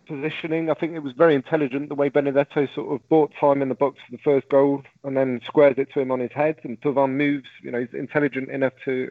positioning. 0.07 0.71
I 0.71 0.75
think 0.75 0.93
it 0.93 1.03
was 1.03 1.15
very 1.15 1.35
intelligent 1.35 1.89
the 1.89 1.95
way 1.95 2.11
Benedetto 2.11 2.69
sort 2.75 2.95
of 2.95 3.09
bought 3.09 3.33
time 3.41 3.63
in 3.63 3.71
the 3.71 3.75
box 3.75 3.99
for 4.05 4.13
the 4.13 4.23
first 4.23 4.49
goal 4.51 4.83
and 5.03 5.17
then 5.17 5.41
squares 5.47 5.77
it 5.79 5.93
to 5.95 6.01
him 6.01 6.11
on 6.11 6.21
his 6.21 6.33
head. 6.33 6.57
And 6.63 6.81
Thauvin 6.83 7.17
moves, 7.17 7.49
you 7.63 7.71
know, 7.71 7.81
he's 7.81 7.95
intelligent 7.95 8.51
enough 8.51 8.75
to 8.85 9.11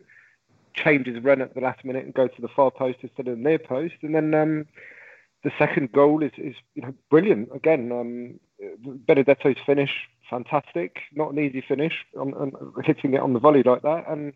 change 0.76 1.08
his 1.08 1.24
run 1.24 1.42
at 1.42 1.54
the 1.54 1.62
last 1.62 1.84
minute 1.86 2.06
and 2.06 2.14
go 2.14 2.28
to 2.28 2.42
the 2.42 2.48
far 2.48 2.72
post 2.72 3.00
instead 3.02 3.28
of 3.28 3.38
the 3.38 3.44
near 3.44 3.60
post. 3.60 3.96
And 4.02 4.14
then 4.14 4.34
um, 4.34 4.66
the 5.44 5.52
second 5.58 5.92
goal 5.92 6.24
is, 6.24 6.32
is 6.38 6.56
you 6.76 6.82
know 6.82 6.94
brilliant. 7.10 7.50
Again, 7.54 7.92
um, 7.92 8.40
Benedetto's 8.84 9.58
finish 9.66 9.92
fantastic, 10.30 11.02
not 11.14 11.32
an 11.32 11.40
easy 11.40 11.62
finish, 11.62 11.94
on, 12.20 12.34
on, 12.34 12.74
hitting 12.84 13.14
it 13.14 13.20
on 13.20 13.34
the 13.34 13.40
volley 13.40 13.62
like 13.64 13.84
that. 13.84 14.06
And 14.08 14.34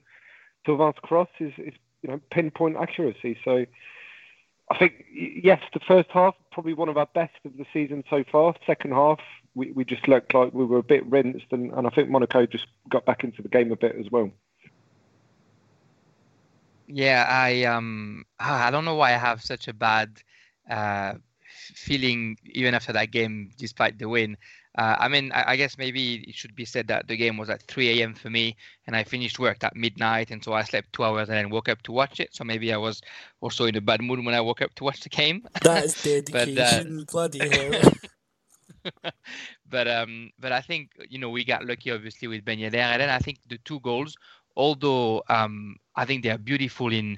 Thauvin's 0.67 0.99
cross 1.01 1.29
is, 1.39 1.53
is 1.57 1.73
you 2.01 2.09
know 2.09 2.19
pinpoint 2.31 2.77
accuracy. 2.77 3.37
So. 3.43 3.65
I 4.69 4.77
think 4.77 5.05
yes, 5.13 5.61
the 5.73 5.79
first 5.79 6.09
half 6.11 6.35
probably 6.51 6.73
one 6.73 6.89
of 6.89 6.97
our 6.97 7.05
best 7.05 7.37
of 7.45 7.55
the 7.55 7.65
season 7.71 8.03
so 8.09 8.25
far. 8.29 8.53
Second 8.65 8.91
half, 8.91 9.21
we, 9.55 9.71
we 9.71 9.85
just 9.85 10.09
looked 10.09 10.33
like 10.33 10.53
we 10.53 10.65
were 10.65 10.79
a 10.79 10.83
bit 10.83 11.05
rinsed, 11.05 11.45
and, 11.51 11.71
and 11.71 11.87
I 11.87 11.89
think 11.89 12.09
Monaco 12.09 12.45
just 12.45 12.65
got 12.89 13.05
back 13.05 13.23
into 13.23 13.41
the 13.41 13.47
game 13.47 13.71
a 13.71 13.77
bit 13.77 13.95
as 13.97 14.11
well. 14.11 14.29
Yeah, 16.87 17.25
I 17.29 17.63
um 17.63 18.25
I 18.41 18.69
don't 18.69 18.83
know 18.83 18.95
why 18.95 19.13
I 19.13 19.17
have 19.17 19.41
such 19.41 19.69
a 19.69 19.73
bad 19.73 20.21
uh, 20.69 21.13
feeling 21.75 22.37
even 22.45 22.73
after 22.73 22.93
that 22.93 23.11
game, 23.11 23.51
despite 23.57 23.97
the 23.99 24.07
win. 24.07 24.37
Uh, 24.77 24.95
I 24.99 25.07
mean, 25.07 25.31
I, 25.31 25.51
I, 25.51 25.55
guess 25.55 25.77
maybe 25.77 26.23
it 26.27 26.35
should 26.35 26.55
be 26.55 26.63
said 26.63 26.87
that 26.87 27.07
the 27.07 27.17
game 27.17 27.35
was 27.37 27.49
at 27.49 27.63
3 27.63 27.99
a.m. 27.99 28.13
for 28.13 28.29
me, 28.29 28.55
and 28.85 28.95
I 28.95 29.03
finished 29.03 29.39
work 29.39 29.63
at 29.63 29.75
midnight, 29.75 30.29
and 30.29 30.43
so 30.43 30.53
I 30.53 30.61
slept 30.63 30.93
two 30.93 31.03
hours 31.03 31.29
and 31.29 31.37
then 31.37 31.49
woke 31.49 31.67
up 31.67 31.81
to 31.83 31.91
watch 31.91 32.19
it. 32.19 32.35
So 32.35 32.43
maybe 32.43 32.71
I 32.71 32.77
was 32.77 33.01
also 33.41 33.65
in 33.65 33.75
a 33.75 33.81
bad 33.81 34.01
mood 34.01 34.23
when 34.23 34.35
I 34.35 34.41
woke 34.41 34.61
up 34.61 34.75
to 34.75 34.83
watch 34.83 35.01
the 35.01 35.09
game. 35.09 35.47
That 35.63 35.85
is 35.85 36.03
dedication, 36.03 36.97
but, 36.97 37.03
uh, 37.03 37.11
bloody 37.11 37.49
hell. 37.49 37.91
but 39.69 39.87
um, 39.87 40.29
but 40.39 40.51
I 40.51 40.61
think 40.61 40.91
you 41.09 41.17
know 41.17 41.29
we 41.29 41.43
got 41.43 41.65
lucky 41.65 41.91
obviously 41.91 42.27
with 42.27 42.45
Ben 42.45 42.59
Yedder, 42.59 42.75
and 42.75 43.01
then 43.01 43.09
I 43.09 43.17
think 43.17 43.39
the 43.49 43.57
two 43.65 43.79
goals 43.79 44.15
although 44.57 45.23
um, 45.29 45.77
I 45.95 46.03
think 46.03 46.23
they 46.23 46.29
are 46.29 46.37
beautiful 46.37 46.91
in 46.91 47.17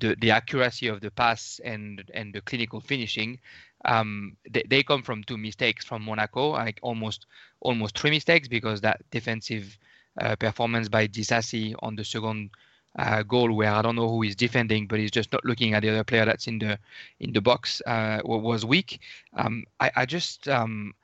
the, 0.00 0.16
the 0.20 0.30
accuracy 0.30 0.88
of 0.88 1.00
the 1.00 1.10
pass 1.10 1.60
and 1.64 2.02
and 2.14 2.34
the 2.34 2.40
clinical 2.40 2.80
finishing, 2.80 3.38
um, 3.84 4.36
they, 4.50 4.64
they 4.68 4.82
come 4.82 5.02
from 5.02 5.24
two 5.24 5.36
mistakes 5.36 5.84
from 5.84 6.02
Monaco, 6.02 6.50
like 6.50 6.78
almost 6.82 7.26
almost 7.60 7.98
three 7.98 8.10
mistakes 8.10 8.48
because 8.48 8.80
that 8.80 9.00
defensive 9.10 9.78
uh, 10.20 10.36
performance 10.36 10.88
by 10.88 11.06
Disasi 11.06 11.74
on 11.80 11.96
the 11.96 12.04
second 12.04 12.50
uh, 12.98 13.22
goal 13.22 13.52
where 13.52 13.72
I 13.72 13.82
don't 13.82 13.96
know 13.96 14.08
who 14.08 14.22
is 14.22 14.34
defending, 14.34 14.86
but 14.86 14.98
he's 14.98 15.10
just 15.10 15.32
not 15.32 15.44
looking 15.44 15.74
at 15.74 15.82
the 15.82 15.90
other 15.90 16.04
player 16.04 16.24
that's 16.24 16.46
in 16.46 16.58
the 16.58 16.78
in 17.20 17.32
the 17.32 17.40
box 17.40 17.80
uh, 17.86 18.20
was 18.24 18.64
weak. 18.64 19.00
Um, 19.34 19.64
I, 19.80 19.90
I 19.96 20.06
just 20.06 20.48
um, 20.48 20.94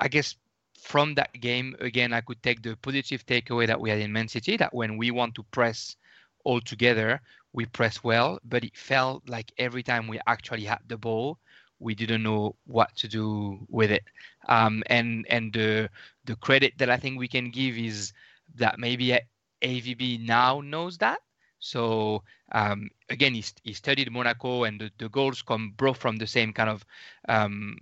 I 0.00 0.08
guess 0.08 0.36
from 0.84 1.14
that 1.14 1.32
game, 1.40 1.76
again, 1.80 2.12
I 2.12 2.20
could 2.20 2.42
take 2.42 2.62
the 2.62 2.76
positive 2.76 3.24
takeaway 3.24 3.66
that 3.66 3.80
we 3.80 3.90
had 3.90 4.00
in 4.00 4.12
Man 4.12 4.28
City 4.28 4.56
that 4.58 4.74
when 4.74 4.98
we 4.98 5.10
want 5.10 5.34
to 5.36 5.42
press 5.44 5.96
all 6.44 6.60
together, 6.60 7.20
we 7.54 7.64
pressed 7.66 8.04
well, 8.04 8.38
but 8.44 8.64
it 8.64 8.76
felt 8.76 9.26
like 9.28 9.52
every 9.58 9.82
time 9.82 10.08
we 10.08 10.20
actually 10.26 10.64
had 10.64 10.80
the 10.88 10.98
ball, 10.98 11.38
we 11.78 11.94
didn't 11.94 12.22
know 12.22 12.56
what 12.66 12.94
to 12.96 13.08
do 13.08 13.64
with 13.68 13.90
it. 13.90 14.04
Um, 14.48 14.82
and 14.86 15.24
and 15.30 15.52
the 15.52 15.88
the 16.24 16.36
credit 16.36 16.74
that 16.78 16.90
I 16.90 16.96
think 16.98 17.18
we 17.18 17.28
can 17.28 17.50
give 17.50 17.78
is 17.78 18.12
that 18.56 18.78
maybe 18.78 19.18
AVB 19.62 20.26
now 20.26 20.60
knows 20.60 20.98
that. 20.98 21.20
So 21.60 22.22
um, 22.52 22.90
again, 23.08 23.34
he, 23.34 23.44
he 23.62 23.72
studied 23.72 24.10
Monaco, 24.10 24.64
and 24.64 24.80
the, 24.80 24.90
the 24.98 25.08
goals 25.08 25.40
come 25.42 25.72
both 25.76 25.96
from 25.96 26.16
the 26.16 26.26
same 26.26 26.52
kind 26.52 26.68
of 26.68 26.84
um, 27.28 27.78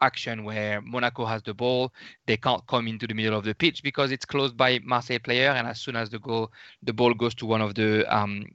action 0.00 0.44
where 0.44 0.80
Monaco 0.80 1.24
has 1.24 1.42
the 1.42 1.54
ball, 1.54 1.92
they 2.26 2.36
can't 2.36 2.66
come 2.66 2.88
into 2.88 3.06
the 3.06 3.14
middle 3.14 3.38
of 3.38 3.44
the 3.44 3.54
pitch 3.54 3.82
because 3.82 4.10
it's 4.12 4.24
closed 4.24 4.56
by 4.56 4.80
Marseille 4.82 5.18
player, 5.18 5.50
and 5.50 5.66
as 5.66 5.80
soon 5.80 5.96
as 5.96 6.10
the 6.10 6.18
goal 6.18 6.50
the 6.82 6.92
ball 6.92 7.14
goes 7.14 7.34
to 7.36 7.46
one 7.46 7.60
of 7.60 7.74
the 7.74 8.04
um, 8.14 8.46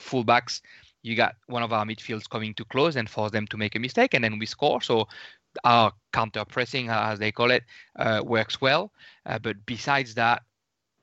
fullbacks, 0.00 0.60
you 1.02 1.16
got 1.16 1.36
one 1.46 1.62
of 1.62 1.72
our 1.72 1.84
midfields 1.84 2.28
coming 2.28 2.54
to 2.54 2.64
close 2.64 2.96
and 2.96 3.08
force 3.08 3.32
them 3.32 3.46
to 3.48 3.56
make 3.56 3.74
a 3.74 3.78
mistake, 3.78 4.14
and 4.14 4.24
then 4.24 4.38
we 4.38 4.46
score. 4.46 4.82
So 4.82 5.08
our 5.64 5.92
counter 6.12 6.44
pressing, 6.44 6.88
as 6.90 7.18
they 7.18 7.32
call 7.32 7.50
it, 7.50 7.64
uh, 7.96 8.22
works 8.24 8.60
well. 8.60 8.92
Uh, 9.26 9.38
but 9.38 9.56
besides 9.66 10.14
that, 10.14 10.42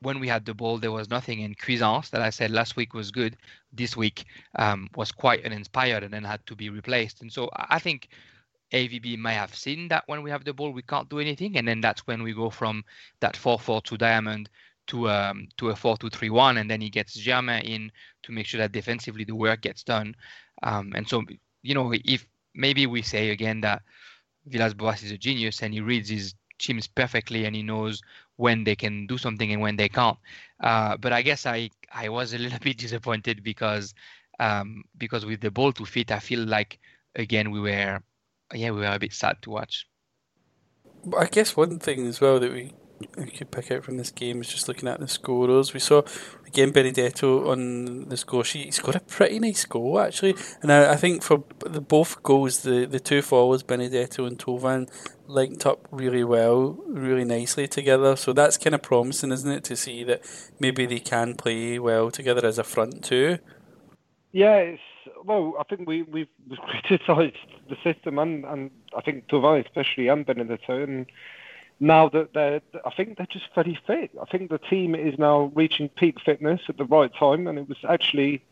when 0.02 0.20
we 0.20 0.28
had 0.28 0.46
the 0.46 0.54
ball, 0.54 0.78
there 0.78 0.92
was 0.92 1.10
nothing. 1.10 1.44
And 1.44 1.58
Cuisance, 1.58 2.10
that 2.10 2.22
I 2.22 2.30
said 2.30 2.52
last 2.52 2.76
week 2.76 2.94
was 2.94 3.12
good, 3.12 3.36
this 3.74 3.98
week 3.98 4.26
um, 4.56 4.90
was 4.96 5.12
quite 5.12 5.46
uninspired 5.46 6.04
and 6.04 6.14
then 6.14 6.24
had 6.24 6.46
to 6.46 6.56
be 6.56 6.70
replaced. 6.70 7.22
And 7.22 7.32
so 7.32 7.50
I 7.54 7.80
think 7.80 8.10
AVB 8.74 9.18
may 9.18 9.34
have 9.34 9.56
seen 9.56 9.88
that 9.88 10.04
when 10.08 10.22
we 10.22 10.30
have 10.30 10.44
the 10.44 10.54
ball, 10.54 10.72
we 10.72 10.84
can't 10.84 11.10
do 11.10 11.20
anything. 11.20 11.58
And 11.58 11.68
then 11.68 11.82
that's 11.82 12.06
when 12.06 12.22
we 12.22 12.34
go 12.34 12.50
from 12.50 12.84
that 13.22 13.36
4 13.36 13.60
4 13.60 13.82
to 13.82 13.98
Diamond 13.98 14.50
to 14.88 15.10
um, 15.10 15.48
to 15.58 15.70
a 15.70 15.76
4 15.76 15.98
2 15.98 16.10
3 16.10 16.30
1. 16.30 16.58
And 16.58 16.70
then 16.70 16.82
he 16.82 16.90
gets 16.90 17.14
Germain 17.14 17.64
in 17.64 17.92
to 18.24 18.32
make 18.32 18.46
sure 18.46 18.60
that 18.60 18.72
defensively 18.72 19.24
the 19.24 19.36
work 19.36 19.62
gets 19.62 19.84
done. 19.84 20.16
Um, 20.64 20.94
and 20.96 21.08
so, 21.08 21.24
you 21.62 21.74
know, 21.74 21.94
if 21.94 22.26
maybe 22.56 22.88
we 22.88 23.02
say 23.02 23.30
again 23.30 23.62
that 23.62 23.84
Villas 24.48 24.74
Boas 24.74 25.04
is 25.04 25.12
a 25.12 25.18
genius 25.18 25.62
and 25.62 25.74
he 25.74 25.82
reads 25.82 26.10
his 26.10 26.34
teams 26.60 26.88
perfectly 26.88 27.46
and 27.46 27.56
he 27.56 27.62
knows 27.62 28.02
when 28.38 28.64
they 28.64 28.76
can 28.76 29.06
do 29.08 29.18
something 29.18 29.52
and 29.52 29.62
when 29.62 29.76
they 29.76 29.90
can't. 29.90 30.18
Uh, 30.60 30.98
but 30.98 31.14
I 31.14 31.22
guess 31.22 31.46
I 31.46 31.70
I 31.94 32.10
was 32.10 32.34
a 32.34 32.38
little 32.44 32.60
bit 32.60 32.78
disappointed 32.78 33.44
because 33.44 33.94
um, 34.40 34.84
because 34.98 35.26
with 35.26 35.42
the 35.42 35.52
ball 35.52 35.74
to 35.74 35.86
fit, 35.86 36.12
I 36.12 36.20
feel 36.20 36.46
like 36.46 36.80
again 37.16 37.52
we 37.52 37.60
were 37.60 38.00
yeah 38.54 38.72
we 38.72 38.80
were 38.82 38.94
a 38.94 39.00
bit 39.00 39.14
sad 39.14 39.38
to 39.44 39.50
watch. 39.50 39.88
I 41.18 41.26
guess 41.26 41.56
one 41.56 41.80
thing 41.80 42.06
as 42.08 42.20
well 42.20 42.40
that 42.40 42.52
we 42.52 42.74
we 43.18 43.32
could 43.32 43.52
pick 43.52 43.72
out 43.72 43.84
from 43.84 43.98
this 43.98 44.12
game 44.12 44.42
is 44.42 44.50
just 44.50 44.68
looking 44.68 44.88
at 44.88 45.00
the 45.00 45.08
scorers. 45.08 45.74
We 45.74 45.80
saw 45.80 46.02
again 46.46 46.72
Benedetto 46.72 47.50
on 47.52 48.10
the 48.10 48.18
score 48.18 48.44
sheet. 48.44 48.66
He 48.66 48.72
scored 48.72 48.96
a 48.96 49.00
pretty 49.02 49.40
nice 49.40 49.66
goal 49.66 50.00
actually, 50.00 50.36
and 50.62 50.72
I, 50.72 50.94
I 50.94 50.96
think 50.96 51.24
for 51.24 51.44
the 51.66 51.82
both 51.82 52.22
goals, 52.24 52.62
the 52.62 52.86
the 52.86 53.00
two 53.00 53.22
forwards 53.22 53.64
Benedetto 53.64 54.26
and 54.26 54.38
Thauvin 54.38 54.90
linked 55.28 55.66
up 55.66 55.88
really 55.92 56.24
well, 56.24 56.78
really 56.88 57.26
nicely 57.26 57.68
together. 57.68 58.16
So 58.16 58.34
that's 58.34 58.58
kind 58.58 58.74
of 58.74 58.82
promising, 58.82 59.32
isn't 59.32 59.52
it, 59.52 59.64
to 59.66 59.76
see 59.76 60.04
that 60.06 60.22
maybe 60.60 60.86
they 60.86 61.00
can 61.00 61.36
play 61.36 61.80
well 61.80 62.10
together 62.12 62.46
as 62.46 62.58
a 62.58 62.64
front 62.64 63.04
two. 63.04 63.40
Yeah, 64.32 64.58
it's 64.58 64.82
well. 65.24 65.56
I 65.60 65.64
think 65.64 65.88
we 65.88 66.04
we've 66.04 66.28
criticised 66.68 67.36
the 67.70 67.76
system 67.84 68.18
and 68.18 68.46
and 68.46 68.72
I 68.96 69.02
think 69.02 69.28
Thauvin 69.28 69.66
especially 69.66 70.08
and 70.08 70.26
Benedetto 70.26 70.84
and 70.84 71.06
now 71.80 72.10
that 72.10 72.34
they're, 72.34 72.62
I 72.86 72.90
think 72.92 73.18
they're 73.18 73.28
just 73.28 73.54
very 73.54 73.80
fit. 73.86 74.12
I 74.22 74.26
think 74.26 74.50
the 74.50 74.58
team 74.58 74.96
is 74.96 75.18
now 75.20 75.52
reaching 75.54 75.90
peak 75.90 76.20
fitness 76.26 76.62
at 76.70 76.78
the 76.78 76.86
right 76.86 77.12
time, 77.14 77.48
and 77.48 77.60
it 77.60 77.70
was 77.70 77.78
actually 77.88 78.44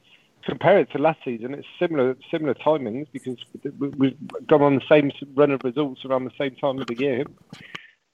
compared 0.46 0.92
to 0.92 1.00
last 1.00 1.20
season, 1.26 1.54
it's 1.54 1.68
similar 1.80 2.16
similar 2.32 2.54
timings 2.54 3.08
because 3.12 3.38
we've 3.98 4.16
gone 4.48 4.62
on 4.62 4.76
the 4.76 4.86
same 4.88 5.12
run 5.34 5.52
of 5.52 5.64
results 5.64 6.06
around 6.06 6.24
the 6.24 6.32
same 6.38 6.56
time 6.56 6.80
of 6.80 6.88
the 6.88 6.98
year. 6.98 7.26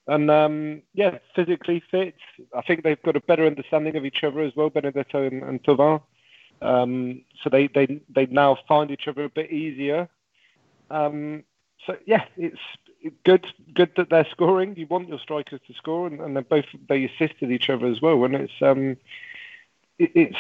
And 0.07 0.31
um, 0.31 0.81
yeah, 0.93 1.19
physically 1.35 1.83
fit. 1.91 2.15
I 2.55 2.61
think 2.61 2.83
they've 2.83 3.01
got 3.03 3.15
a 3.15 3.21
better 3.21 3.45
understanding 3.45 3.95
of 3.97 4.05
each 4.05 4.23
other 4.23 4.41
as 4.41 4.55
well, 4.55 4.69
Benedetto 4.69 5.27
and, 5.27 5.43
and 5.43 5.61
Thauvin. 5.63 6.01
Um, 6.61 7.21
so 7.43 7.49
they, 7.49 7.67
they 7.67 8.01
they 8.13 8.25
now 8.27 8.57
find 8.67 8.91
each 8.91 9.07
other 9.07 9.25
a 9.25 9.29
bit 9.29 9.51
easier. 9.51 10.07
Um, 10.89 11.43
so 11.85 11.97
yeah, 12.05 12.25
it's 12.37 12.59
good 13.25 13.45
good 13.73 13.91
that 13.97 14.09
they're 14.09 14.27
scoring. 14.29 14.75
You 14.75 14.87
want 14.87 15.09
your 15.09 15.19
strikers 15.19 15.59
to 15.67 15.73
score, 15.73 16.07
and, 16.07 16.19
and 16.19 16.35
they 16.35 16.41
both 16.41 16.65
they 16.87 17.05
assisted 17.05 17.51
each 17.51 17.69
other 17.69 17.87
as 17.87 18.01
well. 18.01 18.23
And 18.23 18.35
it's 18.35 18.61
um, 18.61 18.97
it, 19.97 20.11
it's 20.15 20.37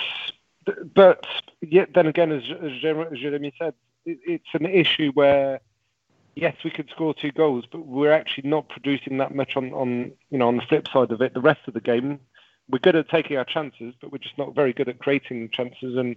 but 0.93 1.25
yet 1.61 1.89
then 1.93 2.07
again, 2.07 2.31
as, 2.31 2.43
as 2.61 2.71
Jeremy 2.79 3.53
said, 3.57 3.73
it, 4.05 4.19
it's 4.25 4.53
an 4.53 4.65
issue 4.65 5.11
where 5.13 5.59
yes, 6.35 6.55
we 6.63 6.71
could 6.71 6.89
score 6.89 7.13
two 7.13 7.31
goals, 7.31 7.65
but 7.71 7.85
we're 7.85 8.11
actually 8.11 8.49
not 8.49 8.69
producing 8.69 9.17
that 9.17 9.35
much 9.35 9.55
on 9.55 9.73
on 9.73 10.11
you 10.29 10.37
know 10.37 10.47
on 10.47 10.57
the 10.57 10.63
flip 10.63 10.87
side 10.91 11.11
of 11.11 11.21
it. 11.21 11.33
The 11.33 11.41
rest 11.41 11.61
of 11.67 11.73
the 11.73 11.81
game, 11.81 12.19
we're 12.69 12.79
good 12.79 12.95
at 12.95 13.09
taking 13.09 13.37
our 13.37 13.45
chances, 13.45 13.93
but 14.01 14.11
we're 14.11 14.17
just 14.17 14.37
not 14.37 14.55
very 14.55 14.73
good 14.73 14.89
at 14.89 14.99
creating 14.99 15.49
chances. 15.49 15.97
And 15.97 16.15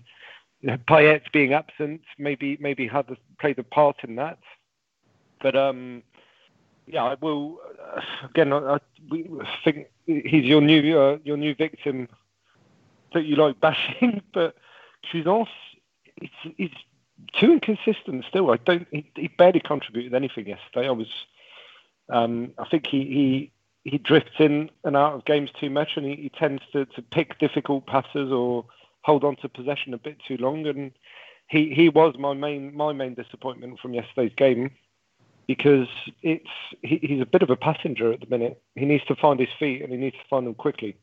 Payet 0.87 1.33
being 1.33 1.53
absent 1.53 2.03
maybe 2.19 2.57
maybe 2.61 2.87
had 2.87 3.07
played 3.41 3.59
a 3.59 3.65
part 3.65 4.05
in 4.05 4.17
that. 4.17 4.39
But 5.43 5.57
um, 5.57 6.03
yeah, 6.87 7.05
I 7.05 7.17
will. 7.21 7.59
Uh, 7.97 8.01
again, 8.25 8.53
I, 8.53 8.75
I 8.75 8.79
think 9.65 9.89
he's 10.07 10.45
your 10.45 10.61
new 10.61 10.99
uh, 10.99 11.19
your 11.25 11.37
new 11.37 11.55
victim 11.55 12.09
that 13.13 13.25
you 13.25 13.37
like 13.37 13.61
bashing, 13.61 14.23
but 14.35 14.55
he's, 15.13 16.31
he's 16.57 16.71
too 17.39 17.53
inconsistent 17.53 18.25
still. 18.29 18.51
I 18.51 18.57
don't. 18.57 18.87
He, 18.91 19.11
he, 19.15 19.29
barely 19.29 19.61
contributed 19.61 20.15
anything 20.15 20.47
yesterday. 20.49 20.89
I 20.89 20.93
was. 20.93 21.09
Um, 22.11 22.53
I 22.59 22.69
think 22.69 22.87
he, 22.87 23.51
he 23.85 23.91
he 23.91 23.99
drifts 23.99 24.39
in 24.39 24.71
and 24.85 24.97
out 24.97 25.15
of 25.15 25.25
games 25.25 25.51
too 25.59 25.71
much, 25.71 25.97
and 25.97 26.05
he, 26.05 26.17
he 26.17 26.29
tends 26.29 26.63
to, 26.73 26.85
to 26.87 27.03
pick 27.03 27.39
difficult 27.39 27.87
passes 27.87 28.31
or 28.31 28.67
hold 29.03 29.25
on 29.25 29.37
to 29.37 29.49
possession 29.49 29.95
a 29.95 29.99
bit 29.99 30.19
too 30.27 30.37
long. 30.37 30.67
And 30.67 30.93
he, 31.49 31.73
he 31.75 31.89
was 31.89 32.15
my 32.19 32.35
main 32.35 32.75
my 32.77 32.93
main 32.93 33.15
disappointment 33.15 33.81
from 33.81 33.95
yesterday's 33.95 34.35
game 34.37 34.71
because 35.47 35.89
it's 36.23 36.49
he, 36.83 36.99
he's 37.03 37.21
a 37.21 37.27
bit 37.27 37.43
of 37.43 37.51
a 37.51 37.57
passenger 37.57 38.13
at 38.13 38.21
the 38.21 38.27
minute. 38.27 38.61
He 38.75 38.85
needs 38.85 39.05
to 39.07 39.17
find 39.17 39.39
his 39.39 39.49
feet 39.59 39.83
and 39.83 39.91
he 39.93 39.99
needs 39.99 40.17
to 40.17 40.29
find 40.29 40.47
them 40.47 40.55
quickly. 40.55 40.97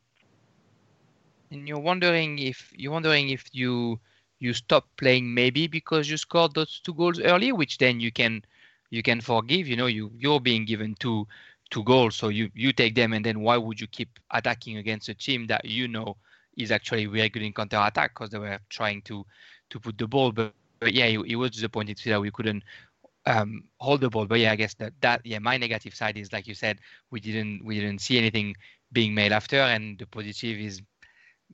And 1.50 1.68
you're 1.68 1.78
wondering 1.78 2.38
if 2.38 2.72
you're 2.74 2.92
wondering 2.92 3.28
if 3.28 3.44
you 3.52 4.00
you 4.38 4.52
stop 4.52 4.88
playing 4.96 5.32
maybe 5.32 5.66
because 5.66 6.10
you 6.10 6.16
scored 6.16 6.54
those 6.54 6.80
two 6.80 6.94
goals 6.94 7.20
early, 7.20 7.52
which 7.52 7.78
then 7.78 8.00
you 8.00 8.10
can 8.10 8.42
you 8.90 9.02
can 9.02 9.20
forgive. 9.20 9.68
You 9.68 9.76
know, 9.76 9.86
you 9.86 10.10
you're 10.18 10.40
being 10.40 10.64
given 10.64 10.94
two 10.98 11.26
two 11.70 11.84
goals, 11.84 12.16
so 12.16 12.28
you 12.28 12.50
you 12.54 12.72
take 12.72 12.94
them, 12.94 13.12
and 13.12 13.24
then 13.24 13.40
why 13.40 13.56
would 13.56 13.80
you 13.80 13.86
keep 13.86 14.18
attacking 14.30 14.78
against 14.78 15.08
a 15.08 15.14
team 15.14 15.46
that 15.46 15.64
you 15.64 15.88
know 15.88 16.16
is 16.56 16.70
actually 16.70 17.06
very 17.06 17.28
good 17.28 17.42
in 17.42 17.52
counter 17.52 17.80
attack 17.82 18.12
because 18.14 18.30
they 18.30 18.38
were 18.38 18.58
trying 18.68 19.02
to 19.02 19.24
to 19.70 19.80
put 19.80 19.98
the 19.98 20.06
ball, 20.06 20.32
but. 20.32 20.54
But 20.82 20.94
yeah, 20.94 21.04
it, 21.04 21.24
he 21.26 21.36
was 21.36 21.52
disappointing 21.52 21.94
to 21.94 22.02
see 22.02 22.10
that 22.10 22.20
we 22.20 22.32
couldn't 22.32 22.64
um, 23.26 23.64
hold 23.78 24.00
the 24.00 24.10
ball. 24.10 24.26
But 24.26 24.40
yeah, 24.40 24.52
I 24.52 24.56
guess 24.56 24.74
that 24.74 24.92
that 25.00 25.20
yeah, 25.24 25.38
my 25.38 25.56
negative 25.56 25.94
side 25.94 26.16
is 26.16 26.32
like 26.32 26.46
you 26.46 26.54
said, 26.54 26.78
we 27.10 27.20
didn't 27.20 27.64
we 27.64 27.78
didn't 27.78 28.00
see 28.00 28.18
anything 28.18 28.56
being 28.92 29.14
made 29.14 29.32
after, 29.32 29.56
and 29.56 29.98
the 29.98 30.06
positive 30.06 30.58
is 30.58 30.82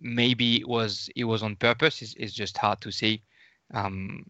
maybe 0.01 0.57
it 0.61 0.69
was 0.69 1.11
it 1.17 1.25
was 1.25 1.43
on 1.43 1.57
purpose. 1.57 2.03
It's, 2.03 2.15
it's 2.15 2.33
just 2.33 2.57
hard 2.57 2.81
to 2.83 2.91
see. 2.91 3.23
Um, 3.75 4.25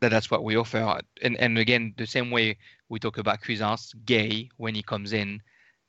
that 0.00 0.10
that's 0.10 0.30
what 0.30 0.44
we 0.44 0.56
offer, 0.56 1.00
and 1.22 1.36
and 1.36 1.58
again 1.58 1.94
the 1.96 2.06
same 2.06 2.30
way 2.30 2.56
we 2.88 2.98
talk 2.98 3.18
about 3.18 3.40
Cuisance, 3.42 3.94
Gueye 4.04 4.48
when 4.56 4.74
he 4.74 4.82
comes 4.82 5.12
in 5.12 5.40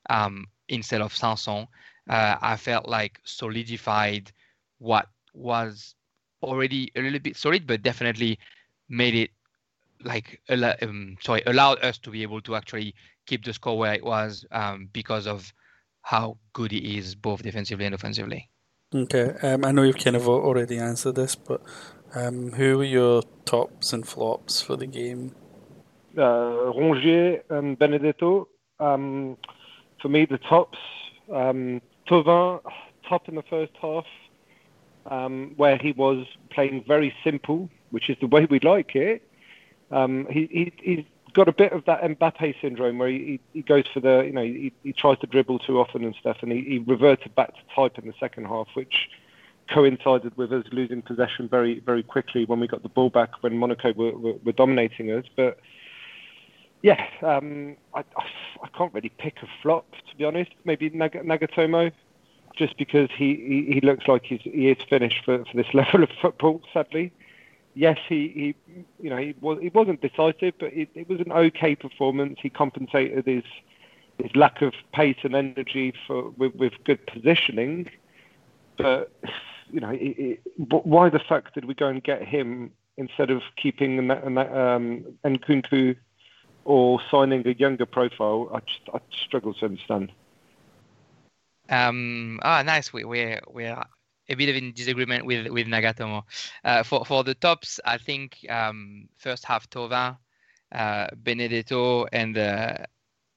um, 0.10 0.48
instead 0.70 1.02
of 1.02 1.16
Sanson, 1.16 1.68
uh, 2.10 2.38
I 2.42 2.56
felt 2.56 2.88
like 2.88 3.20
solidified 3.24 4.32
what 4.78 5.08
was 5.34 5.96
already 6.42 6.92
a 6.96 7.02
little 7.02 7.20
bit 7.20 7.36
solid, 7.36 7.66
but 7.68 7.82
definitely 7.82 8.40
made 8.90 9.16
it 9.16 9.32
like 10.04 10.42
um, 10.50 11.18
sorry 11.22 11.42
allowed 11.46 11.84
us 11.84 11.98
to 12.00 12.10
be 12.12 12.22
able 12.24 12.42
to 12.42 12.56
actually 12.56 12.94
keep 13.26 13.44
the 13.44 13.54
score 13.54 13.78
where 13.78 13.94
it 13.94 14.04
was 14.04 14.46
um, 14.52 14.90
because 14.94 15.28
of 15.28 15.52
how 16.02 16.38
good 16.54 16.72
he 16.72 16.98
is 16.98 17.16
both 17.16 17.42
defensively 17.42 17.86
and 17.86 17.96
offensively. 17.96 18.50
Okay, 18.94 19.34
um, 19.42 19.66
I 19.66 19.72
know 19.72 19.82
you've 19.82 19.98
kind 19.98 20.16
of 20.16 20.28
already 20.28 20.78
answered 20.78 21.16
this, 21.16 21.36
but 21.36 21.62
um, 22.14 22.52
who 22.52 22.78
were 22.78 22.84
your 22.84 23.24
tops 23.46 23.92
and 23.92 24.08
flops 24.08 24.62
for 24.62 24.76
the 24.76 24.86
game? 24.86 25.36
Uh, 26.18 26.72
Rongier 26.72 27.42
and 27.50 27.78
Benedetto. 27.78 28.48
Um, 28.80 29.38
for 30.02 30.10
me, 30.10 30.26
the 30.26 30.38
tops. 30.38 30.78
Um, 31.34 31.82
Thauvin, 32.08 32.62
top 33.10 33.28
in 33.28 33.36
the 33.36 33.44
first 33.50 33.74
half, 33.82 34.06
um, 35.08 35.54
where 35.58 35.78
he 35.78 35.92
was 35.92 36.26
playing 36.52 36.84
very 36.88 37.14
simple, 37.24 37.70
which 37.90 38.10
is 38.10 38.18
the 38.22 38.28
way 38.28 38.46
we'd 38.46 38.64
like 38.64 38.96
it. 38.96 39.28
Um, 39.96 40.28
he, 40.30 40.48
he, 40.52 40.74
he's 40.84 41.06
got 41.34 41.48
a 41.48 41.54
bit 41.54 41.72
of 41.72 41.86
that 41.86 42.02
Mbappe 42.02 42.62
syndrome 42.62 42.98
where 42.98 43.08
he, 43.08 43.40
he 43.54 43.62
goes 43.62 43.86
for 43.94 44.02
the, 44.02 44.24
you 44.26 44.34
know, 44.34 44.44
he, 44.44 44.74
he 44.84 44.92
tries 44.92 45.18
to 45.20 45.28
dribble 45.28 45.60
too 45.60 45.80
often 45.80 46.04
and 46.04 46.14
stuff, 46.20 46.38
and 46.42 46.52
he, 46.52 46.62
he 46.62 46.78
reverted 46.80 47.34
back 47.34 47.54
to 47.56 47.62
type 47.74 47.98
in 47.98 48.06
the 48.06 48.14
second 48.20 48.46
half, 48.46 48.68
which 48.74 49.10
coincided 49.70 50.36
with 50.38 50.52
us 50.52 50.66
losing 50.74 51.02
possession 51.02 51.48
very, 51.48 51.80
very 51.80 52.04
quickly 52.04 52.44
when 52.46 52.60
we 52.60 52.68
got 52.68 52.84
the 52.84 52.90
ball 52.90 53.10
back 53.10 53.42
when 53.42 53.58
Monaco 53.58 53.94
were, 53.94 54.18
were, 54.18 54.34
were 54.44 54.52
dominating 54.52 55.12
us. 55.12 55.26
But 55.36 55.60
yeah, 56.82 57.06
um, 57.22 57.78
I, 57.94 58.00
I, 58.00 58.26
I, 58.64 58.68
can't 58.78 58.94
really 58.94 59.10
pick 59.18 59.38
a 59.42 59.48
flop 59.62 59.90
to 60.10 60.16
be 60.18 60.26
honest. 60.26 60.52
Maybe 60.66 60.90
Nag- 60.90 61.24
Nagatomo. 61.26 61.92
Just 62.56 62.78
because 62.78 63.10
he, 63.18 63.36
he, 63.68 63.74
he 63.74 63.82
looks 63.82 64.08
like 64.08 64.24
he's, 64.24 64.40
he 64.42 64.70
is 64.70 64.78
finished 64.90 65.26
for, 65.26 65.44
for 65.44 65.58
this 65.58 65.68
level 65.74 66.04
of 66.04 66.10
football. 66.22 66.62
Sadly, 66.72 67.12
yes, 67.76 68.00
he, 68.08 68.56
he 68.66 68.84
you 69.00 69.10
know 69.10 69.18
he 69.18 69.36
was 69.40 69.60
he 69.62 69.70
wasn't 69.70 70.02
decisive, 70.02 70.56
but 70.60 70.74
it, 70.74 70.90
it 70.96 71.08
was 71.08 71.20
an 71.20 71.32
okay 71.32 71.76
performance. 71.76 72.40
He 72.42 72.50
compensated 72.50 73.26
his 73.26 73.44
his 74.18 74.36
lack 74.36 74.62
of 74.62 74.74
pace 74.94 75.18
and 75.24 75.36
energy 75.36 75.94
for 76.08 76.30
with, 76.32 76.56
with 76.56 76.74
good 76.86 77.06
positioning. 77.06 77.90
But 78.78 79.12
you 79.70 79.80
know, 79.80 79.90
it, 79.90 80.00
it, 80.18 80.42
why 80.70 81.10
the 81.10 81.20
fuck 81.20 81.54
did 81.54 81.66
we 81.66 81.74
go 81.74 81.88
and 81.88 82.04
get 82.04 82.24
him 82.24 82.72
instead 82.98 83.30
of 83.30 83.42
keeping 83.62 84.10
um, 84.10 85.06
Nkounkou 85.26 85.98
or 86.64 87.02
signing 87.12 87.46
a 87.48 87.52
younger 87.52 87.86
profile? 87.86 88.50
I 88.54 88.60
just 88.60 88.82
I 88.94 89.00
struggle 89.26 89.54
to 89.56 89.66
understand. 89.66 90.12
Um, 91.70 92.40
ah, 92.44 92.62
nice. 92.64 92.94
We, 92.94 93.04
we're 93.04 93.42
we're 93.50 93.82
a 94.30 94.36
bit 94.36 94.50
of 94.50 94.56
in 94.56 94.74
disagreement 94.74 95.26
with 95.26 95.48
with 95.48 95.68
Nagatomo. 95.68 96.24
Uh, 96.64 96.84
for 96.84 97.06
for 97.06 97.24
the 97.24 97.36
tops, 97.36 97.80
I 97.86 97.98
think 97.98 98.46
um, 98.50 99.08
first 99.18 99.46
half 99.46 99.70
Thauvin, 99.70 100.18
uh, 100.72 101.08
Benedetto, 101.16 102.06
and 102.12 102.38
uh, 102.38 102.78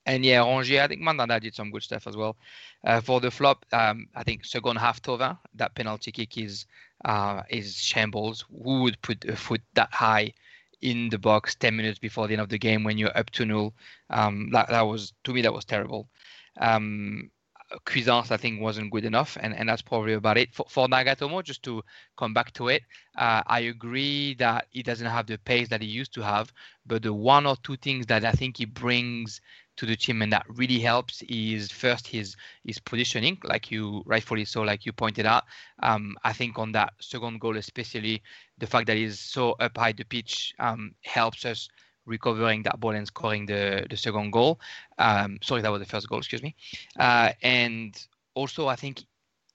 and 0.06 0.24
yeah, 0.24 0.40
Rongier. 0.40 0.80
I 0.82 0.88
think 0.88 1.02
Mandanda 1.02 1.40
did 1.40 1.54
some 1.54 1.70
good 1.70 1.82
stuff 1.82 2.06
as 2.06 2.16
well. 2.16 2.36
Uh, 2.84 3.00
for 3.00 3.20
the 3.20 3.30
flop, 3.30 3.64
um, 3.72 4.08
I 4.14 4.22
think 4.22 4.44
second 4.44 4.76
half 4.76 5.02
Thauvin. 5.02 5.38
That 5.54 5.74
penalty 5.74 6.12
kick 6.12 6.38
is 6.38 6.66
uh, 7.04 7.42
is 7.50 7.76
shambles. 7.76 8.44
Who 8.50 8.82
would 8.82 9.00
put 9.02 9.24
a 9.24 9.36
foot 9.36 9.62
that 9.74 9.92
high? 9.92 10.32
in 10.80 11.08
the 11.08 11.18
box 11.18 11.56
10 11.56 11.76
minutes 11.76 11.98
before 11.98 12.28
the 12.28 12.34
end 12.34 12.40
of 12.40 12.50
the 12.50 12.58
game 12.58 12.84
when 12.84 12.98
you're 12.98 13.16
up 13.18 13.30
to 13.30 13.44
null. 13.44 13.74
Um, 14.10 14.50
that, 14.52 14.68
that 14.68 14.82
was 14.82 15.12
to 15.24 15.32
me 15.32 15.42
that 15.42 15.52
was 15.52 15.64
terrible. 15.64 16.08
Um, 16.60 17.30
Cuisance, 17.84 18.30
I 18.30 18.36
think, 18.38 18.60
wasn't 18.60 18.90
good 18.90 19.04
enough, 19.04 19.36
and, 19.40 19.54
and 19.54 19.68
that's 19.68 19.82
probably 19.82 20.14
about 20.14 20.38
it. 20.38 20.54
For, 20.54 20.64
for 20.68 20.88
Nagatomo, 20.88 21.42
just 21.44 21.62
to 21.64 21.82
come 22.16 22.32
back 22.32 22.52
to 22.54 22.68
it, 22.68 22.82
uh, 23.16 23.42
I 23.46 23.60
agree 23.60 24.34
that 24.34 24.66
he 24.70 24.82
doesn't 24.82 25.06
have 25.06 25.26
the 25.26 25.36
pace 25.38 25.68
that 25.68 25.82
he 25.82 25.88
used 25.88 26.14
to 26.14 26.22
have, 26.22 26.50
but 26.86 27.02
the 27.02 27.12
one 27.12 27.46
or 27.46 27.56
two 27.62 27.76
things 27.76 28.06
that 28.06 28.24
I 28.24 28.32
think 28.32 28.56
he 28.56 28.64
brings 28.64 29.40
to 29.76 29.86
the 29.86 29.96
team 29.96 30.22
and 30.22 30.32
that 30.32 30.44
really 30.48 30.80
helps 30.80 31.22
is 31.28 31.70
first 31.70 32.06
his 32.08 32.36
his 32.64 32.78
positioning, 32.78 33.38
like 33.44 33.70
you 33.70 34.02
rightfully 34.06 34.44
so, 34.44 34.62
like 34.62 34.86
you 34.86 34.92
pointed 34.92 35.26
out. 35.26 35.44
Um, 35.82 36.16
I 36.24 36.32
think 36.32 36.58
on 36.58 36.72
that 36.72 36.94
second 37.00 37.40
goal, 37.40 37.56
especially 37.56 38.22
the 38.58 38.66
fact 38.66 38.86
that 38.88 38.96
he's 38.96 39.20
so 39.20 39.52
up 39.60 39.76
high 39.76 39.92
the 39.92 40.04
pitch 40.04 40.54
um, 40.58 40.94
helps 41.04 41.44
us 41.44 41.68
recovering 42.08 42.62
that 42.64 42.80
ball 42.80 42.92
and 42.92 43.06
scoring 43.06 43.46
the, 43.46 43.86
the 43.88 43.96
second 43.96 44.32
goal. 44.32 44.60
Um, 44.98 45.38
sorry, 45.42 45.62
that 45.62 45.70
was 45.70 45.80
the 45.80 45.86
first 45.86 46.08
goal, 46.08 46.18
excuse 46.18 46.42
me. 46.42 46.54
Uh, 46.98 47.32
and 47.42 47.94
also, 48.34 48.66
I 48.66 48.76
think 48.76 49.04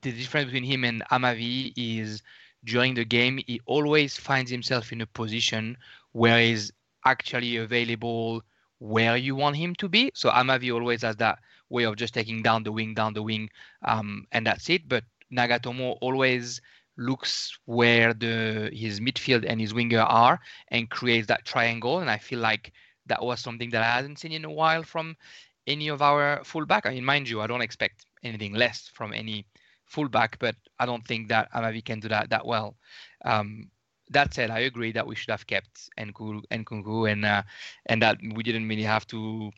the 0.02 0.12
difference 0.12 0.46
between 0.46 0.64
him 0.64 0.84
and 0.84 1.04
Amavi 1.12 1.74
is 1.76 2.22
during 2.64 2.94
the 2.94 3.06
game, 3.06 3.40
he 3.46 3.60
always 3.66 4.18
finds 4.18 4.50
himself 4.52 4.92
in 4.92 5.02
a 5.02 5.06
position 5.08 5.78
where 6.12 6.40
he's 6.40 6.72
actually 7.06 7.58
available 7.58 8.42
where 8.80 9.16
you 9.18 9.36
want 9.36 9.56
him 9.56 9.74
to 9.76 9.88
be. 9.90 10.12
So 10.14 10.30
Amavi 10.30 10.74
always 10.74 11.02
has 11.02 11.16
that 11.18 11.40
way 11.70 11.84
of 11.84 11.96
just 11.96 12.14
taking 12.14 12.44
down 12.44 12.64
the 12.64 12.72
wing, 12.72 12.94
down 12.94 13.14
the 13.14 13.24
wing, 13.24 13.50
um, 13.84 14.26
and 14.32 14.46
that's 14.46 14.70
it. 14.70 14.88
But 14.88 15.04
Nagatomo 15.32 15.98
always 16.02 16.62
looks 16.98 17.58
where 17.66 18.14
the 18.14 18.70
his 18.74 19.00
midfield 19.00 19.46
and 19.48 19.60
his 19.60 19.74
winger 19.74 20.02
are 20.02 20.40
and 20.70 20.90
creates 20.90 21.28
that 21.28 21.46
triangle. 21.46 22.00
And 22.00 22.10
I 22.10 22.18
feel 22.18 22.40
like 22.40 22.72
that 23.08 23.24
was 23.24 23.42
something 23.42 23.70
that 23.72 23.82
I 23.84 23.92
hadn't 23.96 24.20
seen 24.20 24.32
in 24.32 24.46
a 24.46 24.52
while 24.52 24.84
from 24.84 25.16
any 25.68 25.88
of 25.88 26.02
our 26.02 26.44
fullback. 26.44 26.86
I 26.86 26.92
mean, 26.92 27.06
mind 27.06 27.30
you, 27.30 27.42
I 27.42 27.48
don't 27.48 27.62
expect 27.62 28.06
anything 28.24 28.54
less 28.54 28.90
from 28.94 29.14
any 29.14 29.46
fullback, 29.86 30.38
but 30.40 30.56
I 30.80 30.86
don't 30.86 31.06
think 31.06 31.30
that 31.30 31.52
Amavi 31.54 31.84
can 31.84 32.00
do 32.00 32.08
that 32.10 32.30
that 32.30 32.46
well. 32.46 32.76
Um, 33.26 33.70
that 34.10 34.34
said, 34.34 34.52
I 34.52 34.60
agree 34.60 34.92
that 34.92 35.08
we 35.08 35.16
should 35.16 35.32
have 35.32 35.48
kept 35.48 35.90
Nkounkou 35.98 36.44
and 36.52 36.66
Kungu 36.66 37.12
and 37.12 37.26
uh, 37.26 37.44
and 37.88 38.02
that 38.02 38.18
we 38.36 38.44
didn't 38.44 38.68
really 38.68 38.84
have 38.84 39.08
to 39.08 39.52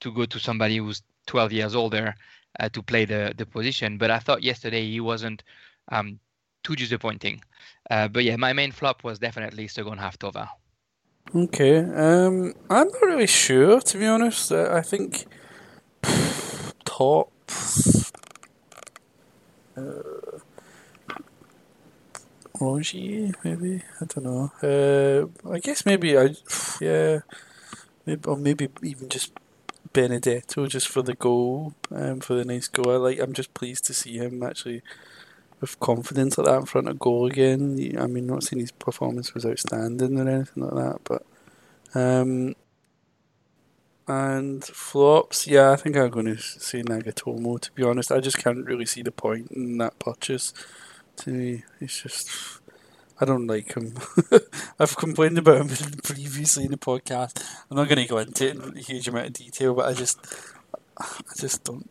to 0.00 0.12
go 0.12 0.26
to 0.26 0.38
somebody 0.38 0.76
who's 0.78 1.02
12 1.26 1.52
years 1.52 1.74
older 1.74 2.14
uh, 2.60 2.68
to 2.70 2.82
play 2.82 3.04
the 3.04 3.32
the 3.36 3.46
position. 3.46 3.98
But 3.98 4.10
I 4.10 4.18
thought 4.18 4.42
yesterday 4.42 4.90
he 4.90 5.00
wasn't 5.00 5.42
um, 5.90 6.18
too 6.64 6.74
disappointing. 6.74 7.42
Uh, 7.90 8.08
but 8.08 8.24
yeah, 8.24 8.36
my 8.36 8.52
main 8.52 8.72
flop 8.72 9.04
was 9.04 9.18
definitely 9.18 9.68
second 9.68 9.98
half 9.98 10.18
Thauvin. 10.18 10.48
Okay, 11.34 11.78
um, 11.78 12.54
I'm 12.70 12.88
not 12.88 13.02
really 13.02 13.26
sure 13.26 13.80
to 13.80 13.98
be 13.98 14.06
honest. 14.06 14.50
Uh, 14.50 14.70
I 14.72 14.82
think 14.82 15.26
top. 16.84 17.30
Uh, 19.76 20.38
maybe 23.44 23.82
I 24.00 24.04
don't 24.06 24.24
know. 24.24 24.52
Uh, 24.62 25.50
I 25.50 25.58
guess 25.58 25.84
maybe 25.84 26.16
I, 26.16 26.34
yeah, 26.80 27.20
maybe 28.06 28.28
or 28.28 28.36
maybe 28.36 28.68
even 28.82 29.08
just 29.08 29.32
Benedetto 29.92 30.66
just 30.66 30.88
for 30.88 31.02
the 31.02 31.14
goal, 31.14 31.74
um, 31.90 32.20
for 32.20 32.34
the 32.34 32.44
nice 32.44 32.68
goal. 32.68 32.90
I 32.90 32.96
like. 32.96 33.18
I'm 33.18 33.32
just 33.32 33.54
pleased 33.54 33.84
to 33.86 33.94
see 33.94 34.18
him 34.18 34.42
actually 34.42 34.82
with 35.64 35.80
confidence 35.80 36.36
like 36.36 36.46
that 36.46 36.60
in 36.60 36.66
front 36.66 36.88
of 36.88 36.98
goal 36.98 37.24
again. 37.26 37.96
I 37.98 38.06
mean, 38.06 38.26
not 38.26 38.42
saying 38.42 38.60
his 38.60 38.70
performance 38.70 39.32
was 39.32 39.46
outstanding 39.46 40.20
or 40.20 40.28
anything 40.28 40.62
like 40.62 40.74
that, 40.74 40.98
but 41.04 41.24
um, 41.94 42.54
and 44.06 44.62
flops, 44.62 45.46
yeah, 45.46 45.70
I 45.70 45.76
think 45.76 45.96
I'm 45.96 46.10
going 46.10 46.26
to 46.26 46.36
say 46.36 46.82
Nagatomo. 46.82 47.58
To 47.60 47.72
be 47.72 47.82
honest, 47.82 48.12
I 48.12 48.20
just 48.20 48.36
can't 48.36 48.66
really 48.66 48.84
see 48.84 49.00
the 49.00 49.10
point 49.10 49.52
in 49.52 49.78
that 49.78 49.98
purchase. 49.98 50.52
To 51.16 51.30
me, 51.30 51.64
it's 51.80 52.02
just 52.02 52.28
I 53.18 53.24
don't 53.24 53.46
like 53.46 53.74
him. 53.74 53.94
I've 54.78 54.98
complained 54.98 55.38
about 55.38 55.62
him 55.62 55.68
previously 56.02 56.64
in 56.64 56.72
the 56.72 56.76
podcast. 56.76 57.42
I'm 57.70 57.78
not 57.78 57.88
going 57.88 58.02
to 58.02 58.06
go 58.06 58.18
into 58.18 58.48
it 58.48 58.56
in 58.56 58.76
a 58.76 58.80
huge 58.80 59.08
amount 59.08 59.28
of 59.28 59.32
detail, 59.32 59.72
but 59.72 59.88
I 59.88 59.94
just, 59.94 60.18
I 60.98 61.06
just 61.38 61.64
don't, 61.64 61.88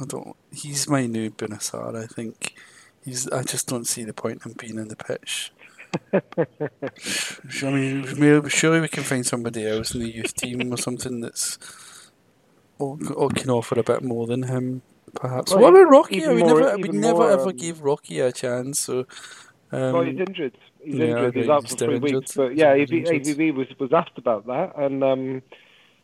I 0.00 0.06
don't. 0.06 0.34
He's 0.50 0.88
my 0.88 1.06
new 1.06 1.30
Benassar, 1.30 1.94
I 2.02 2.06
think. 2.06 2.56
He's. 3.04 3.28
I 3.28 3.42
just 3.42 3.68
don't 3.68 3.86
see 3.86 4.04
the 4.04 4.14
point 4.14 4.44
in 4.46 4.52
being 4.52 4.78
in 4.78 4.88
the 4.88 4.96
pitch. 4.96 5.52
I 6.12 7.70
mean, 7.70 8.48
surely 8.48 8.80
we 8.80 8.88
can 8.88 9.02
find 9.02 9.26
somebody 9.26 9.66
else 9.66 9.94
in 9.94 10.00
the 10.00 10.10
youth 10.10 10.34
team 10.34 10.72
or 10.72 10.78
something 10.78 11.20
that's 11.20 11.58
or, 12.78 12.98
or 13.14 13.28
can 13.30 13.50
offer 13.50 13.78
a 13.78 13.82
bit 13.82 14.02
more 14.02 14.26
than 14.26 14.44
him, 14.44 14.82
perhaps. 15.14 15.52
Well, 15.52 15.62
what 15.62 15.74
about 15.74 15.92
Rocchia? 15.92 16.34
We 16.34 16.42
more, 16.42 16.60
never, 16.60 16.76
we 16.78 16.88
never 16.88 17.14
more, 17.14 17.30
ever 17.30 17.50
um, 17.50 17.56
gave 17.56 17.78
Rocchia 17.78 18.28
a 18.28 18.32
chance. 18.32 18.80
So, 18.80 19.06
um, 19.70 19.92
well, 19.92 20.02
he's 20.02 20.18
injured. 20.18 20.58
He's 20.82 20.94
yeah, 20.94 21.04
injured. 21.06 21.34
He's 21.34 21.48
out 21.48 21.68
for 21.68 21.76
three 21.76 21.96
injured. 21.96 22.14
weeks. 22.14 22.34
But 22.34 22.56
yeah, 22.56 22.76
AVB 22.76 23.54
was 23.54 23.68
was 23.78 23.92
asked 23.92 24.18
about 24.18 24.46
that, 24.46 24.76
and 24.76 25.04
um, 25.04 25.42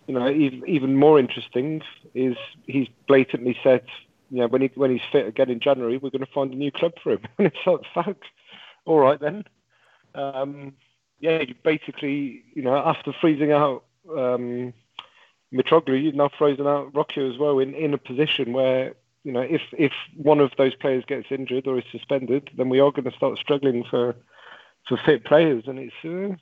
you 0.06 0.14
know, 0.14 0.30
even 0.30 0.96
more 0.96 1.18
interesting 1.18 1.82
is 2.14 2.36
he's 2.66 2.88
blatantly 3.06 3.56
said 3.62 3.84
you 4.30 4.38
know, 4.38 4.48
when 4.48 4.62
he 4.62 4.70
when 4.74 4.90
he's 4.90 5.00
fit 5.10 5.26
again 5.26 5.50
in 5.50 5.60
January, 5.60 5.98
we're 5.98 6.10
going 6.10 6.24
to 6.24 6.32
find 6.32 6.52
a 6.52 6.56
new 6.56 6.70
club 6.70 6.92
for 7.02 7.12
him. 7.12 7.20
and 7.38 7.46
it's 7.46 7.56
like, 7.66 7.80
fuck, 7.94 8.16
all 8.84 8.98
right 8.98 9.20
then. 9.20 9.44
Um, 10.14 10.74
yeah, 11.20 11.40
you 11.40 11.54
basically, 11.62 12.44
you 12.54 12.62
know, 12.62 12.76
after 12.76 13.12
freezing 13.12 13.52
out 13.52 13.84
um, 14.10 14.72
Mitroglou, 15.52 16.00
you've 16.00 16.14
now 16.14 16.30
frozen 16.36 16.66
out 16.66 16.92
Rocchia 16.92 17.30
as 17.30 17.38
well 17.38 17.58
in, 17.58 17.74
in 17.74 17.94
a 17.94 17.98
position 17.98 18.52
where, 18.52 18.94
you 19.24 19.32
know, 19.32 19.40
if 19.40 19.62
if 19.72 19.92
one 20.16 20.40
of 20.40 20.52
those 20.56 20.74
players 20.74 21.04
gets 21.06 21.26
injured 21.30 21.66
or 21.66 21.78
is 21.78 21.84
suspended, 21.90 22.50
then 22.56 22.68
we 22.68 22.80
are 22.80 22.92
going 22.92 23.10
to 23.10 23.16
start 23.16 23.38
struggling 23.38 23.84
for 23.84 24.14
for 24.88 24.96
fit 25.04 25.24
players, 25.24 25.64
and 25.66 25.78
it's. 25.78 25.94
Uh, 26.04 26.36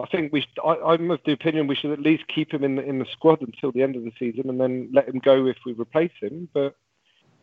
I 0.00 0.06
think 0.06 0.32
we. 0.32 0.42
Should, 0.42 0.60
I, 0.64 0.94
am 0.94 1.10
of 1.10 1.20
the 1.24 1.32
opinion 1.32 1.66
we 1.66 1.74
should 1.74 1.90
at 1.90 2.00
least 2.00 2.28
keep 2.28 2.52
him 2.52 2.62
in 2.62 2.76
the 2.76 2.82
in 2.82 3.00
the 3.00 3.06
squad 3.06 3.40
until 3.40 3.72
the 3.72 3.82
end 3.82 3.96
of 3.96 4.04
the 4.04 4.12
season, 4.18 4.48
and 4.48 4.60
then 4.60 4.90
let 4.92 5.08
him 5.08 5.18
go 5.18 5.46
if 5.46 5.56
we 5.66 5.72
replace 5.72 6.12
him. 6.20 6.48
But 6.52 6.76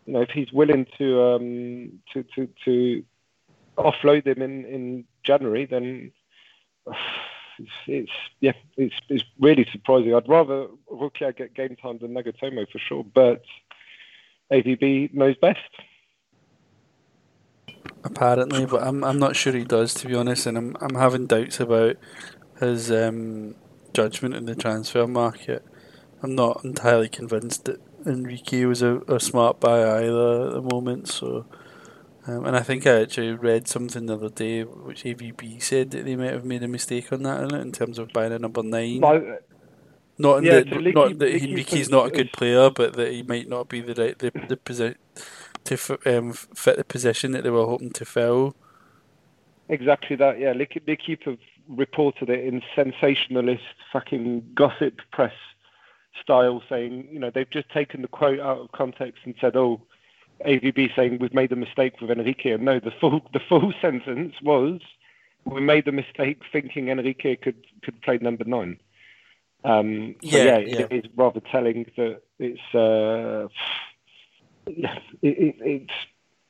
you 0.06 0.14
know, 0.14 0.22
if 0.22 0.30
he's 0.30 0.52
willing 0.52 0.86
to 0.98 1.24
um, 1.24 2.00
to, 2.14 2.24
to 2.36 2.48
to 2.66 3.04
offload 3.78 4.28
him 4.28 4.42
in, 4.42 4.66
in 4.66 5.06
January, 5.24 5.66
then 5.66 6.12
it's, 6.88 7.72
it's 7.88 8.12
yeah, 8.40 8.54
it's 8.78 8.96
it's 9.10 9.24
really 9.40 9.68
surprising. 9.72 10.14
I'd 10.14 10.30
rather 10.30 10.68
Rocchia 10.92 11.36
get 11.36 11.54
game 11.54 11.76
time 11.76 11.98
than 11.98 12.14
Nagatomo 12.14 12.70
for 12.72 12.80
sure, 12.80 13.04
but 13.04 13.44
AVB 14.52 15.14
knows 15.14 15.36
best. 15.42 15.60
Apparently, 18.04 18.66
but 18.66 18.84
I'm 18.84 19.04
I'm 19.04 19.20
not 19.20 19.36
sure 19.36 19.54
he 19.54 19.64
does 19.64 19.94
to 19.96 20.08
be 20.08 20.16
honest, 20.16 20.46
and 20.46 20.58
I'm 20.58 20.78
I'm 20.82 20.96
having 20.96 21.26
doubts 21.26 21.60
about 21.60 21.96
his 22.60 22.92
um, 22.92 23.56
judgment 23.94 24.36
in 24.36 24.46
the 24.46 24.56
transfer 24.56 25.08
market. 25.08 25.66
I'm 26.22 26.36
not 26.36 26.64
entirely 26.64 27.10
convinced 27.10 27.66
that 27.66 27.82
Enrique 28.06 28.66
was 28.66 28.82
a, 28.82 28.98
a 29.08 29.20
smart 29.20 29.60
buy 29.60 29.82
either 30.00 30.48
at 30.48 30.54
the 30.54 30.62
moment. 30.62 31.08
So, 31.08 31.46
um, 32.28 32.46
and 32.46 32.56
I 32.56 32.62
think 32.62 32.86
I 32.86 33.02
actually 33.02 33.34
read 33.34 33.68
something 33.68 34.06
the 34.06 34.16
other 34.16 34.30
day 34.30 34.64
which 34.64 35.04
AVB 35.04 35.62
said 35.62 35.92
that 35.92 36.06
they 36.06 36.16
might 36.16 36.34
have 36.34 36.46
made 36.46 36.64
a 36.64 36.68
mistake 36.68 37.12
on 37.12 37.24
that 37.24 37.44
in, 37.44 37.56
in 37.56 37.72
terms 37.72 38.00
of 38.00 38.14
buying 38.14 38.34
a 38.34 38.40
number 38.40 38.64
nine. 38.64 39.00
not 40.18 40.44
yeah, 40.44 40.62
the, 40.62 40.92
not 40.94 41.20
that 41.20 41.44
Enrique's 41.44 41.90
not 41.90 42.08
a 42.08 42.12
good 42.12 42.32
player, 42.32 42.70
but 42.70 42.94
that 42.94 43.12
he 43.12 43.24
might 43.24 43.50
not 43.50 43.68
be 43.68 43.82
the 43.82 43.94
right 44.02 44.18
the 44.18 44.32
the, 44.48 44.58
posi- 44.58 44.96
to 45.66 46.18
um, 46.18 46.34
fit 46.34 46.78
the 46.78 46.84
position 46.84 47.32
that 47.34 47.44
they 47.44 47.50
were 47.50 47.66
hoping 47.66 47.92
to 47.92 48.06
fill. 48.06 48.56
Exactly 49.68 50.16
that. 50.18 50.40
Yeah, 50.40 50.54
L'Equipe 50.54 51.24
have 51.26 51.38
reported 51.68 52.30
it 52.30 52.46
in 52.46 52.62
sensationalist 52.76 53.64
fucking 53.92 54.52
gossip 54.54 55.02
press 55.12 55.34
style, 56.22 56.62
saying 56.70 57.08
you 57.12 57.20
know 57.20 57.30
they've 57.30 57.50
just 57.50 57.70
taken 57.70 58.02
the 58.02 58.08
quote 58.08 58.40
out 58.40 58.60
of 58.60 58.72
context 58.72 59.22
and 59.26 59.36
said, 59.40 59.56
"Oh, 59.56 59.82
AVB 60.46 60.96
saying 60.96 61.20
we've 61.20 61.34
made 61.34 61.52
a 61.52 61.56
mistake 61.56 62.02
with 62.02 62.12
Enrique." 62.12 62.52
And 62.52 62.66
no, 62.66 62.80
the 62.80 62.92
full 62.92 63.22
the 63.34 63.40
full 63.40 63.74
sentence 63.82 64.36
was, 64.42 64.82
"We 65.46 65.62
made 65.62 65.86
the 65.86 65.92
mistake 65.92 66.42
thinking 66.52 66.90
Enrique 66.90 67.36
could 67.36 67.66
could 67.82 68.02
play 68.02 68.18
number 68.22 68.44
nine. 68.44 68.80
Um, 69.64 70.16
so 70.24 70.38
yeah, 70.38 70.58
yeah, 70.58 70.58
yeah, 70.58 70.88
it 70.90 71.06
is 71.06 71.12
rather 71.16 71.40
telling 71.40 71.92
that 71.98 72.22
it's. 72.40 72.76
Uh, 72.76 73.48
it, 74.68 74.90
it, 75.22 75.56
it's 75.60 75.94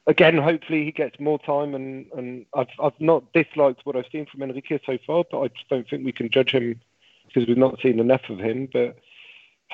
again, 0.07 0.38
hopefully 0.38 0.86
he 0.86 0.91
gets 0.91 1.20
more 1.20 1.39
time. 1.39 1.76
And, 1.76 2.05
and 2.16 2.45
I've 2.53 2.68
I've 2.82 2.99
not 2.99 3.32
disliked 3.34 3.86
what 3.86 3.95
I've 3.95 4.05
seen 4.11 4.26
from 4.26 4.43
Enrique 4.43 4.80
so 4.86 4.97
far, 5.05 5.24
but 5.30 5.41
I 5.41 5.47
just 5.49 5.70
don't 5.70 5.89
think 5.89 6.05
we 6.05 6.11
can 6.11 6.30
judge 6.30 6.51
him 6.51 6.80
because 7.28 7.47
we've 7.47 7.57
not 7.57 7.82
seen 7.82 7.99
enough 7.99 8.30
of 8.30 8.39
him. 8.39 8.68
But 8.72 8.97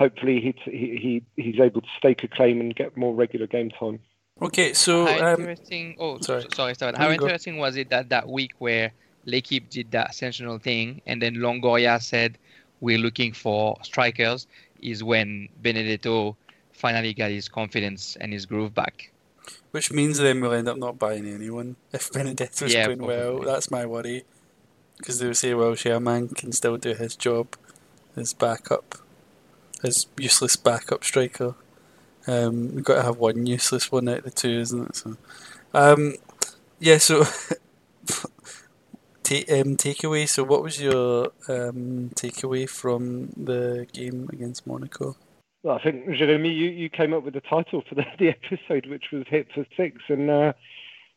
hopefully 0.01 0.37
he 0.41 0.51
he, 0.65 1.21
he 1.35 1.43
he's 1.43 1.59
able 1.59 1.81
to 1.81 1.91
stake 1.97 2.23
a 2.23 2.27
claim 2.27 2.59
and 2.59 2.75
get 2.75 2.97
more 2.97 3.13
regular 3.13 3.47
game 3.47 3.69
time. 3.69 3.99
Okay, 4.41 4.73
so 4.73 5.05
how 5.05 5.33
um, 5.33 5.41
interesting. 5.41 5.95
Oh, 5.99 6.19
sorry, 6.19 6.45
sorry, 6.55 6.73
sorry. 6.75 6.93
How 6.97 7.11
interesting 7.11 7.57
was 7.57 7.77
it 7.77 7.89
that 7.89 8.09
that 8.09 8.27
week 8.27 8.53
where 8.57 8.91
L'Equipe 9.25 9.69
did 9.69 9.91
that 9.91 10.15
sensational 10.15 10.57
thing, 10.57 11.01
and 11.05 11.21
then 11.21 11.35
Longoria 11.35 12.01
said 12.01 12.37
we're 12.79 12.97
looking 12.97 13.33
for 13.33 13.77
strikers, 13.83 14.47
is 14.81 15.03
when 15.03 15.47
Benedetto 15.61 16.35
finally 16.73 17.13
got 17.13 17.29
his 17.29 17.47
confidence 17.47 18.17
and 18.19 18.33
his 18.33 18.47
groove 18.47 18.73
back. 18.73 19.11
Which 19.71 19.91
means 19.91 20.17
then 20.17 20.41
we'll 20.41 20.53
end 20.53 20.67
up 20.67 20.77
not 20.77 20.97
buying 20.97 21.27
anyone 21.27 21.75
if 21.93 22.11
Benedetto's 22.11 22.73
yeah, 22.73 22.85
playing 22.85 23.03
well. 23.03 23.39
That's 23.41 23.69
my 23.69 23.85
worry. 23.85 24.23
Because 24.97 25.19
they'll 25.19 25.33
say, 25.33 25.53
well, 25.53 25.75
Germain 25.75 26.29
can 26.29 26.51
still 26.51 26.77
do 26.77 26.93
his 26.93 27.15
job, 27.15 27.55
his 28.15 28.33
backup, 28.33 28.97
his 29.81 30.07
useless 30.17 30.55
backup 30.55 31.03
striker. 31.03 31.55
Um, 32.27 32.75
we've 32.75 32.83
got 32.83 32.95
to 32.95 33.03
have 33.03 33.17
one 33.17 33.45
useless 33.45 33.91
one 33.91 34.07
out 34.07 34.19
of 34.19 34.23
the 34.23 34.31
two, 34.31 34.59
isn't 34.59 34.89
it? 34.89 34.95
So, 34.95 35.17
um, 35.73 36.15
yeah. 36.79 36.97
So, 36.97 37.23
take 39.23 39.51
um, 39.51 39.77
takeaway. 39.77 40.27
So, 40.27 40.43
what 40.43 40.63
was 40.63 40.79
your 40.79 41.31
um, 41.47 42.11
takeaway 42.15 42.69
from 42.69 43.29
the 43.37 43.87
game 43.91 44.29
against 44.31 44.67
Monaco? 44.67 45.15
Well, 45.63 45.77
I 45.77 45.83
think 45.83 46.11
Jeremy, 46.15 46.49
you, 46.49 46.69
you 46.69 46.89
came 46.89 47.13
up 47.13 47.23
with 47.23 47.35
the 47.35 47.41
title 47.41 47.83
for 47.87 47.95
the, 47.95 48.05
the 48.19 48.29
episode, 48.29 48.87
which 48.87 49.05
was 49.11 49.23
"Hit 49.27 49.47
for 49.53 49.65
Six, 49.75 49.97
and 50.09 50.29
uh, 50.29 50.53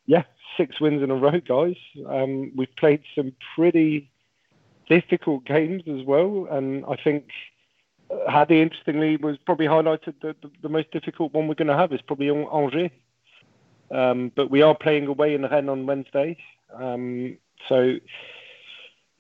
yeah, 0.07 0.23
six 0.57 0.81
wins 0.81 1.03
in 1.03 1.11
a 1.11 1.15
row, 1.15 1.41
guys. 1.41 1.77
Um, 2.09 2.53
we've 2.57 2.75
played 2.77 3.03
some 3.15 3.33
pretty 3.55 4.11
difficult 4.89 5.45
games 5.45 5.83
as 5.89 6.05
well, 6.05 6.47
and 6.51 6.85
I 6.87 6.97
think 6.97 7.27
Hadi, 8.11 8.61
interestingly, 8.61 9.17
was 9.17 9.37
probably 9.45 9.67
highlighted 9.67 10.15
the, 10.21 10.37
the, 10.43 10.51
the 10.63 10.69
most 10.69 10.91
difficult 10.91 11.33
one 11.33 11.49
we're 11.49 11.55
going 11.55 11.69
to 11.69 11.77
have 11.77 11.93
is 11.93 12.01
probably 12.03 12.31
Angers. 12.31 12.91
Um, 13.91 14.33
but 14.35 14.51
we 14.51 14.63
are 14.63 14.75
playing 14.75 15.07
away 15.07 15.35
in 15.35 15.43
Rennes 15.43 15.69
on 15.69 15.87
Wednesday, 15.87 16.39
um, 16.75 17.37
so 17.69 17.97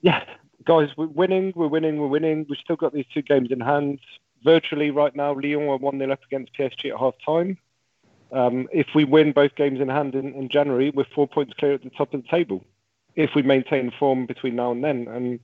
yeah, 0.00 0.24
guys, 0.64 0.88
we're 0.96 1.06
winning, 1.06 1.52
we're 1.54 1.68
winning, 1.68 1.98
we're 1.98 2.08
winning. 2.08 2.46
We've 2.48 2.58
still 2.58 2.76
got 2.76 2.92
these 2.92 3.06
two 3.12 3.22
games 3.22 3.50
in 3.50 3.60
hand 3.60 4.00
virtually 4.44 4.90
right 4.90 5.16
now, 5.16 5.34
Lyon 5.34 5.68
are 5.68 5.78
1 5.78 5.98
0 5.98 6.12
up 6.12 6.22
against 6.24 6.52
PSG 6.56 6.92
at 6.92 7.00
half 7.00 7.14
time. 7.24 7.58
Um, 8.30 8.68
if 8.72 8.88
we 8.94 9.04
win 9.04 9.32
both 9.32 9.54
games 9.56 9.80
in 9.80 9.88
hand 9.88 10.14
in, 10.14 10.34
in, 10.34 10.48
January, 10.48 10.90
we're 10.90 11.06
four 11.14 11.26
points 11.26 11.54
clear 11.58 11.74
at 11.74 11.82
the 11.82 11.90
top 11.90 12.12
of 12.14 12.22
the 12.22 12.28
table. 12.28 12.64
If 13.16 13.30
we 13.34 13.42
maintain 13.42 13.92
form 13.98 14.26
between 14.26 14.56
now 14.56 14.72
and 14.72 14.84
then, 14.84 15.08
and 15.08 15.40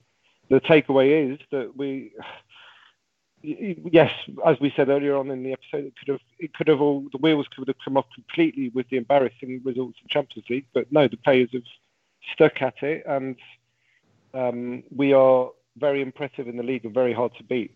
the 0.49 0.59
takeaway 0.59 1.33
is 1.33 1.39
that 1.51 1.77
we, 1.77 2.11
yes, 3.43 4.11
as 4.45 4.59
we 4.59 4.73
said 4.75 4.89
earlier 4.89 5.17
on 5.17 5.29
in 5.31 5.43
the 5.43 5.53
episode, 5.53 5.85
it 5.85 5.93
could 5.97 6.07
have, 6.09 6.19
it 6.39 6.53
could 6.53 6.67
have 6.67 6.81
all 6.81 7.05
the 7.11 7.17
wheels 7.17 7.47
could 7.55 7.67
have 7.67 7.77
come 7.83 7.97
off 7.97 8.05
completely 8.13 8.69
with 8.69 8.87
the 8.89 8.97
embarrassing 8.97 9.61
results 9.63 9.97
in 10.01 10.07
Champions 10.09 10.49
League, 10.49 10.65
but 10.73 10.91
no, 10.91 11.07
the 11.07 11.17
players 11.17 11.49
have 11.53 11.63
stuck 12.33 12.61
at 12.61 12.81
it, 12.83 13.03
and 13.07 13.35
um, 14.33 14.83
we 14.95 15.13
are 15.13 15.49
very 15.77 16.01
impressive 16.01 16.47
in 16.47 16.57
the 16.57 16.63
league 16.63 16.85
and 16.85 16.93
very 16.93 17.13
hard 17.13 17.33
to 17.35 17.43
beat. 17.43 17.75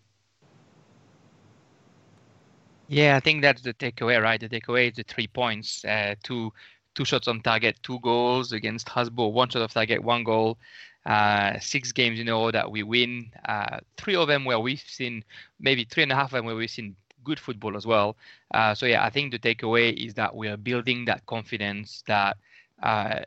Yeah, 2.88 3.16
I 3.16 3.20
think 3.20 3.42
that's 3.42 3.62
the 3.62 3.74
takeaway, 3.74 4.22
right? 4.22 4.38
The 4.38 4.48
takeaway 4.48 4.90
is 4.90 4.96
the 4.96 5.02
three 5.02 5.26
points, 5.26 5.84
uh, 5.84 6.14
two 6.22 6.52
two 6.94 7.04
shots 7.04 7.28
on 7.28 7.40
target, 7.42 7.76
two 7.82 8.00
goals 8.00 8.52
against 8.52 8.88
Strasbourg, 8.88 9.34
one 9.34 9.48
shot 9.48 9.62
of 9.62 9.72
target, 9.72 10.02
one 10.02 10.24
goal. 10.24 10.58
Uh, 11.06 11.56
six 11.60 11.92
games 11.92 12.18
in 12.18 12.28
a 12.28 12.32
row 12.32 12.50
that 12.50 12.68
we 12.68 12.82
win. 12.82 13.30
Uh, 13.48 13.78
three 13.96 14.16
of 14.16 14.26
them 14.26 14.44
where 14.44 14.58
we've 14.58 14.82
seen 14.86 15.22
maybe 15.60 15.84
three 15.84 16.02
and 16.02 16.10
a 16.10 16.16
half 16.16 16.26
of 16.26 16.32
them 16.32 16.46
where 16.46 16.56
we've 16.56 16.68
seen 16.70 16.96
good 17.22 17.38
football 17.38 17.76
as 17.76 17.86
well. 17.86 18.16
Uh, 18.52 18.74
so 18.74 18.86
yeah, 18.86 19.04
I 19.04 19.10
think 19.10 19.30
the 19.30 19.38
takeaway 19.38 19.92
is 19.94 20.14
that 20.14 20.34
we 20.34 20.48
are 20.48 20.56
building 20.56 21.04
that 21.04 21.24
confidence 21.26 22.02
that 22.08 22.36
uh, 22.82 23.20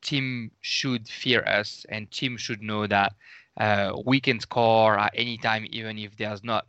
team 0.00 0.50
should 0.62 1.06
fear 1.06 1.42
us 1.44 1.84
and 1.90 2.10
team 2.10 2.38
should 2.38 2.62
know 2.62 2.86
that 2.86 3.12
uh, 3.58 3.92
we 4.06 4.20
can 4.20 4.40
score 4.40 4.98
at 4.98 5.12
any 5.14 5.36
time, 5.36 5.66
even 5.70 5.98
if 5.98 6.16
there's 6.16 6.42
not 6.42 6.66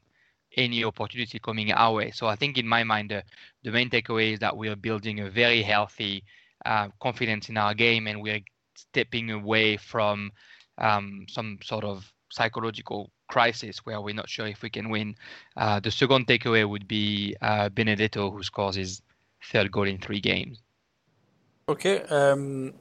any 0.58 0.84
opportunity 0.84 1.40
coming 1.40 1.72
our 1.72 1.94
way. 1.94 2.12
So 2.12 2.28
I 2.28 2.36
think 2.36 2.58
in 2.58 2.68
my 2.68 2.84
mind, 2.84 3.12
the, 3.12 3.24
the 3.64 3.72
main 3.72 3.90
takeaway 3.90 4.34
is 4.34 4.40
that 4.40 4.58
we 4.58 4.68
are 4.68 4.76
building 4.76 5.22
a 5.22 5.30
very 5.30 5.62
healthy 5.62 6.24
confidence 7.00 7.48
in 7.48 7.56
our 7.56 7.74
game 7.74 8.08
and 8.08 8.22
we're 8.22 8.42
stepping 8.80 9.32
away 9.32 9.78
from 9.78 10.32
um, 10.78 11.26
some 11.28 11.60
sort 11.64 11.84
of 11.84 12.12
psychological 12.32 13.12
crisis 13.28 13.80
where 13.86 14.02
we're 14.02 14.16
not 14.16 14.30
sure 14.30 14.48
if 14.48 14.62
we 14.62 14.70
can 14.70 14.90
win. 14.90 15.16
Uh, 15.58 15.80
the 15.80 15.92
second 15.92 16.28
takeaway 16.28 16.68
would 16.68 16.88
be 16.88 17.36
uh, 17.42 17.70
Benedetto, 17.70 18.32
who 18.32 18.44
scores 18.44 18.76
his 18.76 19.02
third 19.52 19.72
goal 19.72 19.88
in 19.88 19.98
three 20.00 20.20
games. 20.20 20.62
Okay, 21.68 22.02
um, 22.04 22.74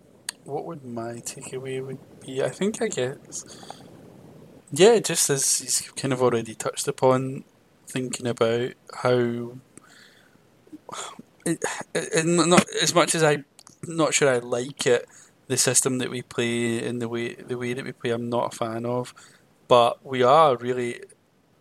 what 0.45 0.65
would 0.65 0.85
my 0.85 1.15
takeaway 1.15 1.85
would 1.85 1.99
be? 2.21 2.43
I 2.43 2.49
think 2.49 2.81
I 2.81 2.89
guess, 2.89 3.45
yeah, 4.71 4.99
just 4.99 5.29
as 5.31 5.59
he's 5.59 5.81
kind 5.93 6.13
of 6.13 6.23
already 6.23 6.55
touched 6.55 6.89
upon, 6.89 7.45
thinking 7.87 8.27
about 8.27 8.73
how 8.95 9.59
it, 11.47 11.63
it, 11.95 12.27
not 12.27 12.65
as 12.83 12.95
much 12.95 13.15
as 13.15 13.23
I 13.23 13.45
not 13.87 14.15
sure 14.15 14.29
I 14.29 14.39
like 14.39 14.87
it 14.87 15.07
the 15.49 15.57
system 15.57 15.99
that 15.99 16.11
we 16.11 16.23
play 16.23 16.87
and 16.87 17.03
the 17.03 17.09
way 17.09 17.35
the 17.35 17.59
way 17.59 17.73
that 17.73 17.85
we 17.85 17.93
play 17.93 18.11
I'm 18.11 18.29
not 18.29 18.55
a 18.55 18.57
fan 18.57 18.87
of 18.87 19.15
but 19.67 20.05
we 20.05 20.23
are 20.23 20.57
really 20.57 21.01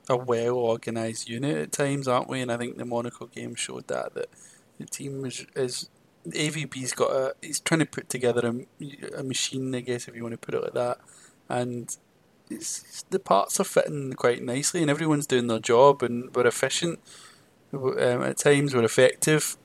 a 0.10 0.16
well 0.16 0.56
organized 0.56 1.28
unit 1.28 1.58
at 1.58 1.72
times 1.72 2.08
aren't 2.08 2.30
we 2.30 2.42
and 2.42 2.52
I 2.52 2.58
think 2.58 2.78
the 2.78 2.86
Monaco 2.86 3.26
game 3.28 3.56
showed 3.56 3.88
that 3.88 4.14
that 4.14 4.30
the 4.78 4.86
team 4.86 5.26
is, 5.26 5.46
is 5.56 5.90
AVB's 6.28 6.94
got 6.94 7.12
a 7.12 7.36
he's 7.42 7.60
trying 7.60 7.80
to 7.80 7.86
put 7.86 8.10
together 8.10 8.48
a, 8.48 9.20
a 9.20 9.24
machine 9.24 9.74
I 9.74 9.82
guess 9.82 10.08
if 10.08 10.16
you 10.16 10.24
want 10.24 10.34
to 10.34 10.38
put 10.38 10.54
it 10.54 10.64
like 10.64 10.74
that 10.74 11.00
and 11.50 11.98
it's, 12.50 13.04
the 13.10 13.20
parts 13.20 13.60
are 13.60 13.66
fitting 13.66 14.14
quite 14.14 14.44
nicely, 14.44 14.82
and 14.82 14.90
everyone's 14.90 15.28
doing 15.28 15.48
their 15.48 15.60
job, 15.60 16.04
and 16.04 16.34
we're 16.36 16.48
efficient. 16.48 17.00
Um, 17.74 18.24
at 18.24 18.38
times, 18.38 18.74
we're 18.74 18.84
effective. 18.84 19.58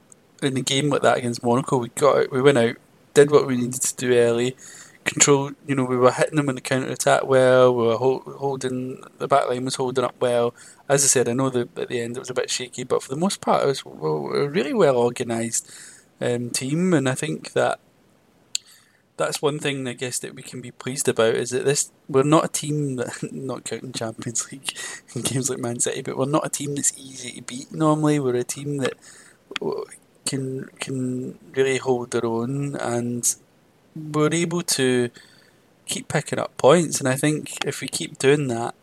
In 0.42 0.56
a 0.56 0.62
game 0.62 0.88
like 0.88 1.02
that 1.02 1.18
against 1.18 1.42
Monaco, 1.42 1.78
we 1.78 1.88
got 1.90 2.32
we 2.32 2.42
went 2.42 2.58
out, 2.58 2.76
did 3.14 3.30
what 3.30 3.46
we 3.46 3.56
needed 3.56 3.82
to 3.82 3.96
do 3.96 4.14
early, 4.14 4.56
control. 5.04 5.52
You 5.66 5.74
know, 5.74 5.84
we 5.84 5.96
were 5.96 6.12
hitting 6.12 6.36
them 6.36 6.48
in 6.48 6.54
the 6.54 6.60
counter 6.60 6.88
attack 6.90 7.24
well. 7.24 7.74
We 7.74 7.86
were 7.86 7.96
hold, 7.96 8.22
holding 8.22 9.02
the 9.18 9.28
back 9.28 9.48
line 9.48 9.64
was 9.64 9.76
holding 9.76 10.04
up 10.04 10.14
well. 10.20 10.54
As 10.88 11.04
I 11.04 11.06
said, 11.06 11.28
I 11.28 11.32
know 11.32 11.50
that 11.50 11.76
at 11.78 11.88
the 11.88 12.00
end 12.00 12.16
it 12.16 12.20
was 12.20 12.30
a 12.30 12.34
bit 12.34 12.50
shaky, 12.50 12.84
but 12.84 13.02
for 13.02 13.08
the 13.08 13.16
most 13.16 13.40
part, 13.40 13.64
it 13.64 13.66
was 13.66 13.82
a 13.84 14.48
really 14.48 14.74
well 14.74 14.96
organised 14.96 15.70
um, 16.20 16.50
team, 16.50 16.94
and 16.94 17.08
I 17.08 17.14
think 17.14 17.52
that 17.52 17.80
that's 19.16 19.42
one 19.42 19.58
thing 19.58 19.86
I 19.86 19.92
guess 19.92 20.18
that 20.20 20.34
we 20.34 20.42
can 20.42 20.60
be 20.60 20.70
pleased 20.70 21.08
about 21.08 21.34
is 21.34 21.50
that 21.50 21.64
this 21.64 21.92
we're 22.08 22.22
not 22.22 22.44
a 22.44 22.48
team 22.48 22.96
that 22.96 23.22
not 23.32 23.64
counting 23.64 23.92
Champions 23.92 24.50
League 24.52 24.76
in 25.14 25.22
games 25.22 25.50
like 25.50 25.58
Man 25.58 25.80
City, 25.80 26.02
but 26.02 26.16
we're 26.16 26.26
not 26.26 26.46
a 26.46 26.50
team 26.50 26.74
that's 26.74 26.98
easy 26.98 27.32
to 27.32 27.42
beat. 27.42 27.72
Normally, 27.72 28.18
we're 28.18 28.36
a 28.36 28.44
team 28.44 28.78
that 28.78 28.94
can 30.32 30.68
can 30.80 31.38
really 31.54 31.76
hold 31.76 32.10
their 32.10 32.24
own, 32.24 32.74
and 32.76 33.22
we're 33.94 34.32
able 34.32 34.62
to 34.62 35.10
keep 35.84 36.08
picking 36.08 36.38
up 36.38 36.56
points. 36.56 37.00
And 37.00 37.08
I 37.08 37.16
think 37.16 37.66
if 37.66 37.80
we 37.82 37.88
keep 37.88 38.18
doing 38.18 38.48
that, 38.48 38.74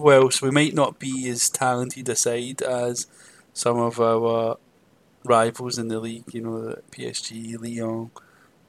well, 0.00 0.30
so 0.30 0.46
we 0.46 0.50
might 0.50 0.74
not 0.74 0.98
be 0.98 1.28
as 1.28 1.48
talented 1.48 2.08
a 2.08 2.16
side 2.16 2.62
as 2.62 3.06
some 3.54 3.78
of 3.78 4.00
our 4.00 4.58
rivals 5.24 5.78
in 5.78 5.88
the 5.88 6.00
league. 6.00 6.34
You 6.34 6.42
know, 6.42 6.76
PSG, 6.90 7.30
Lyon 7.62 8.10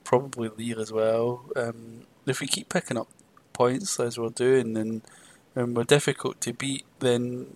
probably 0.03 0.49
Lille 0.49 0.81
as 0.81 0.91
well. 0.91 1.45
Um, 1.55 2.05
if 2.27 2.39
we 2.39 2.47
keep 2.47 2.69
picking 2.69 2.97
up 2.97 3.09
points 3.53 3.99
as 3.99 4.19
we're 4.19 4.29
doing 4.29 4.77
and, 4.77 5.01
and 5.55 5.75
we're 5.75 5.83
difficult 5.85 6.39
to 6.41 6.53
beat, 6.53 6.85
then 6.99 7.55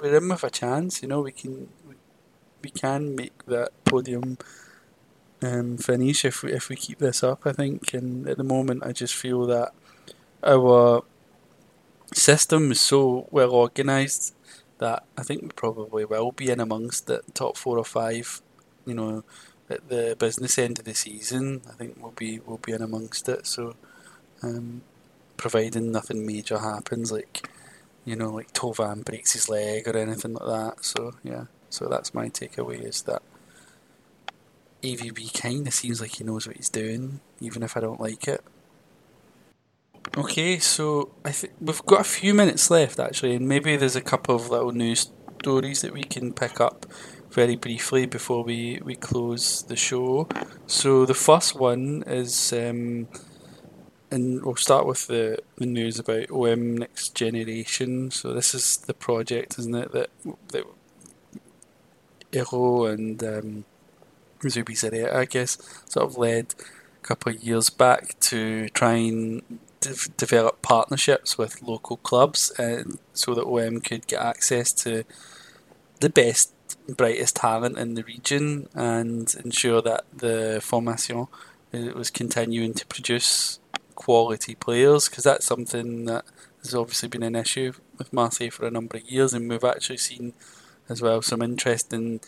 we're 0.00 0.16
in 0.16 0.28
with 0.28 0.44
a 0.44 0.50
chance. 0.50 1.02
You 1.02 1.08
know, 1.08 1.20
we 1.20 1.32
can 1.32 1.68
we 2.62 2.70
can 2.70 3.14
make 3.14 3.44
that 3.46 3.70
podium 3.84 4.38
um, 5.42 5.78
finish 5.78 6.24
if 6.24 6.42
we 6.42 6.52
if 6.52 6.68
we 6.68 6.76
keep 6.76 6.98
this 6.98 7.22
up. 7.22 7.46
I 7.46 7.52
think, 7.52 7.94
and 7.94 8.28
at 8.28 8.36
the 8.36 8.44
moment, 8.44 8.84
I 8.84 8.92
just 8.92 9.14
feel 9.14 9.46
that 9.46 9.72
our 10.42 11.04
system 12.12 12.72
is 12.72 12.80
so 12.80 13.28
well 13.30 13.52
organised 13.52 14.34
that 14.78 15.04
I 15.16 15.22
think 15.22 15.42
we 15.42 15.48
probably 15.48 16.04
will 16.04 16.32
be 16.32 16.50
in 16.50 16.60
amongst 16.60 17.06
the 17.06 17.22
top 17.34 17.56
four 17.56 17.78
or 17.78 17.84
five. 17.84 18.40
You 18.86 18.94
know, 18.94 19.24
at 19.68 19.88
the 19.88 20.16
business 20.18 20.58
end 20.58 20.78
of 20.78 20.84
the 20.84 20.94
season, 20.94 21.62
I 21.68 21.72
think 21.72 21.96
we'll 22.00 22.12
be 22.12 22.40
we'll 22.40 22.58
be 22.58 22.72
in 22.72 22.82
amongst 22.82 23.28
it. 23.28 23.46
So, 23.46 23.76
um, 24.42 24.82
providing 25.36 25.92
nothing 25.92 26.26
major 26.26 26.58
happens, 26.58 27.12
like 27.12 27.48
you 28.04 28.16
know, 28.16 28.30
like 28.30 28.52
Thauvin 28.52 29.04
breaks 29.04 29.32
his 29.32 29.48
leg 29.48 29.86
or 29.86 29.96
anything 29.96 30.34
like 30.34 30.46
that. 30.46 30.84
So 30.84 31.12
yeah, 31.22 31.44
so 31.70 31.86
that's 31.86 32.12
my 32.12 32.28
takeaway 32.28 32.84
is 32.84 33.02
that 33.02 33.22
AVB 34.82 35.40
kind 35.40 35.66
of 35.66 35.74
seems 35.74 36.00
like 36.00 36.16
he 36.16 36.24
knows 36.24 36.46
what 36.46 36.56
he's 36.56 36.68
doing, 36.68 37.20
even 37.40 37.62
if 37.62 37.76
I 37.76 37.80
don't 37.80 38.00
like 38.00 38.28
it. 38.28 38.42
Okay, 40.16 40.58
so 40.58 41.10
I 41.24 41.34
we've 41.60 41.84
got 41.86 42.00
a 42.00 42.04
few 42.04 42.34
minutes 42.34 42.70
left 42.70 42.98
actually, 42.98 43.34
and 43.36 43.48
maybe 43.48 43.76
there's 43.76 43.96
a 43.96 44.00
couple 44.00 44.34
of 44.34 44.50
little 44.50 44.72
news 44.72 45.10
stories 45.40 45.82
that 45.82 45.92
we 45.92 46.02
can 46.02 46.32
pick 46.32 46.60
up 46.60 46.86
very 47.30 47.56
briefly 47.56 48.06
before 48.06 48.42
we, 48.42 48.80
we 48.84 48.96
close 48.96 49.62
the 49.62 49.76
show. 49.76 50.28
So 50.66 51.06
the 51.06 51.14
first 51.14 51.54
one 51.54 52.02
is, 52.06 52.52
um, 52.52 53.08
and 54.10 54.44
we'll 54.44 54.56
start 54.56 54.86
with 54.86 55.06
the, 55.06 55.38
the 55.56 55.66
news 55.66 55.98
about 55.98 56.30
OM 56.30 56.76
Next 56.76 57.14
Generation. 57.14 58.10
So 58.10 58.32
this 58.32 58.54
is 58.54 58.78
the 58.78 58.94
project, 58.94 59.58
isn't 59.58 59.74
it, 59.74 59.92
that 59.92 60.10
that 60.48 60.64
Eyraud 62.32 62.90
and 62.90 63.22
um, 63.22 63.64
Zubizarreta, 64.42 65.14
I 65.14 65.24
guess, 65.24 65.58
sort 65.86 66.06
of 66.06 66.16
led 66.16 66.54
a 67.02 67.06
couple 67.06 67.32
of 67.32 67.42
years 67.42 67.70
back 67.70 68.18
to 68.20 68.68
try 68.70 68.94
and 68.94 69.42
de- 69.80 70.10
develop 70.16 70.62
partnerships 70.62 71.36
with 71.36 71.62
local 71.62 71.96
clubs, 71.98 72.50
and 72.58 72.98
so 73.12 73.34
that 73.34 73.44
OM 73.44 73.80
could 73.80 74.06
get 74.06 74.20
access 74.20 74.72
to 74.72 75.04
the 76.00 76.10
best, 76.10 76.52
brightest 76.88 77.36
talent 77.36 77.78
in 77.78 77.94
the 77.94 78.04
region, 78.04 78.68
and 78.74 79.34
ensure 79.44 79.82
that 79.82 80.04
the 80.16 80.60
formation 80.62 81.26
uh, 81.74 81.78
was 81.94 82.10
continuing 82.10 82.74
to 82.74 82.86
produce 82.86 83.58
quality 83.94 84.54
players, 84.54 85.08
because 85.08 85.24
that's 85.24 85.46
something 85.46 86.06
that 86.06 86.24
has 86.62 86.74
obviously 86.74 87.08
been 87.08 87.22
an 87.22 87.36
issue 87.36 87.72
with 87.98 88.12
Marseille 88.12 88.50
for 88.50 88.66
a 88.66 88.70
number 88.70 88.96
of 88.96 89.10
years, 89.10 89.32
and 89.34 89.48
we've 89.48 89.64
actually 89.64 89.98
seen 89.98 90.32
as 90.90 91.00
well 91.00 91.22
some 91.22 91.40
interesting 91.40 92.20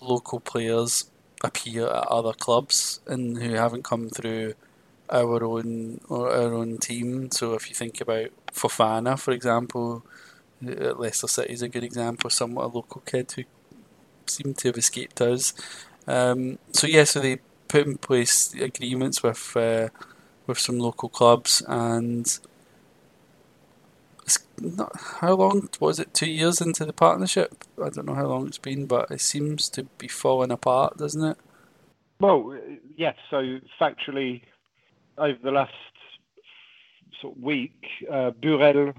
local 0.00 0.40
players 0.40 1.10
appear 1.42 1.86
at 1.86 2.06
other 2.08 2.32
clubs 2.32 3.00
and 3.06 3.38
who 3.38 3.54
haven't 3.54 3.84
come 3.84 4.10
through 4.10 4.54
our 5.10 5.42
own 5.42 6.00
or 6.08 6.30
our 6.30 6.52
own 6.52 6.78
team. 6.78 7.30
So 7.30 7.54
if 7.54 7.68
you 7.68 7.74
think 7.74 8.00
about 8.00 8.28
Fofana, 8.52 9.18
for 9.18 9.30
example, 9.30 10.04
at 10.66 11.00
Leicester 11.00 11.28
City 11.28 11.52
is 11.52 11.62
a 11.62 11.68
good 11.68 11.84
example, 11.84 12.28
somewhat 12.28 12.66
a 12.66 12.68
local 12.68 13.02
kid 13.06 13.32
who 13.32 13.44
seemed 14.26 14.58
to 14.58 14.68
have 14.68 14.76
escaped 14.76 15.20
us. 15.20 15.54
Um, 16.06 16.58
so 16.72 16.86
yeah, 16.86 17.04
so 17.04 17.20
they 17.20 17.38
put 17.68 17.86
in 17.86 17.98
place 17.98 18.52
agreements 18.54 19.22
with 19.22 19.56
uh, 19.56 19.88
with 20.46 20.58
some 20.58 20.78
local 20.78 21.08
clubs, 21.08 21.62
and 21.68 22.38
not 24.60 24.92
how 25.20 25.34
long 25.34 25.68
was 25.80 25.98
it? 25.98 26.14
Two 26.14 26.30
years 26.30 26.60
into 26.60 26.84
the 26.84 26.92
partnership. 26.92 27.64
I 27.82 27.90
don't 27.90 28.06
know 28.06 28.14
how 28.14 28.26
long 28.26 28.46
it's 28.46 28.58
been, 28.58 28.86
but 28.86 29.10
it 29.10 29.20
seems 29.20 29.68
to 29.70 29.84
be 29.98 30.08
falling 30.08 30.50
apart, 30.50 30.98
doesn't 30.98 31.24
it? 31.24 31.38
Well, 32.20 32.56
yes. 32.96 33.16
So 33.30 33.60
factually, 33.80 34.42
over 35.16 35.38
the 35.42 35.50
last 35.50 35.72
sort 37.20 37.36
of 37.36 37.42
week, 37.42 37.86
uh, 38.10 38.32
Burel, 38.32 38.94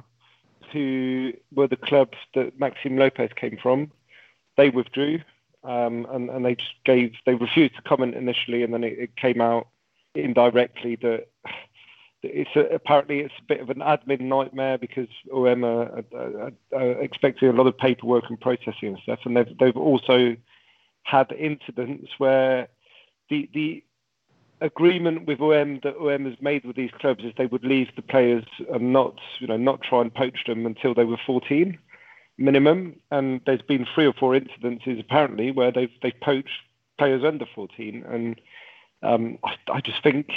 who 0.72 1.34
were 1.54 1.68
the 1.68 1.76
club 1.76 2.14
that 2.36 2.60
Maxime 2.60 2.98
Lopez 2.98 3.32
came 3.36 3.58
from, 3.62 3.92
they 4.58 4.70
withdrew, 4.70 5.20
um, 5.64 6.06
and, 6.12 6.30
and 6.30 6.46
they 6.46 6.56
just 6.56 6.74
gave 6.86 7.14
they 7.26 7.36
refused 7.36 7.76
to 7.76 7.82
comment 7.82 8.16
initially, 8.16 8.64
and 8.64 8.74
then 8.74 8.84
it, 8.84 8.98
it 9.00 9.16
came 9.16 9.42
out 9.42 9.68
indirectly 10.16 10.96
that 10.98 11.28
it's 12.24 12.50
a, 12.56 12.74
apparently 12.74 13.20
it's 13.20 13.34
a 13.40 13.48
bit 13.48 13.62
of 13.62 13.70
an 13.70 13.80
admin 13.80 14.22
nightmare 14.22 14.78
because 14.78 15.08
OM 15.34 15.64
are, 15.64 16.04
are, 16.14 16.52
are, 16.74 16.92
expecting 17.02 17.50
a 17.50 17.54
lot 17.54 17.68
of 17.68 17.78
paperwork 17.78 18.26
and 18.30 18.40
processing 18.40 18.90
and 18.90 19.00
stuff, 19.04 19.20
and 19.26 19.38
they've 19.38 19.58
they've 19.60 19.78
also 19.78 20.36
had 21.04 21.32
incidents 21.32 22.10
where 22.18 22.68
the 23.30 23.50
the 23.54 23.84
agreement 24.62 25.26
with 25.26 25.40
OM 25.40 25.80
that 25.84 25.96
OM 25.98 26.26
has 26.26 26.36
made 26.42 26.66
with 26.66 26.76
these 26.76 26.92
clubs 27.00 27.24
is 27.24 27.34
they 27.38 27.46
would 27.46 27.64
leave 27.64 27.88
the 27.96 28.02
players 28.02 28.44
and 28.72 28.92
not, 28.92 29.16
you 29.40 29.48
know, 29.48 29.58
not 29.58 29.82
try 29.82 30.02
and 30.02 30.14
poach 30.14 30.40
them 30.46 30.66
until 30.66 30.94
they 30.94 31.06
were 31.06 31.20
14 31.26 31.78
minimum. 32.38 32.96
And 33.12 33.42
there's 33.46 33.62
been 33.62 33.86
three 33.94 34.06
or 34.06 34.14
four 34.14 34.34
incidences 34.34 35.00
apparently 35.00 35.52
where 35.52 35.72
they've 35.72 35.92
they've 36.02 36.20
poached 36.22 36.62
players 36.98 37.24
under 37.24 37.46
14. 37.56 38.04
And 38.08 38.42
um, 39.02 39.38
I, 39.44 39.56
I, 39.72 39.82
just 39.82 40.04
think, 40.04 40.28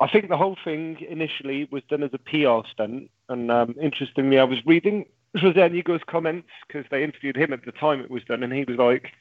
I 0.00 0.08
think 0.08 0.28
the 0.28 0.36
whole 0.36 0.56
thing 0.64 0.96
initially 1.08 1.68
was 1.70 1.82
done 1.88 2.02
as 2.02 2.10
a 2.14 2.18
PR 2.18 2.66
stunt. 2.70 3.10
And 3.28 3.50
um, 3.50 3.74
interestingly, 3.80 4.38
I 4.38 4.44
was 4.44 4.64
reading 4.64 5.04
Jose 5.38 5.60
Anigo's 5.60 6.02
comments 6.06 6.48
because 6.66 6.86
they 6.90 7.04
interviewed 7.04 7.36
him 7.36 7.52
at 7.52 7.64
the 7.64 7.72
time 7.72 8.00
it 8.00 8.10
was 8.10 8.24
done, 8.24 8.42
and 8.42 8.52
he 8.52 8.64
was 8.64 8.78
like, 8.78 9.12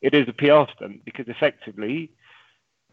"It 0.00 0.14
is 0.14 0.28
a 0.28 0.32
PR 0.32 0.70
stunt 0.72 1.04
because 1.04 1.26
effectively." 1.28 2.10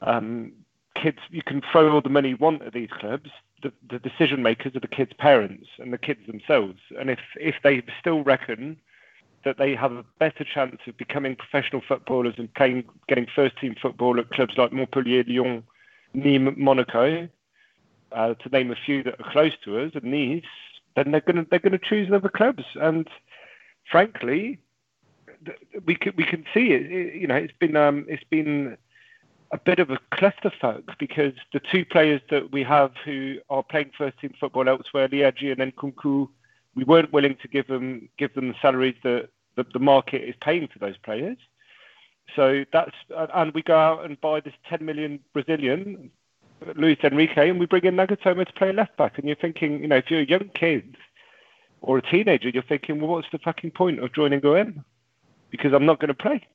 Um, 0.01 0.53
kids, 0.95 1.19
you 1.29 1.43
can 1.43 1.61
throw 1.71 1.91
all 1.91 2.01
the 2.01 2.09
money 2.09 2.29
you 2.29 2.37
want 2.37 2.63
at 2.63 2.73
these 2.73 2.89
clubs. 2.89 3.29
The, 3.61 3.71
the 3.89 3.99
decision 3.99 4.41
makers 4.41 4.75
are 4.75 4.79
the 4.79 4.87
kids' 4.87 5.13
parents 5.17 5.67
and 5.77 5.93
the 5.93 5.97
kids 5.97 6.25
themselves. 6.25 6.79
And 6.99 7.09
if 7.09 7.19
if 7.35 7.55
they 7.63 7.83
still 7.99 8.23
reckon 8.23 8.77
that 9.45 9.57
they 9.57 9.75
have 9.75 9.91
a 9.91 10.05
better 10.19 10.43
chance 10.43 10.77
of 10.87 10.97
becoming 10.97 11.35
professional 11.35 11.81
footballers 11.87 12.35
and 12.37 12.53
playing, 12.55 12.83
getting 13.07 13.27
first 13.33 13.57
team 13.57 13.75
football 13.81 14.19
at 14.19 14.29
clubs 14.31 14.57
like 14.57 14.73
Montpellier, 14.73 15.23
Lyon, 15.27 15.63
Nîmes, 16.15 16.57
Monaco, 16.57 17.27
uh, 18.11 18.33
to 18.33 18.49
name 18.49 18.71
a 18.71 18.75
few 18.75 19.03
that 19.03 19.19
are 19.19 19.31
close 19.31 19.53
to 19.63 19.79
us, 19.79 19.91
and 19.93 20.05
Nice, 20.05 20.43
then 20.95 21.11
they're 21.11 21.21
going 21.21 21.37
to 21.37 21.47
they're 21.49 21.59
going 21.59 21.77
to 21.77 21.89
choose 21.89 22.11
other 22.11 22.29
clubs. 22.29 22.63
And 22.75 23.07
frankly, 23.89 24.59
we 25.85 25.95
can 25.95 26.13
we 26.15 26.25
can 26.25 26.45
see 26.53 26.71
it. 26.71 27.15
you 27.15 27.27
know, 27.27 27.35
it's 27.35 27.53
been 27.59 27.75
um, 27.75 28.05
it's 28.07 28.23
been 28.29 28.77
a 29.51 29.57
bit 29.57 29.79
of 29.79 29.89
a 29.89 29.99
clusterfuck 30.13 30.83
because 30.99 31.33
the 31.53 31.61
two 31.71 31.83
players 31.85 32.21
that 32.29 32.51
we 32.51 32.63
have 32.63 32.91
who 33.03 33.37
are 33.49 33.63
playing 33.63 33.91
first 33.97 34.19
team 34.19 34.33
football 34.39 34.69
elsewhere, 34.69 35.07
Lihadji 35.07 35.51
and 35.51 35.75
Nkounkou, 35.75 36.29
we 36.75 36.83
weren't 36.83 37.11
willing 37.11 37.35
to 37.41 37.47
give 37.47 37.67
them 37.67 38.09
give 38.17 38.33
them 38.33 38.49
the 38.49 38.55
salaries 38.61 38.95
that, 39.03 39.29
that 39.55 39.71
the 39.73 39.79
market 39.79 40.23
is 40.23 40.35
paying 40.41 40.67
for 40.67 40.79
those 40.79 40.97
players. 40.97 41.37
So 42.35 42.65
that's 42.71 42.95
and 43.35 43.53
we 43.53 43.61
go 43.61 43.77
out 43.77 44.05
and 44.05 44.19
buy 44.21 44.39
this 44.39 44.53
10 44.69 44.85
million 44.85 45.19
Brazilian, 45.33 46.11
Luis 46.75 46.97
Enrique, 47.03 47.49
and 47.49 47.59
we 47.59 47.65
bring 47.65 47.85
in 47.85 47.95
Nagatomo 47.95 48.45
to 48.45 48.53
play 48.53 48.71
left 48.71 48.97
back. 48.97 49.17
And 49.17 49.27
you're 49.27 49.35
thinking, 49.35 49.81
you 49.81 49.87
know, 49.87 49.97
if 49.97 50.09
you're 50.09 50.21
a 50.21 50.25
young 50.25 50.49
kid 50.53 50.95
or 51.81 51.97
a 51.97 52.01
teenager, 52.01 52.49
you're 52.49 52.63
thinking, 52.63 52.99
well, 52.99 53.11
what's 53.11 53.27
the 53.31 53.39
fucking 53.39 53.71
point 53.71 53.99
of 53.99 54.13
joining 54.13 54.45
OM? 54.45 54.83
Because 55.49 55.73
I'm 55.73 55.85
not 55.85 55.99
going 55.99 56.09
to 56.09 56.13
play 56.13 56.47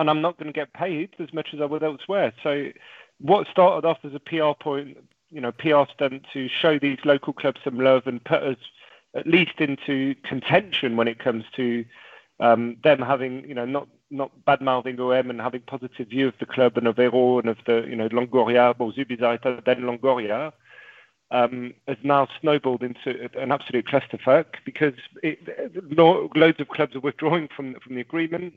and 0.00 0.08
I'm 0.08 0.22
not 0.22 0.38
going 0.38 0.46
to 0.46 0.52
get 0.52 0.72
paid 0.72 1.14
as 1.18 1.32
much 1.32 1.48
as 1.52 1.60
I 1.60 1.66
would 1.66 1.82
elsewhere. 1.82 2.32
So, 2.42 2.70
what 3.18 3.46
started 3.48 3.86
off 3.86 3.98
as 4.02 4.14
a 4.14 4.18
PR 4.18 4.52
point, 4.58 4.96
you 5.28 5.42
know, 5.42 5.52
PR 5.52 5.82
stunt 5.92 6.26
to 6.32 6.48
show 6.48 6.78
these 6.78 6.98
local 7.04 7.34
clubs 7.34 7.60
some 7.62 7.78
love 7.78 8.06
and 8.06 8.24
put 8.24 8.42
us 8.42 8.56
at 9.14 9.26
least 9.26 9.60
into 9.60 10.14
contention 10.24 10.96
when 10.96 11.06
it 11.06 11.18
comes 11.18 11.44
to 11.56 11.84
um, 12.40 12.78
them 12.82 13.00
having, 13.00 13.46
you 13.46 13.54
know, 13.54 13.66
not 13.66 13.88
not 14.10 14.44
bad 14.44 14.60
mouthing 14.60 14.98
OM 15.00 15.30
and 15.30 15.40
having 15.40 15.62
positive 15.62 16.08
view 16.08 16.28
of 16.28 16.34
the 16.40 16.46
club 16.46 16.76
and 16.76 16.86
of 16.86 16.98
Eyraud 16.98 17.40
and 17.40 17.48
of 17.48 17.58
the, 17.66 17.86
you 17.88 17.96
know, 17.96 18.08
Longoria, 18.08 18.76
well, 18.78 18.92
then 18.96 19.82
Longoria. 19.82 20.52
Um, 21.32 21.74
has 21.86 21.96
now 22.02 22.26
snowballed 22.40 22.82
into 22.82 23.30
an 23.38 23.52
absolute 23.52 23.86
clusterfuck 23.86 24.46
because 24.64 24.94
it, 25.22 25.38
loads 26.36 26.58
of 26.58 26.66
clubs 26.66 26.96
are 26.96 27.00
withdrawing 27.00 27.48
from 27.54 27.76
from 27.84 27.94
the 27.94 28.00
agreement 28.00 28.54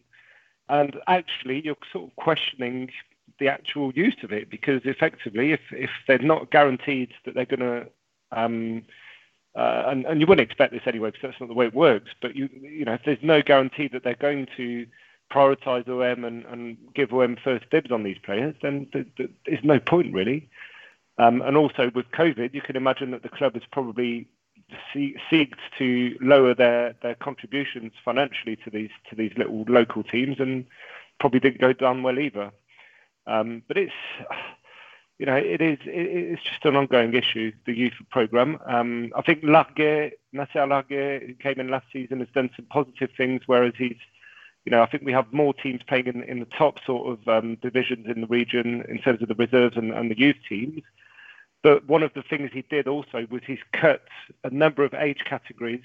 and 0.69 0.95
actually 1.07 1.61
you're 1.63 1.75
sort 1.91 2.09
of 2.09 2.15
questioning 2.15 2.89
the 3.39 3.47
actual 3.47 3.91
use 3.93 4.15
of 4.23 4.31
it 4.31 4.49
because 4.49 4.81
effectively, 4.85 5.51
if 5.51 5.61
if 5.71 5.89
they're 6.07 6.19
not 6.19 6.51
guaranteed 6.51 7.11
that 7.25 7.35
they're 7.35 7.45
going 7.45 7.59
to 7.59 7.87
um, 8.31 8.83
uh, 9.55 9.83
and, 9.87 10.05
and 10.05 10.19
you 10.19 10.27
wouldn't 10.27 10.47
expect 10.47 10.71
this 10.71 10.81
anyway 10.85 11.09
because 11.11 11.29
that's 11.29 11.39
not 11.39 11.47
the 11.47 11.55
way 11.55 11.67
it 11.67 11.73
works. 11.73 12.11
But 12.21 12.35
you 12.35 12.49
you 12.61 12.85
know 12.85 12.93
if 12.93 13.01
there's 13.05 13.17
no 13.21 13.41
guarantee 13.41 13.89
that 13.89 14.03
they're 14.03 14.15
going 14.15 14.47
to 14.57 14.85
prioritise 15.33 15.87
OM 15.87 16.23
and, 16.23 16.45
and 16.45 16.77
give 16.93 17.13
OM 17.13 17.37
first 17.43 17.69
dibs 17.69 17.91
on 17.91 18.03
these 18.03 18.17
players, 18.23 18.55
then 18.61 18.87
there's 18.93 19.63
no 19.63 19.79
point 19.79 20.13
really. 20.13 20.49
Um, 21.17 21.41
and 21.41 21.57
also 21.57 21.91
with 21.93 22.05
COVID, 22.11 22.53
you 22.53 22.61
can 22.61 22.75
imagine 22.75 23.11
that 23.11 23.23
the 23.23 23.29
club 23.29 23.53
has 23.53 23.63
probably 23.71 24.27
seeked 24.95 25.59
to 25.77 26.17
lower 26.21 26.53
their, 26.53 26.95
their 27.01 27.15
contributions 27.15 27.91
financially 28.03 28.55
to 28.57 28.69
these 28.69 28.89
to 29.09 29.15
these 29.15 29.31
little 29.37 29.65
local 29.67 30.03
teams, 30.03 30.39
and 30.39 30.65
probably 31.19 31.39
didn't 31.39 31.61
go 31.61 31.73
down 31.73 32.03
well 32.03 32.19
either. 32.19 32.51
Um, 33.27 33.61
but 33.67 33.77
it's 33.77 33.93
you 35.19 35.25
know 35.25 35.35
it 35.35 35.61
is 35.61 35.77
it, 35.85 36.33
it's 36.33 36.43
just 36.43 36.65
an 36.65 36.75
ongoing 36.75 37.13
issue. 37.13 37.51
The 37.65 37.77
youth 37.77 37.93
program. 38.09 38.57
Um, 38.65 39.11
I 39.15 39.21
think 39.21 39.43
Larguet, 39.43 40.13
Nasser 40.31 40.65
Larguet, 40.65 41.27
who 41.27 41.33
came 41.35 41.59
in 41.59 41.69
last 41.69 41.85
season, 41.93 42.19
has 42.19 42.29
done 42.33 42.49
some 42.55 42.65
positive 42.65 43.09
things, 43.15 43.41
whereas 43.45 43.73
he's 43.77 43.97
you 44.65 44.71
know, 44.71 44.81
I 44.81 44.85
think 44.85 45.03
we 45.03 45.11
have 45.11 45.31
more 45.33 45.53
teams 45.53 45.81
playing 45.87 46.07
in, 46.07 46.23
in 46.23 46.39
the 46.39 46.45
top 46.45 46.77
sort 46.85 47.11
of 47.11 47.27
um, 47.27 47.55
divisions 47.55 48.07
in 48.07 48.21
the 48.21 48.27
region 48.27 48.83
in 48.87 48.97
terms 48.99 49.21
of 49.21 49.27
the 49.27 49.35
reserves 49.35 49.75
and, 49.75 49.91
and 49.91 50.09
the 50.09 50.17
youth 50.17 50.37
teams. 50.47 50.81
But 51.63 51.87
one 51.87 52.03
of 52.03 52.13
the 52.13 52.23
things 52.23 52.51
he 52.53 52.63
did 52.63 52.87
also 52.87 53.25
was 53.29 53.41
he's 53.45 53.63
cut 53.71 54.03
a 54.43 54.49
number 54.49 54.83
of 54.83 54.93
age 54.93 55.23
categories, 55.25 55.83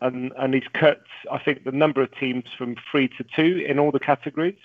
and 0.00 0.32
and 0.36 0.52
he's 0.54 0.68
cut 0.72 1.02
I 1.30 1.38
think 1.38 1.64
the 1.64 1.72
number 1.72 2.02
of 2.02 2.14
teams 2.16 2.44
from 2.56 2.76
three 2.90 3.08
to 3.16 3.24
two 3.24 3.64
in 3.66 3.78
all 3.78 3.92
the 3.92 4.00
categories, 4.00 4.58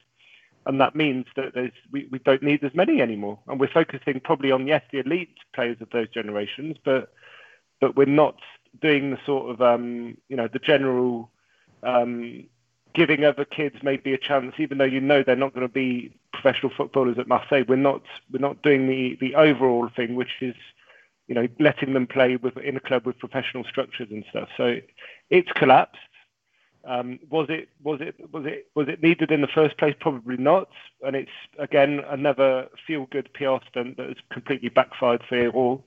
and 0.65 0.81
that 0.81 0.95
means 0.95 1.25
that 1.35 1.53
there's 1.53 1.71
we, 1.91 2.07
we 2.11 2.19
don't 2.19 2.43
need 2.43 2.63
as 2.63 2.73
many 2.73 3.01
anymore, 3.01 3.39
and 3.47 3.59
we're 3.59 3.67
focusing 3.67 4.19
probably 4.19 4.51
on 4.51 4.67
yes 4.67 4.83
the 4.91 4.99
elite 4.99 5.37
players 5.53 5.77
of 5.79 5.89
those 5.91 6.09
generations, 6.09 6.75
but 6.83 7.13
but 7.79 7.95
we're 7.95 8.05
not 8.05 8.39
doing 8.81 9.11
the 9.11 9.19
sort 9.25 9.51
of 9.51 9.61
um, 9.61 10.17
you 10.27 10.35
know 10.35 10.47
the 10.47 10.59
general 10.59 11.29
um, 11.83 12.45
giving 12.93 13.23
other 13.23 13.45
kids 13.45 13.75
maybe 13.83 14.13
a 14.13 14.17
chance, 14.17 14.53
even 14.57 14.77
though 14.77 14.83
you 14.85 15.01
know 15.01 15.23
they're 15.23 15.35
not 15.35 15.53
going 15.53 15.67
to 15.67 15.73
be 15.73 16.13
professional 16.33 16.71
footballers 16.75 17.17
at 17.17 17.27
Marseille. 17.27 17.63
We're 17.67 17.75
not 17.75 18.01
we're 18.31 18.39
not 18.39 18.61
doing 18.61 18.87
the 18.87 19.17
the 19.19 19.35
overall 19.35 19.89
thing, 19.95 20.15
which 20.15 20.41
is 20.41 20.55
you 21.27 21.35
know 21.35 21.47
letting 21.59 21.93
them 21.93 22.07
play 22.07 22.35
with 22.35 22.57
in 22.57 22.77
a 22.77 22.79
club 22.79 23.05
with 23.05 23.19
professional 23.19 23.63
structures 23.63 24.09
and 24.11 24.25
stuff. 24.29 24.49
So 24.57 24.77
it's 25.29 25.51
collapsed. 25.53 25.99
Um, 26.83 27.19
was 27.29 27.47
it 27.49 27.69
was 27.83 28.01
it 28.01 28.15
was 28.31 28.45
it 28.45 28.67
was 28.75 28.87
it 28.87 29.03
needed 29.03 29.31
in 29.31 29.41
the 29.41 29.47
first 29.47 29.77
place? 29.77 29.95
Probably 29.99 30.37
not. 30.37 30.69
And 31.05 31.15
it's 31.15 31.31
again 31.59 32.01
another 32.09 32.67
feel 32.87 33.07
good 33.11 33.31
PR 33.33 33.57
stunt 33.69 33.97
that 33.97 34.07
has 34.07 34.17
completely 34.31 34.69
backfired 34.69 35.23
for 35.27 35.49
all. 35.49 35.85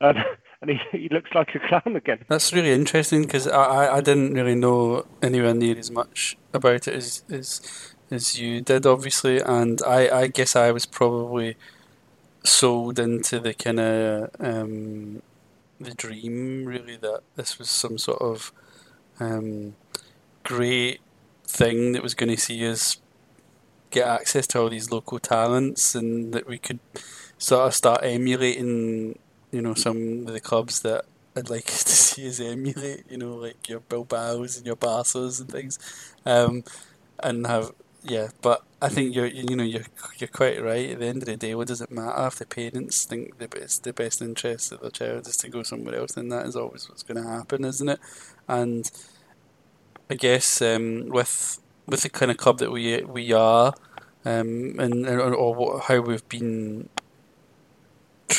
And, 0.00 0.24
and 0.60 0.70
he, 0.70 0.98
he 0.98 1.08
looks 1.08 1.30
like 1.34 1.54
a 1.54 1.58
clown 1.60 1.96
again. 1.96 2.24
That's 2.28 2.52
really 2.52 2.72
interesting 2.72 3.22
because 3.22 3.46
I, 3.46 3.96
I 3.96 4.00
didn't 4.00 4.34
really 4.34 4.54
know 4.54 5.06
anywhere 5.22 5.54
near 5.54 5.78
as 5.78 5.90
much 5.90 6.36
about 6.52 6.86
it 6.88 6.94
as 6.94 7.24
as, 7.30 7.94
as 8.10 8.38
you 8.38 8.60
did, 8.60 8.86
obviously, 8.86 9.40
and 9.40 9.80
I, 9.86 10.20
I 10.20 10.26
guess 10.26 10.56
I 10.56 10.70
was 10.70 10.86
probably 10.86 11.56
sold 12.42 12.98
into 12.98 13.38
the 13.38 13.54
kind 13.54 13.80
of 13.80 14.30
um, 14.38 15.22
the 15.80 15.94
dream, 15.94 16.64
really, 16.64 16.96
that 16.96 17.20
this 17.36 17.58
was 17.58 17.70
some 17.70 17.98
sort 17.98 18.20
of 18.20 18.52
um, 19.18 19.74
great 20.42 21.00
thing 21.44 21.92
that 21.92 22.02
was 22.02 22.14
going 22.14 22.30
to 22.30 22.40
see 22.40 22.68
us 22.68 22.98
get 23.90 24.06
access 24.06 24.46
to 24.46 24.60
all 24.60 24.70
these 24.70 24.92
local 24.92 25.18
talents 25.18 25.94
and 25.94 26.32
that 26.32 26.46
we 26.46 26.58
could 26.58 26.78
sort 27.38 27.66
of 27.66 27.74
start 27.74 28.00
emulating 28.04 29.18
you 29.50 29.62
know, 29.62 29.74
some 29.74 30.26
of 30.26 30.32
the 30.32 30.40
clubs 30.40 30.80
that 30.80 31.04
I'd 31.36 31.50
like 31.50 31.64
to 31.66 31.72
see 31.72 32.28
us 32.28 32.40
emulate, 32.40 33.04
you 33.10 33.18
know, 33.18 33.34
like 33.34 33.68
your 33.68 33.80
Bilbao's 33.80 34.56
and 34.56 34.66
your 34.66 34.76
Barca's 34.76 35.40
and 35.40 35.50
things, 35.50 35.78
um, 36.26 36.64
and 37.22 37.46
have 37.46 37.72
yeah. 38.02 38.28
But 38.42 38.62
I 38.82 38.88
think 38.88 39.14
you're 39.14 39.26
you 39.26 39.56
know 39.56 39.64
you're 39.64 39.86
you're 40.18 40.28
quite 40.28 40.62
right. 40.62 40.90
At 40.90 41.00
the 41.00 41.06
end 41.06 41.22
of 41.22 41.26
the 41.26 41.36
day, 41.36 41.54
what 41.54 41.68
does 41.68 41.80
it 41.80 41.90
matter 41.90 42.26
if 42.26 42.36
the 42.36 42.46
parents 42.46 43.04
think 43.04 43.38
the 43.38 43.48
best 43.48 43.84
the 43.84 43.92
best 43.92 44.22
interest 44.22 44.72
of 44.72 44.80
their 44.80 44.90
child 44.90 45.26
is 45.26 45.36
to 45.38 45.48
go 45.48 45.62
somewhere 45.62 45.96
else? 45.96 46.12
Then 46.12 46.28
that 46.30 46.46
is 46.46 46.56
always 46.56 46.88
what's 46.88 47.02
going 47.02 47.22
to 47.22 47.28
happen, 47.28 47.64
isn't 47.64 47.88
it? 47.88 48.00
And 48.48 48.90
I 50.08 50.14
guess 50.14 50.60
um, 50.62 51.08
with 51.08 51.60
with 51.86 52.02
the 52.02 52.08
kind 52.08 52.30
of 52.30 52.36
club 52.36 52.58
that 52.58 52.72
we 52.72 53.02
we 53.02 53.32
are, 53.32 53.74
um, 54.24 54.76
and 54.78 55.06
or, 55.06 55.34
or 55.34 55.80
how 55.80 56.00
we've 56.00 56.28
been 56.28 56.88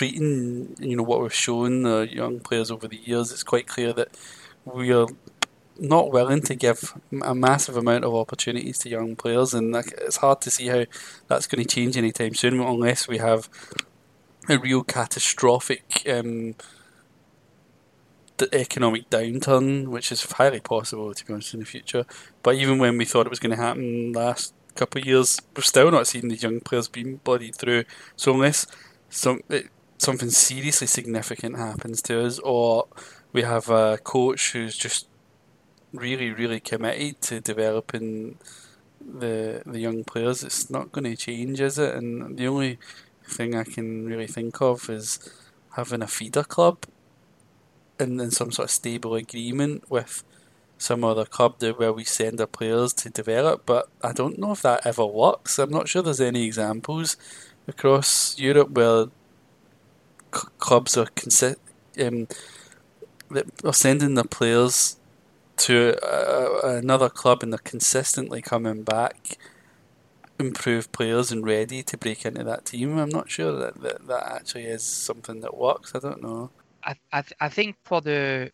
treating 0.01 0.75
you 0.79 0.95
know 0.95 1.03
what 1.03 1.21
we've 1.21 1.31
shown 1.31 1.83
the 1.83 2.09
young 2.11 2.39
players 2.39 2.71
over 2.71 2.87
the 2.87 2.97
years, 2.97 3.31
it's 3.31 3.43
quite 3.43 3.67
clear 3.67 3.93
that 3.93 4.09
we 4.65 4.91
are 4.91 5.07
not 5.77 6.11
willing 6.11 6.41
to 6.41 6.55
give 6.55 6.99
a 7.21 7.35
massive 7.35 7.77
amount 7.77 8.03
of 8.03 8.15
opportunities 8.15 8.79
to 8.79 8.89
young 8.89 9.15
players, 9.15 9.53
and 9.53 9.75
it's 9.75 10.17
hard 10.17 10.41
to 10.41 10.49
see 10.49 10.67
how 10.69 10.85
that's 11.27 11.45
going 11.45 11.63
to 11.63 11.75
change 11.75 11.97
anytime 11.97 12.33
soon 12.33 12.59
unless 12.59 13.07
we 13.07 13.19
have 13.19 13.47
a 14.49 14.57
real 14.57 14.83
catastrophic 14.83 16.03
um, 16.09 16.55
economic 18.51 19.07
downturn, 19.11 19.87
which 19.87 20.11
is 20.11 20.23
highly 20.31 20.59
possible 20.59 21.13
to 21.13 21.23
be 21.23 21.31
honest 21.31 21.53
in 21.53 21.59
the 21.59 21.65
future. 21.67 22.07
But 22.41 22.55
even 22.55 22.79
when 22.79 22.97
we 22.97 23.05
thought 23.05 23.27
it 23.27 23.29
was 23.29 23.39
going 23.39 23.55
to 23.55 23.63
happen 23.63 24.13
last 24.13 24.55
couple 24.73 24.99
of 24.99 25.05
years, 25.05 25.39
we're 25.55 25.61
still 25.61 25.91
not 25.91 26.07
seeing 26.07 26.27
these 26.27 26.41
young 26.41 26.59
players 26.59 26.87
being 26.87 27.17
bloodied 27.17 27.55
through. 27.55 27.83
So 28.15 28.33
unless 28.33 28.65
some 29.11 29.41
something 30.01 30.31
seriously 30.31 30.87
significant 30.87 31.57
happens 31.57 32.01
to 32.03 32.25
us, 32.25 32.39
or 32.39 32.87
we 33.33 33.43
have 33.43 33.69
a 33.69 33.99
coach 34.03 34.53
who's 34.53 34.75
just 34.75 35.07
really, 35.93 36.31
really 36.31 36.59
committed 36.59 37.21
to 37.21 37.39
developing 37.39 38.37
the 38.99 39.61
the 39.65 39.79
young 39.79 40.03
players, 40.03 40.43
it's 40.43 40.69
not 40.69 40.91
going 40.91 41.05
to 41.05 41.15
change, 41.15 41.61
is 41.61 41.77
it? 41.77 41.95
And 41.95 42.37
the 42.37 42.47
only 42.47 42.79
thing 43.23 43.55
I 43.55 43.63
can 43.63 44.05
really 44.05 44.27
think 44.27 44.61
of 44.61 44.89
is 44.89 45.19
having 45.75 46.01
a 46.01 46.07
feeder 46.07 46.43
club 46.43 46.85
and 47.99 48.19
then 48.19 48.31
some 48.31 48.51
sort 48.51 48.65
of 48.69 48.71
stable 48.71 49.15
agreement 49.15 49.89
with 49.89 50.23
some 50.77 51.03
other 51.03 51.25
club 51.25 51.61
where 51.77 51.93
we 51.93 52.03
send 52.03 52.41
our 52.41 52.47
players 52.47 52.93
to 52.93 53.09
develop. 53.09 53.65
But 53.65 53.87
I 54.03 54.13
don't 54.13 54.39
know 54.39 54.51
if 54.53 54.63
that 54.63 54.85
ever 54.85 55.05
works. 55.05 55.59
I'm 55.59 55.69
not 55.69 55.87
sure 55.87 56.01
there's 56.01 56.19
any 56.19 56.43
examples 56.45 57.17
across 57.67 58.37
Europe 58.39 58.71
where 58.71 59.05
clubs 60.31 60.97
are 60.97 61.05
consi- 61.05 61.57
um, 62.01 62.27
are 63.63 63.73
sending 63.73 64.15
their 64.15 64.23
players 64.23 64.97
to 65.57 65.95
uh, 66.03 66.77
another 66.77 67.09
club 67.09 67.43
and 67.43 67.53
they're 67.53 67.59
consistently 67.59 68.41
coming 68.41 68.83
back 68.83 69.37
improved 70.39 70.91
players 70.91 71.31
and 71.31 71.45
ready 71.45 71.83
to 71.83 71.97
break 71.97 72.25
into 72.25 72.43
that 72.43 72.65
team. 72.65 72.97
I'm 72.97 73.09
not 73.09 73.29
sure 73.29 73.51
that 73.57 73.81
that, 73.81 74.07
that 74.07 74.31
actually 74.31 74.65
is 74.65 74.83
something 74.83 75.41
that 75.41 75.55
works. 75.55 75.93
I 75.95 75.99
don't 75.99 76.21
know. 76.21 76.49
I 76.83 76.95
I, 77.13 77.21
th- 77.21 77.33
I 77.39 77.49
think 77.49 77.77
for 77.85 78.01
the 78.01 78.51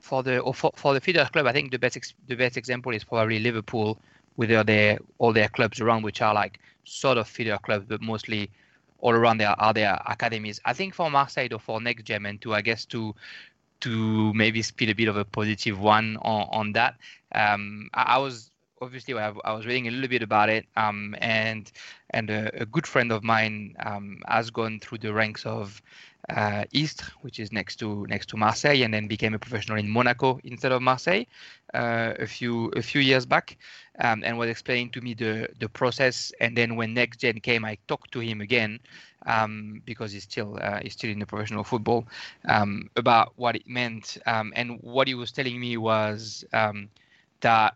for 0.00 0.22
the 0.22 0.40
or 0.40 0.52
for, 0.52 0.72
for 0.76 0.92
the 0.92 1.00
feeder 1.00 1.28
club, 1.32 1.46
I 1.46 1.52
think 1.52 1.70
the 1.70 1.78
best 1.78 1.96
ex- 1.96 2.14
the 2.26 2.34
best 2.34 2.56
example 2.56 2.92
is 2.92 3.04
probably 3.04 3.38
Liverpool 3.38 3.98
with 4.36 4.48
their, 4.48 4.64
their 4.64 4.98
all 5.18 5.32
their 5.32 5.48
clubs 5.48 5.80
around, 5.80 6.02
which 6.02 6.20
are 6.20 6.34
like 6.34 6.58
sort 6.84 7.16
of 7.18 7.28
feeder 7.28 7.58
clubs, 7.62 7.86
but 7.88 8.00
mostly 8.02 8.50
all 9.00 9.12
around 9.12 9.38
their 9.38 9.54
academies. 10.06 10.60
I 10.64 10.72
think 10.72 10.94
for 10.94 11.10
Marseille 11.10 11.48
or 11.52 11.58
for 11.58 11.80
next 11.80 12.04
gen 12.04 12.26
and 12.26 12.40
to 12.42 12.54
I 12.54 12.60
guess 12.60 12.84
to 12.86 13.14
to 13.80 14.34
maybe 14.34 14.62
speed 14.62 14.90
a 14.90 14.94
bit 14.94 15.08
of 15.08 15.16
a 15.16 15.24
positive 15.24 15.80
one 15.80 16.18
on, 16.22 16.48
on 16.50 16.72
that. 16.72 16.96
Um, 17.32 17.88
I, 17.94 18.02
I, 18.02 18.18
was 18.18 18.50
obviously 18.80 19.14
I, 19.14 19.32
I, 19.44 19.52
was 19.52 19.66
reading 19.66 19.88
a 19.88 19.90
little 19.90 20.08
bit 20.08 20.22
about 20.22 20.48
it, 20.48 20.66
um, 20.76 21.14
and 21.20 21.70
and 22.10 22.30
a, 22.30 22.62
a, 22.62 22.66
good 22.66 22.86
friend 22.86 23.12
of 23.12 23.22
mine 23.22 23.76
um, 23.84 24.22
has 24.26 24.50
gone 24.50 24.80
through 24.80 24.98
the 24.98 25.12
ranks 25.12 25.44
of 25.44 25.80
uh, 26.28 26.64
Istres, 26.72 27.10
which 27.22 27.38
is 27.38 27.52
next 27.52 27.76
to 27.76 28.06
next 28.08 28.28
to 28.30 28.36
Marseille, 28.36 28.82
and 28.82 28.92
then 28.92 29.06
became 29.06 29.34
a 29.34 29.38
professional 29.38 29.78
in 29.78 29.88
Monaco 29.88 30.40
instead 30.44 30.72
of 30.72 30.82
Marseille 30.82 31.24
uh, 31.74 32.14
a 32.18 32.26
few 32.26 32.68
a 32.76 32.82
few 32.82 33.00
years 33.00 33.26
back, 33.26 33.58
um, 34.00 34.22
and 34.24 34.38
was 34.38 34.48
explaining 34.48 34.90
to 34.90 35.00
me 35.00 35.14
the 35.14 35.48
the 35.58 35.68
process. 35.68 36.32
And 36.40 36.56
then 36.56 36.76
when 36.76 36.94
next 36.94 37.18
gen 37.18 37.40
came, 37.40 37.64
I 37.64 37.76
talked 37.86 38.12
to 38.12 38.20
him 38.20 38.40
again 38.40 38.80
um, 39.26 39.82
because 39.84 40.12
he's 40.12 40.24
still 40.24 40.58
uh, 40.60 40.80
he's 40.82 40.94
still 40.94 41.10
in 41.10 41.18
the 41.18 41.26
professional 41.26 41.64
football 41.64 42.06
um, 42.48 42.88
about 42.96 43.32
what 43.36 43.56
it 43.56 43.66
meant. 43.66 44.16
Um, 44.26 44.52
and 44.56 44.78
what 44.80 45.06
he 45.06 45.14
was 45.14 45.32
telling 45.32 45.60
me 45.60 45.76
was 45.76 46.44
um, 46.52 46.88
that 47.40 47.74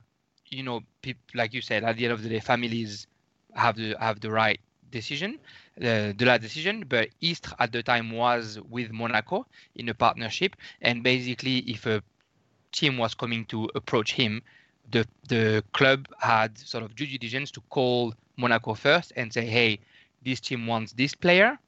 you 0.55 0.63
know, 0.63 0.81
people, 1.03 1.23
like 1.35 1.53
you 1.55 1.61
said, 1.61 1.85
at 1.85 1.97
the 1.97 2.05
end 2.05 2.13
of 2.13 2.23
the 2.23 2.29
day, 2.29 2.41
families 2.41 3.07
have 3.55 3.77
the 3.77 3.97
have 4.01 4.21
the 4.21 4.31
right 4.31 4.61
decision 4.91 5.39
uh, 5.81 5.81
the, 5.81 6.15
the 6.19 6.25
last 6.25 6.43
decision, 6.43 6.85
but 6.89 7.09
Istres 7.21 7.53
at 7.59 7.73
the 7.73 7.83
time 7.83 8.13
was 8.13 8.61
with 8.71 8.93
Monaco 8.93 9.47
in 9.75 9.89
a 9.89 9.95
partnership. 9.95 10.57
And 10.83 11.03
basically, 11.03 11.59
if 11.59 11.87
a 11.87 12.03
team 12.73 12.99
was 12.99 13.15
coming 13.15 13.45
to 13.47 13.69
approach 13.75 14.13
him, 14.13 14.43
the 14.91 15.07
the 15.29 15.65
club 15.73 16.07
had 16.21 16.57
sort 16.59 16.85
of 16.85 16.95
due 16.95 17.07
diligence 17.07 17.51
to 17.53 17.61
call 17.71 18.15
Monaco 18.37 18.75
first 18.75 19.13
and 19.17 19.33
say, 19.33 19.47
hey, 19.47 19.81
this 20.25 20.41
team 20.41 20.67
wants 20.67 20.93
this 20.93 21.15
player. 21.15 21.59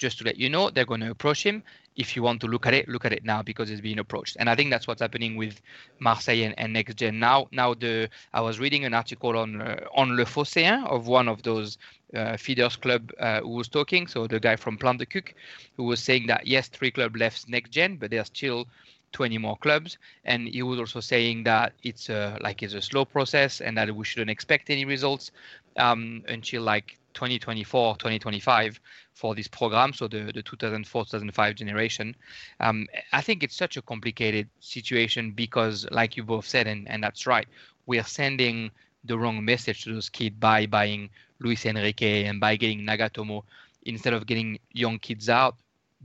Just 0.00 0.18
to 0.20 0.24
let 0.24 0.38
you 0.38 0.50
know, 0.50 0.70
they're 0.70 0.86
going 0.86 1.02
to 1.02 1.10
approach 1.12 1.44
him 1.46 1.64
if 1.96 2.16
you 2.16 2.22
want 2.22 2.40
to 2.42 2.48
look 2.48 2.66
at 2.66 2.74
it, 2.74 2.88
look 2.88 3.04
at 3.06 3.12
it 3.12 3.24
now 3.24 3.42
because 3.42 3.70
it's 3.70 3.80
being 3.82 3.98
approached. 4.00 4.36
And 4.40 4.50
I 4.50 4.56
think 4.56 4.70
that's 4.70 4.88
what's 4.88 5.02
happening 5.02 5.36
with 5.36 5.60
Marseille 6.00 6.44
and, 6.44 6.54
and 6.58 6.72
Next 6.74 6.96
Gen 6.96 7.20
now. 7.20 7.48
Now 7.52 7.74
the 7.74 8.08
I 8.32 8.40
was 8.40 8.58
reading 8.60 8.84
an 8.84 8.94
article 8.94 9.36
on 9.38 9.60
uh, 9.62 9.84
on 9.94 10.16
Le 10.16 10.24
Phocéen 10.24 10.86
of 10.86 11.08
one 11.08 11.28
of 11.28 11.42
those 11.42 11.78
uh, 12.14 12.36
feeders 12.36 12.76
club 12.76 13.12
uh, 13.20 13.40
who 13.40 13.50
was 13.50 13.68
talking. 13.68 14.06
So 14.08 14.26
the 14.26 14.40
guy 14.40 14.56
from 14.56 14.78
Plan 14.78 14.98
de 14.98 15.06
Cuques 15.06 15.34
who 15.76 15.84
was 15.84 16.02
saying 16.02 16.26
that 16.28 16.46
yes, 16.46 16.68
three 16.68 16.90
club 16.92 17.16
left 17.16 17.48
Next 17.48 17.70
Gen, 17.70 17.96
but 17.96 18.10
they're 18.10 18.24
still 18.24 18.66
20 19.12 19.38
more 19.38 19.56
clubs. 19.58 19.98
And 20.24 20.48
he 20.48 20.62
was 20.62 20.80
also 20.80 21.00
saying 21.00 21.44
that 21.44 21.74
it's 21.82 22.10
a 22.10 22.38
like 22.42 22.62
it's 22.62 22.74
a 22.74 22.82
slow 22.82 23.04
process 23.06 23.60
and 23.60 23.76
that 23.78 23.94
we 23.94 24.04
shouldn't 24.04 24.30
expect 24.30 24.70
any 24.70 24.84
results 24.86 25.32
um, 25.78 26.24
until 26.28 26.62
like 26.62 26.99
2024, 27.14 27.96
2025 27.96 28.80
for 29.14 29.34
this 29.34 29.48
program. 29.48 29.92
So 29.92 30.08
the, 30.08 30.32
the 30.34 30.42
2004, 30.42 31.04
2005 31.04 31.54
generation. 31.54 32.14
Um, 32.60 32.86
I 33.12 33.20
think 33.20 33.42
it's 33.42 33.56
such 33.56 33.76
a 33.76 33.82
complicated 33.82 34.48
situation 34.60 35.32
because, 35.32 35.86
like 35.90 36.16
you 36.16 36.22
both 36.24 36.46
said, 36.46 36.66
and, 36.66 36.88
and 36.88 37.02
that's 37.02 37.26
right, 37.26 37.46
we 37.86 37.98
are 37.98 38.04
sending 38.04 38.70
the 39.04 39.18
wrong 39.18 39.44
message 39.44 39.84
to 39.84 39.94
those 39.94 40.08
kids 40.08 40.36
by 40.38 40.66
buying 40.66 41.10
Luis 41.38 41.64
Enrique 41.66 42.24
and 42.24 42.38
by 42.40 42.56
getting 42.56 42.80
Nagatomo 42.80 43.42
instead 43.84 44.12
of 44.12 44.26
getting 44.26 44.58
young 44.72 44.98
kids 44.98 45.28
out. 45.28 45.56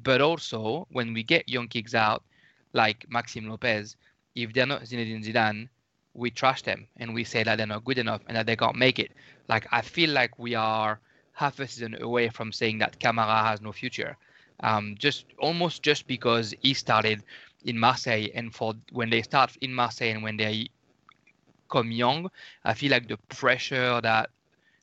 But 0.03 0.21
also, 0.21 0.87
when 0.91 1.13
we 1.13 1.23
get 1.23 1.47
young 1.47 1.67
kids 1.67 1.95
out, 1.95 2.23
like 2.73 3.05
Maxime 3.09 3.49
Lopez, 3.49 3.95
if 4.35 4.53
they're 4.53 4.65
not 4.65 4.83
Zinedine 4.83 5.23
Zidane, 5.25 5.69
we 6.13 6.31
trash 6.31 6.61
them 6.61 6.87
and 6.97 7.13
we 7.13 7.23
say 7.23 7.43
that 7.43 7.57
they're 7.57 7.67
not 7.67 7.83
good 7.83 7.97
enough 7.97 8.21
and 8.27 8.37
that 8.37 8.45
they 8.45 8.55
can't 8.55 8.75
make 8.75 8.99
it. 8.99 9.11
Like 9.47 9.67
I 9.71 9.81
feel 9.81 10.09
like 10.11 10.37
we 10.39 10.55
are 10.55 10.99
half 11.33 11.59
a 11.59 11.67
season 11.67 12.01
away 12.01 12.29
from 12.29 12.51
saying 12.51 12.79
that 12.79 12.99
Kamara 12.99 13.43
has 13.45 13.61
no 13.61 13.71
future. 13.71 14.17
Um, 14.61 14.95
just 14.97 15.25
almost 15.39 15.83
just 15.83 16.07
because 16.07 16.53
he 16.61 16.73
started 16.73 17.23
in 17.65 17.77
Marseille 17.77 18.27
and 18.33 18.53
for 18.53 18.73
when 18.91 19.09
they 19.09 19.21
start 19.21 19.55
in 19.61 19.73
Marseille 19.73 20.09
and 20.11 20.23
when 20.23 20.37
they 20.37 20.67
come 21.69 21.91
young, 21.91 22.29
I 22.63 22.73
feel 22.73 22.91
like 22.91 23.07
the 23.07 23.17
pressure 23.29 24.01
that 24.01 24.29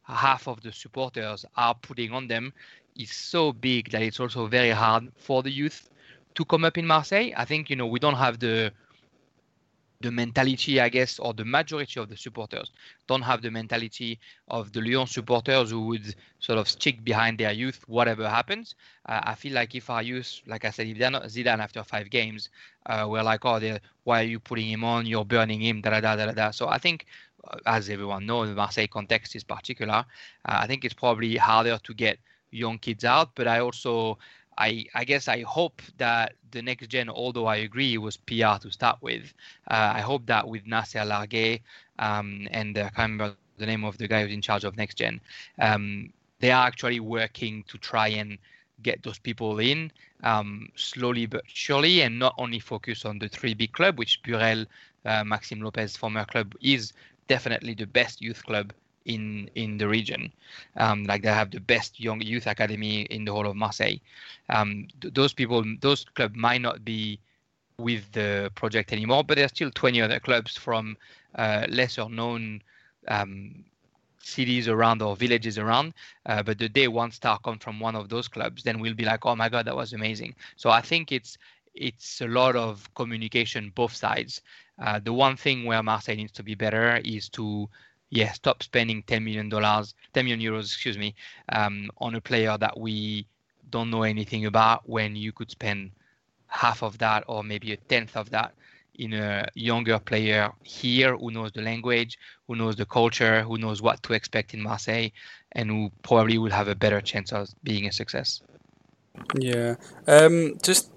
half 0.04 0.46
of 0.48 0.60
the 0.62 0.72
supporters 0.72 1.44
are 1.56 1.74
putting 1.74 2.12
on 2.12 2.28
them 2.28 2.52
is 2.96 3.10
so 3.12 3.52
big 3.52 3.90
that 3.90 4.02
it's 4.02 4.20
also 4.20 4.46
very 4.46 4.70
hard 4.70 5.10
for 5.16 5.42
the 5.42 5.50
youth 5.50 5.90
to 6.34 6.44
come 6.44 6.64
up 6.64 6.76
in 6.78 6.86
Marseille. 6.86 7.30
I 7.36 7.44
think 7.44 7.70
you 7.70 7.76
know 7.76 7.86
we 7.86 7.98
don't 8.00 8.14
have 8.16 8.38
the 8.38 8.72
the 10.02 10.10
mentality, 10.10 10.80
I 10.80 10.88
guess, 10.88 11.18
or 11.18 11.32
the 11.32 11.44
majority 11.44 12.00
of 12.00 12.08
the 12.08 12.16
supporters 12.16 12.70
don't 13.06 13.22
have 13.22 13.42
the 13.42 13.50
mentality 13.50 14.18
of 14.48 14.72
the 14.72 14.80
Lyon 14.80 15.06
supporters 15.06 15.70
who 15.70 15.86
would 15.86 16.14
sort 16.38 16.58
of 16.58 16.68
stick 16.68 17.02
behind 17.04 17.38
their 17.38 17.52
youth, 17.52 17.82
whatever 17.86 18.28
happens. 18.28 18.74
Uh, 19.06 19.20
I 19.24 19.34
feel 19.34 19.54
like 19.54 19.74
if 19.74 19.88
our 19.90 20.02
youth, 20.02 20.40
like 20.46 20.64
I 20.64 20.70
said, 20.70 20.86
if 20.88 20.98
they're 20.98 21.10
not 21.10 21.24
Zidane 21.24 21.60
after 21.60 21.82
five 21.82 22.10
games, 22.10 22.50
uh, 22.86 23.06
we're 23.08 23.22
like, 23.22 23.44
oh, 23.44 23.78
why 24.04 24.20
are 24.20 24.26
you 24.26 24.40
putting 24.40 24.68
him 24.68 24.84
on? 24.84 25.06
You're 25.06 25.24
burning 25.24 25.60
him, 25.60 25.80
da 25.80 25.90
da 25.90 26.00
da 26.00 26.26
da 26.26 26.32
da. 26.32 26.50
So 26.50 26.68
I 26.68 26.78
think, 26.78 27.06
uh, 27.44 27.58
as 27.66 27.88
everyone 27.88 28.26
knows, 28.26 28.48
the 28.48 28.54
Marseille 28.54 28.88
context 28.88 29.36
is 29.36 29.44
particular. 29.44 29.94
Uh, 29.94 30.04
I 30.44 30.66
think 30.66 30.84
it's 30.84 30.94
probably 30.94 31.36
harder 31.36 31.78
to 31.82 31.94
get 31.94 32.18
young 32.50 32.78
kids 32.78 33.04
out, 33.04 33.30
but 33.34 33.48
I 33.48 33.60
also 33.60 34.18
I, 34.58 34.86
I 34.94 35.04
guess 35.04 35.28
I 35.28 35.42
hope 35.42 35.82
that 35.98 36.34
the 36.50 36.62
next 36.62 36.88
gen, 36.88 37.08
although 37.08 37.46
I 37.46 37.56
agree 37.56 37.94
it 37.94 37.98
was 37.98 38.16
PR 38.16 38.58
to 38.58 38.70
start 38.70 38.98
with, 39.02 39.32
uh, 39.70 39.92
I 39.96 40.00
hope 40.00 40.26
that 40.26 40.48
with 40.48 40.66
Nasser 40.66 41.00
Larguet 41.04 41.60
um, 41.98 42.48
and 42.50 42.76
uh, 42.78 42.82
I 42.86 42.90
can't 42.90 43.12
remember 43.12 43.28
the 43.28 43.36
name 43.36 43.56
of 43.56 43.66
the 43.70 43.76
guy 43.76 43.94
who's 43.94 44.04
in 44.04 44.14
charge 44.14 44.36
of 44.36 44.44
next 44.48 44.66
gen, 44.66 44.94
um, 45.30 45.86
they 46.16 46.28
are 46.28 46.48
actually 46.48 46.78
working 47.00 47.64
to 47.68 47.78
try 47.78 48.08
and 48.08 48.38
get 48.82 49.02
those 49.02 49.18
people 49.18 49.58
in 49.58 49.90
um, 50.22 50.68
slowly 50.74 51.26
but 51.26 51.42
surely 51.46 52.00
and 52.02 52.18
not 52.18 52.34
only 52.38 52.58
focus 52.58 53.04
on 53.04 53.18
the 53.18 53.28
three 53.28 53.54
big 53.54 53.72
club, 53.72 53.98
which 53.98 54.22
Burel, 54.22 54.66
uh, 55.04 55.24
Maxime 55.24 55.60
Lopez 55.62 55.96
former 55.96 56.24
club 56.24 56.54
is 56.60 56.92
definitely 57.28 57.74
the 57.74 57.86
best 57.86 58.20
youth 58.20 58.44
club 58.44 58.72
in 59.04 59.50
in 59.54 59.78
the 59.78 59.88
region. 59.88 60.32
Um, 60.76 61.04
like 61.04 61.22
they 61.22 61.28
have 61.28 61.50
the 61.50 61.60
best 61.60 62.00
young 62.00 62.20
youth 62.20 62.46
academy 62.46 63.02
in 63.02 63.24
the 63.24 63.32
whole 63.32 63.46
of 63.46 63.56
Marseille. 63.56 63.98
Um, 64.48 64.88
th- 65.00 65.14
those 65.14 65.32
people, 65.32 65.64
those 65.80 66.04
clubs 66.04 66.36
might 66.36 66.60
not 66.60 66.84
be 66.84 67.18
with 67.78 68.10
the 68.12 68.50
project 68.54 68.92
anymore, 68.92 69.24
but 69.24 69.36
there's 69.36 69.50
still 69.50 69.70
20 69.70 70.00
other 70.00 70.20
clubs 70.20 70.56
from 70.56 70.96
uh, 71.34 71.66
lesser 71.68 72.08
known 72.08 72.62
um, 73.08 73.64
cities 74.20 74.68
around 74.68 75.02
or 75.02 75.16
villages 75.16 75.58
around. 75.58 75.94
Uh, 76.26 76.42
but 76.42 76.58
the 76.58 76.68
day 76.68 76.88
one 76.88 77.10
star 77.10 77.38
comes 77.40 77.62
from 77.62 77.80
one 77.80 77.96
of 77.96 78.08
those 78.08 78.28
clubs, 78.28 78.62
then 78.62 78.78
we'll 78.78 78.94
be 78.94 79.04
like, 79.04 79.26
oh 79.26 79.34
my 79.36 79.48
god, 79.48 79.66
that 79.66 79.76
was 79.76 79.92
amazing. 79.92 80.34
So 80.56 80.70
I 80.70 80.80
think 80.80 81.12
it's 81.12 81.38
it's 81.74 82.20
a 82.20 82.26
lot 82.28 82.54
of 82.54 82.92
communication 82.94 83.72
both 83.74 83.94
sides. 83.94 84.42
Uh, 84.78 84.98
the 84.98 85.12
one 85.12 85.36
thing 85.36 85.64
where 85.64 85.82
Marseille 85.82 86.16
needs 86.16 86.32
to 86.32 86.42
be 86.42 86.54
better 86.54 87.00
is 87.04 87.28
to 87.30 87.68
yeah, 88.12 88.30
stop 88.32 88.62
spending 88.62 89.02
10 89.02 89.24
million 89.24 89.48
dollars, 89.48 89.94
10 90.12 90.26
million 90.26 90.52
euros, 90.52 90.64
excuse 90.64 90.98
me, 90.98 91.14
um, 91.48 91.90
on 91.96 92.14
a 92.14 92.20
player 92.20 92.58
that 92.58 92.78
we 92.78 93.26
don't 93.70 93.90
know 93.90 94.02
anything 94.02 94.44
about 94.44 94.86
when 94.86 95.16
you 95.16 95.32
could 95.32 95.50
spend 95.50 95.90
half 96.46 96.82
of 96.82 96.98
that 96.98 97.24
or 97.26 97.42
maybe 97.42 97.72
a 97.72 97.76
tenth 97.78 98.14
of 98.14 98.28
that 98.28 98.52
in 98.96 99.14
a 99.14 99.48
younger 99.54 99.98
player 99.98 100.52
here 100.62 101.16
who 101.16 101.30
knows 101.30 101.52
the 101.52 101.62
language, 101.62 102.18
who 102.46 102.54
knows 102.54 102.76
the 102.76 102.84
culture, 102.84 103.42
who 103.42 103.56
knows 103.56 103.80
what 103.80 104.02
to 104.02 104.12
expect 104.12 104.52
in 104.52 104.60
Marseille, 104.60 105.08
and 105.52 105.70
who 105.70 105.90
probably 106.02 106.36
will 106.36 106.50
have 106.50 106.68
a 106.68 106.74
better 106.74 107.00
chance 107.00 107.32
of 107.32 107.48
being 107.64 107.86
a 107.86 107.92
success. 107.92 108.42
Yeah. 109.38 109.76
Um, 110.06 110.58
just 110.62 110.91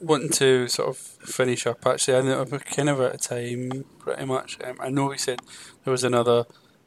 wanting 0.00 0.30
to 0.30 0.68
sort 0.68 0.88
of 0.88 0.96
finish 0.96 1.66
up, 1.66 1.86
actually, 1.86 2.16
I 2.16 2.20
know 2.22 2.44
we're 2.50 2.58
kind 2.58 2.88
of 2.88 3.00
out 3.00 3.14
of 3.14 3.20
time 3.20 3.84
pretty 3.98 4.24
much. 4.24 4.58
Um, 4.62 4.76
I 4.80 4.90
know 4.90 5.06
we 5.06 5.18
said 5.18 5.40
there 5.84 5.90
was 5.90 6.04
another 6.04 6.44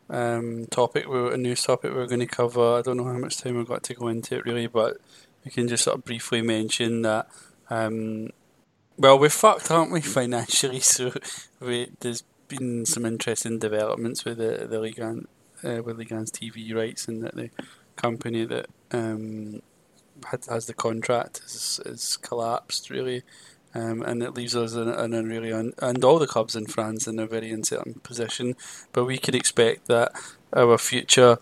um, 0.09 0.65
topic, 0.67 1.05
a 1.07 1.37
news 1.37 1.63
topic 1.63 1.91
we 1.91 1.97
were 1.97 2.07
going 2.07 2.19
to 2.19 2.25
cover. 2.25 2.77
I 2.77 2.81
don't 2.81 2.97
know 2.97 3.05
how 3.05 3.17
much 3.17 3.37
time 3.37 3.57
we've 3.57 3.67
got 3.67 3.83
to 3.83 3.93
go 3.93 4.07
into 4.07 4.37
it 4.37 4.45
really, 4.45 4.67
but 4.67 4.97
we 5.43 5.51
can 5.51 5.67
just 5.67 5.83
sort 5.83 5.97
of 5.97 6.05
briefly 6.05 6.41
mention 6.41 7.01
that. 7.01 7.27
Um, 7.69 8.29
well, 8.97 9.17
we're 9.17 9.29
fucked, 9.29 9.71
aren't 9.71 9.91
we, 9.91 10.01
financially? 10.19 10.81
So 10.81 11.13
we, 11.59 11.91
there's 12.01 12.23
been 12.47 12.85
some 12.85 13.05
interesting 13.05 13.59
developments 13.59 14.25
with 14.25 14.37
the 14.37 14.67
the 14.69 14.79
Ligue 14.79 14.99
1, 14.99 15.27
uh, 15.63 15.81
with 15.83 15.97
Ligue 15.97 16.09
1's 16.09 16.31
TV 16.31 16.75
rights, 16.75 17.07
and 17.07 17.23
that 17.23 17.35
the 17.35 17.49
company 17.95 18.45
that 18.45 18.67
um, 18.91 19.61
has 20.49 20.65
the 20.65 20.73
contract 20.73 21.39
has, 21.39 21.79
has 21.85 22.17
collapsed 22.17 22.89
really, 22.89 23.23
um, 23.73 24.01
and 24.01 24.21
it 24.23 24.33
leaves 24.33 24.55
us 24.55 24.73
in, 24.73 24.89
in 24.89 25.13
a 25.13 25.23
really 25.23 25.51
un, 25.51 25.73
and 25.79 26.03
all 26.03 26.19
the 26.19 26.27
clubs 26.27 26.55
in 26.55 26.65
France 26.65 27.07
in 27.07 27.19
a 27.19 27.27
very 27.27 27.51
uncertain 27.51 27.95
position. 28.03 28.55
But 28.91 29.05
we 29.05 29.17
could 29.17 29.35
expect 29.35 29.87
that 29.87 30.11
our 30.53 30.77
future, 30.77 31.37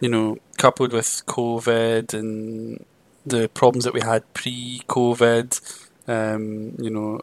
you 0.00 0.08
know, 0.08 0.38
coupled 0.56 0.92
with 0.92 1.22
COVID 1.26 2.14
and 2.14 2.84
the 3.26 3.48
problems 3.48 3.84
that 3.84 3.94
we 3.94 4.00
had 4.00 4.32
pre-COVID, 4.34 5.88
um, 6.06 6.74
you 6.78 6.90
know, 6.90 7.20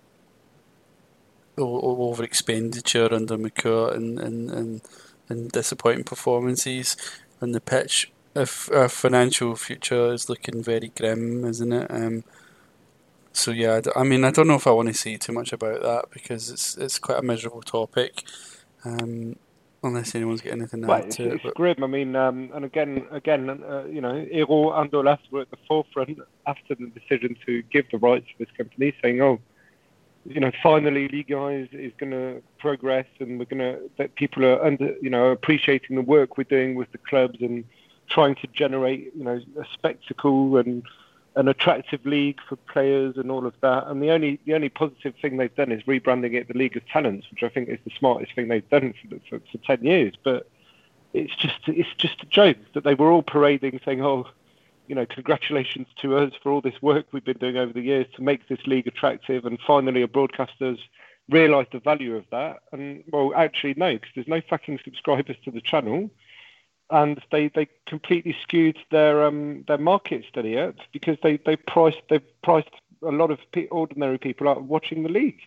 over 1.58 2.24
expenditure 2.24 3.14
under 3.14 3.38
McCourt 3.38 3.96
and, 3.96 4.20
and, 4.20 4.52
and, 4.52 4.82
and 5.30 5.52
disappointing 5.52 6.04
performances 6.04 6.98
on 7.42 7.52
the 7.52 7.62
pitch 7.62 8.12
if 8.36 8.72
our 8.72 8.90
financial 8.90 9.56
future 9.56 10.14
is 10.14 10.30
looking 10.30 10.62
very 10.62 10.92
grim, 10.96 11.46
isn't 11.46 11.72
it? 11.72 11.90
Um, 11.90 12.24
so 13.34 13.52
yeah, 13.52 13.82
I 13.96 14.04
mean, 14.04 14.24
I 14.24 14.32
don't 14.32 14.48
know 14.48 14.56
if 14.56 14.68
I 14.68 14.72
want 14.72 14.88
to 14.88 14.94
say 14.94 15.18
too 15.18 15.34
much 15.34 15.54
about 15.54 15.82
that 15.82 16.06
because 16.12 16.50
it's 16.50 16.78
it's 16.78 17.00
quite 17.00 17.20
a 17.20 17.22
miserable 17.22 17.62
topic. 17.62 18.24
Um, 18.84 19.36
unless 19.84 20.16
anyone's 20.16 20.42
got 20.42 20.54
anything 20.54 20.82
to 20.82 20.92
add 20.92 21.12
to 21.12 21.30
it. 21.30 21.42
It's 21.44 21.54
grim. 21.56 21.84
I 21.84 21.88
mean, 21.88 22.16
um, 22.16 22.50
and 22.54 22.66
again, 22.66 23.06
again, 23.12 23.50
uh, 23.50 23.84
you 23.86 24.02
know, 24.02 24.26
Eyraud 24.32 24.82
and 24.82 24.92
Aulas 24.92 25.20
were 25.32 25.42
at 25.42 25.52
the 25.52 25.58
forefront 25.68 26.20
after 26.48 26.76
the 26.76 26.88
decision 26.88 27.36
to 27.46 27.62
give 27.64 27.86
the 27.92 27.98
rights 27.98 28.28
to 28.28 28.46
this 28.46 28.56
company, 28.58 28.94
saying, 29.02 29.22
"Oh, 29.22 29.40
you 30.26 30.40
know, 30.40 30.52
finally, 30.64 31.08
Liga 31.08 31.48
is, 31.48 31.70
is 31.72 31.94
going 31.98 32.12
to 32.12 32.42
progress, 32.58 33.06
and 33.20 33.38
we're 33.38 33.46
going 33.46 33.60
to 33.60 33.90
that 33.98 34.16
people 34.16 34.46
are 34.46 34.64
under, 34.64 34.96
you 35.02 35.10
know, 35.10 35.28
appreciating 35.28 35.96
the 35.96 36.02
work 36.02 36.38
we're 36.38 36.46
doing 36.46 36.76
with 36.76 36.92
the 36.92 37.00
clubs 37.00 37.42
and." 37.42 37.64
Trying 38.10 38.36
to 38.36 38.48
generate, 38.48 39.12
you 39.16 39.24
know, 39.24 39.42
a 39.60 39.66
spectacle 39.74 40.58
and 40.58 40.84
an 41.36 41.48
attractive 41.48 42.06
league 42.06 42.40
for 42.48 42.56
players 42.56 43.18
and 43.18 43.30
all 43.30 43.46
of 43.46 43.54
that. 43.62 43.88
And 43.88 44.02
the 44.02 44.12
only 44.12 44.40
the 44.46 44.54
only 44.54 44.70
positive 44.70 45.14
thing 45.22 45.38
they've 45.38 45.56
done 45.56 45.72
is 45.72 45.84
rebranding 45.84 46.34
it 46.34 46.48
the 46.48 46.58
League 46.58 46.78
of 46.78 46.88
Talents, 46.88 47.28
which 47.30 47.44
I 47.44 47.50
think 47.50 47.70
is 47.70 47.80
the 47.84 47.92
smartest 47.98 48.34
thing 48.36 48.48
they've 48.48 48.70
done 48.70 48.94
for, 49.10 49.18
for, 49.30 49.46
for 49.52 49.58
ten 49.60 49.84
years. 49.84 50.14
But 50.24 50.50
it's 51.14 51.36
just 51.36 51.60
it's 51.68 51.94
just 51.98 52.24
a 52.24 52.28
joke 52.28 52.58
that 52.74 52.84
they 52.84 52.94
were 52.94 53.12
all 53.12 53.24
parading, 53.24 53.82
saying, 53.84 54.04
"Oh, 54.04 54.28
you 54.88 54.96
know, 54.96 55.06
congratulations 55.06 55.88
to 56.02 56.18
us 56.18 56.34
for 56.42 56.52
all 56.52 56.62
this 56.62 56.82
work 56.82 57.08
we've 57.12 57.26
been 57.26 57.38
doing 57.38 57.58
over 57.58 57.74
the 57.74 57.82
years 57.82 58.08
to 58.16 58.22
make 58.22 58.48
this 58.48 58.66
league 58.66 58.88
attractive." 58.88 59.46
And 59.46 59.60
finally, 59.66 60.02
a 60.02 60.08
broadcaster's 60.08 60.80
realised 61.30 61.70
the 61.74 61.80
value 61.80 62.16
of 62.16 62.26
that. 62.32 62.60
And 62.72 63.04
well, 63.12 63.34
actually, 63.36 63.74
no, 63.76 63.94
because 63.94 64.10
there's 64.16 64.28
no 64.28 64.42
fucking 64.50 64.80
subscribers 64.86 65.36
to 65.44 65.52
the 65.52 65.62
channel 65.62 66.10
and 66.90 67.22
they, 67.32 67.50
they 67.50 67.68
completely 67.88 68.36
skewed 68.44 68.78
their 68.92 69.26
um, 69.26 69.64
their 69.68 69.78
market 69.78 70.24
study 70.30 70.58
out 70.58 70.76
because 70.92 71.18
they, 71.24 71.38
they 71.38 71.56
priced 71.56 72.02
they 72.10 72.20
priced 72.44 72.70
a 73.02 73.12
lot 73.12 73.32
of 73.32 73.40
ordinary 73.72 74.18
people 74.18 74.48
out 74.48 74.58
of 74.58 74.68
watching 74.68 75.04
the 75.04 75.10
league. 75.10 75.42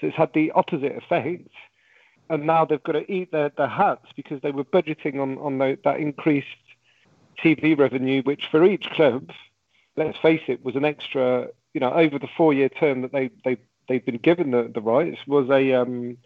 So 0.00 0.08
it's 0.08 0.16
had 0.16 0.32
the 0.32 0.50
opposite 0.52 0.96
effect, 0.96 1.48
and 2.28 2.46
now 2.46 2.64
they've 2.64 2.82
got 2.82 2.92
to 2.92 3.12
eat 3.12 3.32
their, 3.32 3.50
their 3.50 3.68
hats 3.68 4.06
because 4.16 4.40
they 4.40 4.50
were 4.50 4.64
budgeting 4.64 5.20
on 5.20 5.38
on 5.38 5.58
the, 5.58 5.78
that 5.84 6.00
increased 6.00 6.48
TV 7.42 7.78
revenue, 7.78 8.22
which 8.22 8.46
for 8.50 8.64
each 8.64 8.88
club, 8.90 9.30
let's 9.96 10.18
face 10.18 10.42
it, 10.48 10.64
was 10.64 10.76
an 10.76 10.84
extra. 10.84 11.48
You 11.72 11.80
know, 11.80 11.92
over 11.92 12.18
the 12.18 12.28
four 12.36 12.52
year 12.52 12.68
term 12.68 13.02
that 13.02 13.12
they 13.12 13.30
they 13.44 13.58
they've 13.88 14.04
been 14.04 14.18
given 14.18 14.50
the, 14.50 14.70
the 14.74 14.80
rights 14.80 15.18
was 15.26 15.48
a 15.50 15.72
um, 15.74 16.16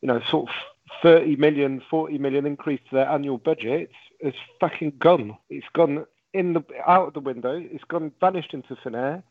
you 0.00 0.08
know 0.08 0.20
sort 0.28 0.48
of 0.48 0.54
30 1.02 1.36
million, 1.36 1.82
40 1.90 2.18
million 2.18 2.46
increase 2.46 2.80
to 2.90 2.96
their 2.96 3.08
annual 3.08 3.38
budget 3.38 3.90
has 4.22 4.34
fucking 4.60 4.94
gone. 4.98 5.36
It's 5.50 5.66
gone 5.72 6.06
in 6.32 6.52
the 6.52 6.62
out 6.86 7.08
of 7.08 7.14
the 7.14 7.20
window. 7.20 7.54
It's 7.56 7.84
gone 7.84 8.12
vanished 8.20 8.54
into 8.54 8.76
thin 8.82 8.94
air. 8.94 9.22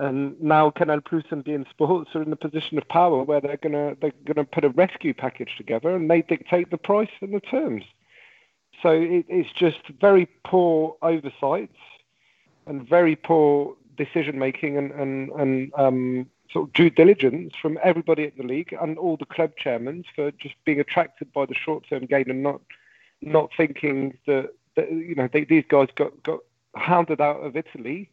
And 0.00 0.40
now 0.40 0.70
Canal 0.70 1.00
Plus 1.00 1.24
and 1.30 1.44
beIN 1.44 1.68
Sports 1.70 2.10
are 2.14 2.22
in 2.22 2.30
the 2.30 2.36
position 2.36 2.78
of 2.78 2.88
power 2.88 3.22
where 3.22 3.40
they're 3.40 3.56
gonna 3.56 3.96
they're 4.00 4.12
gonna 4.24 4.44
put 4.44 4.64
a 4.64 4.70
rescue 4.70 5.12
package 5.12 5.56
together 5.56 5.94
and 5.94 6.10
they 6.10 6.22
dictate 6.22 6.70
the 6.70 6.78
price 6.78 7.10
and 7.20 7.34
the 7.34 7.40
terms. 7.40 7.84
So 8.82 8.90
it, 8.90 9.26
it's 9.28 9.50
just 9.52 9.80
very 10.00 10.28
poor 10.44 10.96
oversight 11.02 11.70
and 12.66 12.88
very 12.88 13.16
poor 13.16 13.76
decision 13.96 14.38
making 14.38 14.78
and 14.78 14.92
and, 14.92 15.30
and 15.30 15.72
um, 15.76 16.26
sort 16.52 16.68
of 16.68 16.72
due 16.72 16.90
diligence 16.90 17.54
from 17.60 17.78
everybody 17.82 18.24
at 18.24 18.36
the 18.36 18.42
league 18.42 18.74
and 18.80 18.98
all 18.98 19.16
the 19.16 19.26
club 19.26 19.52
chairmen 19.56 20.04
for 20.14 20.30
just 20.32 20.54
being 20.64 20.80
attracted 20.80 21.32
by 21.32 21.44
the 21.46 21.54
short 21.54 21.84
term 21.88 22.06
gain 22.06 22.30
and 22.30 22.42
not 22.42 22.60
not 23.20 23.50
thinking 23.56 24.16
that, 24.26 24.50
that 24.76 24.90
you 24.90 25.14
know 25.14 25.28
they, 25.32 25.44
these 25.44 25.64
guys 25.68 25.88
got 25.94 26.22
got 26.22 26.40
hounded 26.74 27.20
out 27.20 27.38
of 27.38 27.56
Italy 27.56 28.10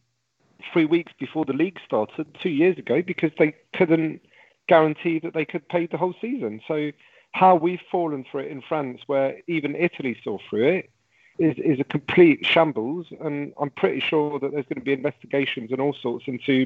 three 0.72 0.86
weeks 0.86 1.14
before 1.20 1.46
the 1.46 1.54
league 1.54 1.80
started 1.86 2.28
two 2.42 2.50
years 2.50 2.78
ago 2.78 3.02
because 3.02 3.32
they 3.38 3.54
couldn't 3.74 4.22
guarantee 4.68 5.20
that 5.20 5.34
they 5.34 5.46
could 5.46 5.68
pay 5.70 5.86
the 5.86 5.98
whole 5.98 6.16
season. 6.20 6.62
So 6.68 6.92
how 7.32 7.56
we've 7.56 7.82
fallen 7.92 8.26
for 8.32 8.40
it 8.40 8.52
in 8.52 8.62
France, 8.62 9.02
where 9.08 9.38
even 9.48 9.76
Italy 9.76 10.18
saw 10.24 10.38
through 10.50 10.68
it, 10.68 10.90
is, 11.38 11.58
is 11.58 11.80
a 11.80 11.84
complete 11.84 12.46
shambles. 12.46 13.08
And 13.20 13.54
I'm 13.60 13.70
pretty 13.70 14.00
sure 14.00 14.40
that 14.40 14.52
there's 14.52 14.66
going 14.66 14.80
to 14.80 14.86
be 14.86 14.94
investigations 14.94 15.72
and 15.72 15.82
all 15.82 15.94
sorts 15.94 16.28
into 16.28 16.66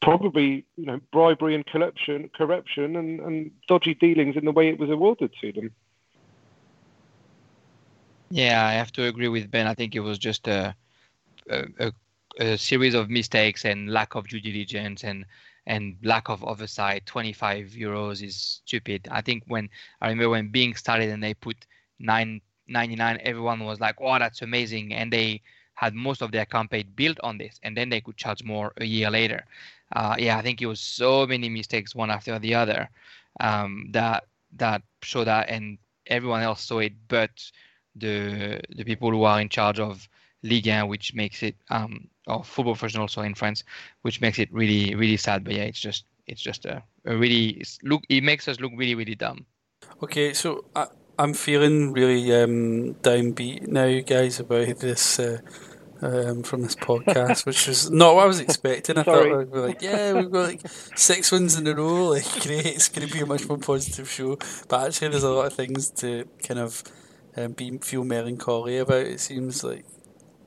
probably 0.00 0.64
you 0.76 0.86
know 0.86 1.00
bribery 1.12 1.54
and 1.54 1.66
corruption, 1.66 2.30
corruption 2.36 2.96
and, 2.96 3.20
and 3.20 3.50
dodgy 3.68 3.94
dealings 3.94 4.36
in 4.36 4.44
the 4.44 4.52
way 4.52 4.68
it 4.68 4.78
was 4.78 4.90
awarded 4.90 5.32
to 5.40 5.52
them. 5.52 5.70
Yeah, 8.30 8.64
I 8.64 8.72
have 8.72 8.92
to 8.92 9.06
agree 9.06 9.28
with 9.28 9.50
Ben. 9.50 9.66
I 9.66 9.74
think 9.74 9.94
it 9.96 10.00
was 10.00 10.18
just 10.18 10.46
a, 10.46 10.74
a, 11.50 11.92
a 12.38 12.56
series 12.56 12.94
of 12.94 13.10
mistakes 13.10 13.64
and 13.64 13.90
lack 13.90 14.14
of 14.14 14.28
due 14.28 14.40
diligence 14.40 15.04
and 15.04 15.24
and 15.66 15.96
lack 16.02 16.28
of 16.28 16.42
oversight. 16.44 17.06
25 17.06 17.68
euros 17.68 18.22
is 18.22 18.62
stupid. 18.64 19.06
I 19.10 19.20
think 19.20 19.44
when 19.46 19.68
I 20.00 20.08
remember 20.08 20.30
when 20.30 20.50
beIN 20.50 20.76
started 20.76 21.10
and 21.10 21.22
they 21.22 21.34
put 21.34 21.66
9.99, 22.02 23.18
everyone 23.22 23.64
was 23.64 23.80
like, 23.80 24.00
"Wow, 24.00 24.18
that's 24.18 24.42
amazing!" 24.42 24.94
And 24.94 25.12
they 25.12 25.42
had 25.74 25.94
most 25.94 26.22
of 26.22 26.30
their 26.32 26.46
campaign 26.46 26.92
built 26.94 27.18
on 27.22 27.38
this, 27.38 27.58
and 27.62 27.76
then 27.76 27.88
they 27.88 28.00
could 28.00 28.16
charge 28.16 28.44
more 28.44 28.72
a 28.78 28.84
year 28.84 29.10
later. 29.10 29.44
Uh, 29.94 30.14
yeah, 30.18 30.38
I 30.38 30.42
think 30.42 30.62
it 30.62 30.66
was 30.66 30.80
so 30.80 31.26
many 31.26 31.48
mistakes 31.48 31.94
one 31.94 32.10
after 32.10 32.38
the 32.38 32.54
other 32.54 32.88
um, 33.40 33.88
that 33.90 34.24
that 34.56 34.82
showed 35.02 35.26
that, 35.26 35.48
and 35.48 35.78
everyone 36.06 36.42
else 36.42 36.62
saw 36.62 36.78
it, 36.78 36.92
but 37.08 37.30
the 37.96 38.60
the 38.76 38.84
people 38.84 39.10
who 39.10 39.24
are 39.24 39.40
in 39.40 39.48
charge 39.48 39.80
of 39.80 40.08
Ligue 40.42 40.66
1, 40.66 40.88
which 40.88 41.14
makes 41.14 41.42
it 41.42 41.56
um, 41.70 42.08
or 42.26 42.44
football 42.44 42.74
version 42.74 43.00
also 43.00 43.22
in 43.22 43.34
France, 43.34 43.64
which 44.02 44.20
makes 44.20 44.38
it 44.38 44.52
really 44.52 44.94
really 44.94 45.16
sad. 45.16 45.44
But 45.44 45.54
yeah, 45.54 45.64
it's 45.64 45.80
just 45.80 46.04
it's 46.26 46.42
just 46.42 46.64
a, 46.64 46.82
a 47.04 47.16
really 47.16 47.62
look. 47.82 48.02
It 48.08 48.22
makes 48.22 48.48
us 48.48 48.60
look 48.60 48.72
really 48.76 48.94
really 48.94 49.14
dumb. 49.14 49.46
Okay, 50.02 50.32
so 50.32 50.64
I, 50.74 50.86
I'm 51.18 51.34
feeling 51.34 51.92
really 51.92 52.32
um, 52.34 52.94
downbeat 53.02 53.68
now, 53.68 54.00
guys, 54.00 54.40
about 54.40 54.78
this. 54.78 55.18
Uh, 55.18 55.38
um, 56.02 56.42
from 56.42 56.62
this 56.62 56.76
podcast, 56.76 57.46
which 57.46 57.66
was 57.66 57.90
not 57.90 58.14
what 58.14 58.24
I 58.24 58.26
was 58.26 58.40
expecting. 58.40 58.98
I 58.98 59.02
thought 59.02 59.38
we'd 59.38 59.52
be 59.52 59.58
like, 59.58 59.82
yeah, 59.82 60.12
we've 60.12 60.30
got 60.30 60.48
like 60.48 60.60
six 60.96 61.30
wins 61.30 61.56
in 61.58 61.66
a 61.66 61.74
row, 61.74 62.08
like 62.08 62.24
great, 62.42 62.66
it's 62.66 62.88
going 62.88 63.06
to 63.06 63.12
be 63.12 63.20
a 63.20 63.26
much 63.26 63.48
more 63.48 63.58
positive 63.58 64.08
show. 64.08 64.38
But 64.68 64.86
actually, 64.86 65.08
there's 65.08 65.22
a 65.22 65.30
lot 65.30 65.46
of 65.46 65.52
things 65.52 65.90
to 65.90 66.28
kind 66.46 66.60
of 66.60 66.82
um, 67.36 67.52
be 67.52 67.78
feel 67.78 68.04
melancholy 68.04 68.78
about. 68.78 69.06
It 69.06 69.20
seems 69.20 69.62
like 69.62 69.84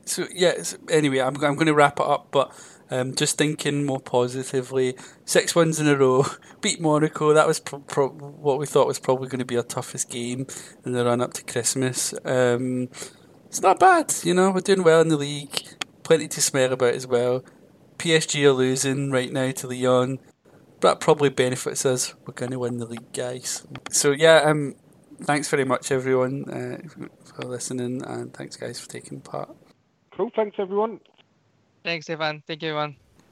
so 0.06 0.26
yeah. 0.34 0.54
Anyway, 0.90 1.20
I'm 1.20 1.36
I'm 1.44 1.56
going 1.56 1.68
to 1.68 1.74
wrap 1.74 2.00
it 2.00 2.06
up, 2.06 2.28
but 2.32 2.52
um, 2.90 3.16
just 3.16 3.38
thinking 3.38 3.86
more 3.86 4.00
positively. 4.00 4.96
Six 5.26 5.56
wins 5.56 5.80
in 5.80 5.88
a 5.88 5.96
row, 5.96 6.26
beat 6.62 6.82
Monaco. 6.82 7.34
That 7.34 7.48
was 7.48 7.60
pro- 7.60 7.80
pro- 7.80 8.10
what 8.10 8.60
we 8.60 8.66
thought 8.66 8.88
was 8.88 9.00
probably 9.00 9.30
going 9.30 9.40
to 9.40 9.46
be 9.46 9.58
our 9.58 9.64
toughest 9.64 10.10
game 10.10 10.46
in 10.86 10.92
the 10.92 11.06
run 11.06 11.22
up 11.22 11.34
to 11.34 11.44
Christmas. 11.44 12.14
Um, 12.26 12.90
it's 13.54 13.62
not 13.62 13.80
bad, 13.80 14.12
you 14.24 14.34
know. 14.34 14.50
We're 14.50 14.62
doing 14.62 14.82
well 14.82 15.02
in 15.02 15.10
the 15.10 15.16
league. 15.16 15.78
Plenty 16.02 16.28
to 16.28 16.42
swear 16.42 16.74
about 16.74 16.96
as 16.96 17.06
well. 17.06 17.46
PSG 18.00 18.44
are 18.46 18.52
losing 18.52 19.12
right 19.12 19.32
now 19.32 19.52
to 19.52 19.68
Lyon. 19.68 20.18
But 20.80 20.96
that 20.96 21.00
probably 21.00 21.30
benefits 21.30 21.86
us. 21.86 22.16
We're 22.26 22.34
going 22.34 22.50
to 22.50 22.58
win 22.58 22.80
the 22.80 22.88
league, 22.88 23.14
guys. 23.14 23.64
So 23.92 24.10
yeah, 24.10 24.42
um, 24.44 24.74
thanks 25.22 25.50
very 25.50 25.66
much 25.66 25.92
everyone 25.92 26.50
uh, 26.50 27.08
for 27.24 27.44
listening, 27.44 28.04
and 28.04 28.34
thanks 28.34 28.56
guys 28.56 28.80
for 28.80 28.90
taking 28.90 29.22
part. 29.22 29.56
Cool. 30.18 30.32
Thanks, 30.36 30.56
everyone. 30.58 31.00
Thanks, 31.84 32.10
Evan. 32.10 32.42
Thank 32.48 32.64
you, 32.64 32.70
everyone. 32.70 32.96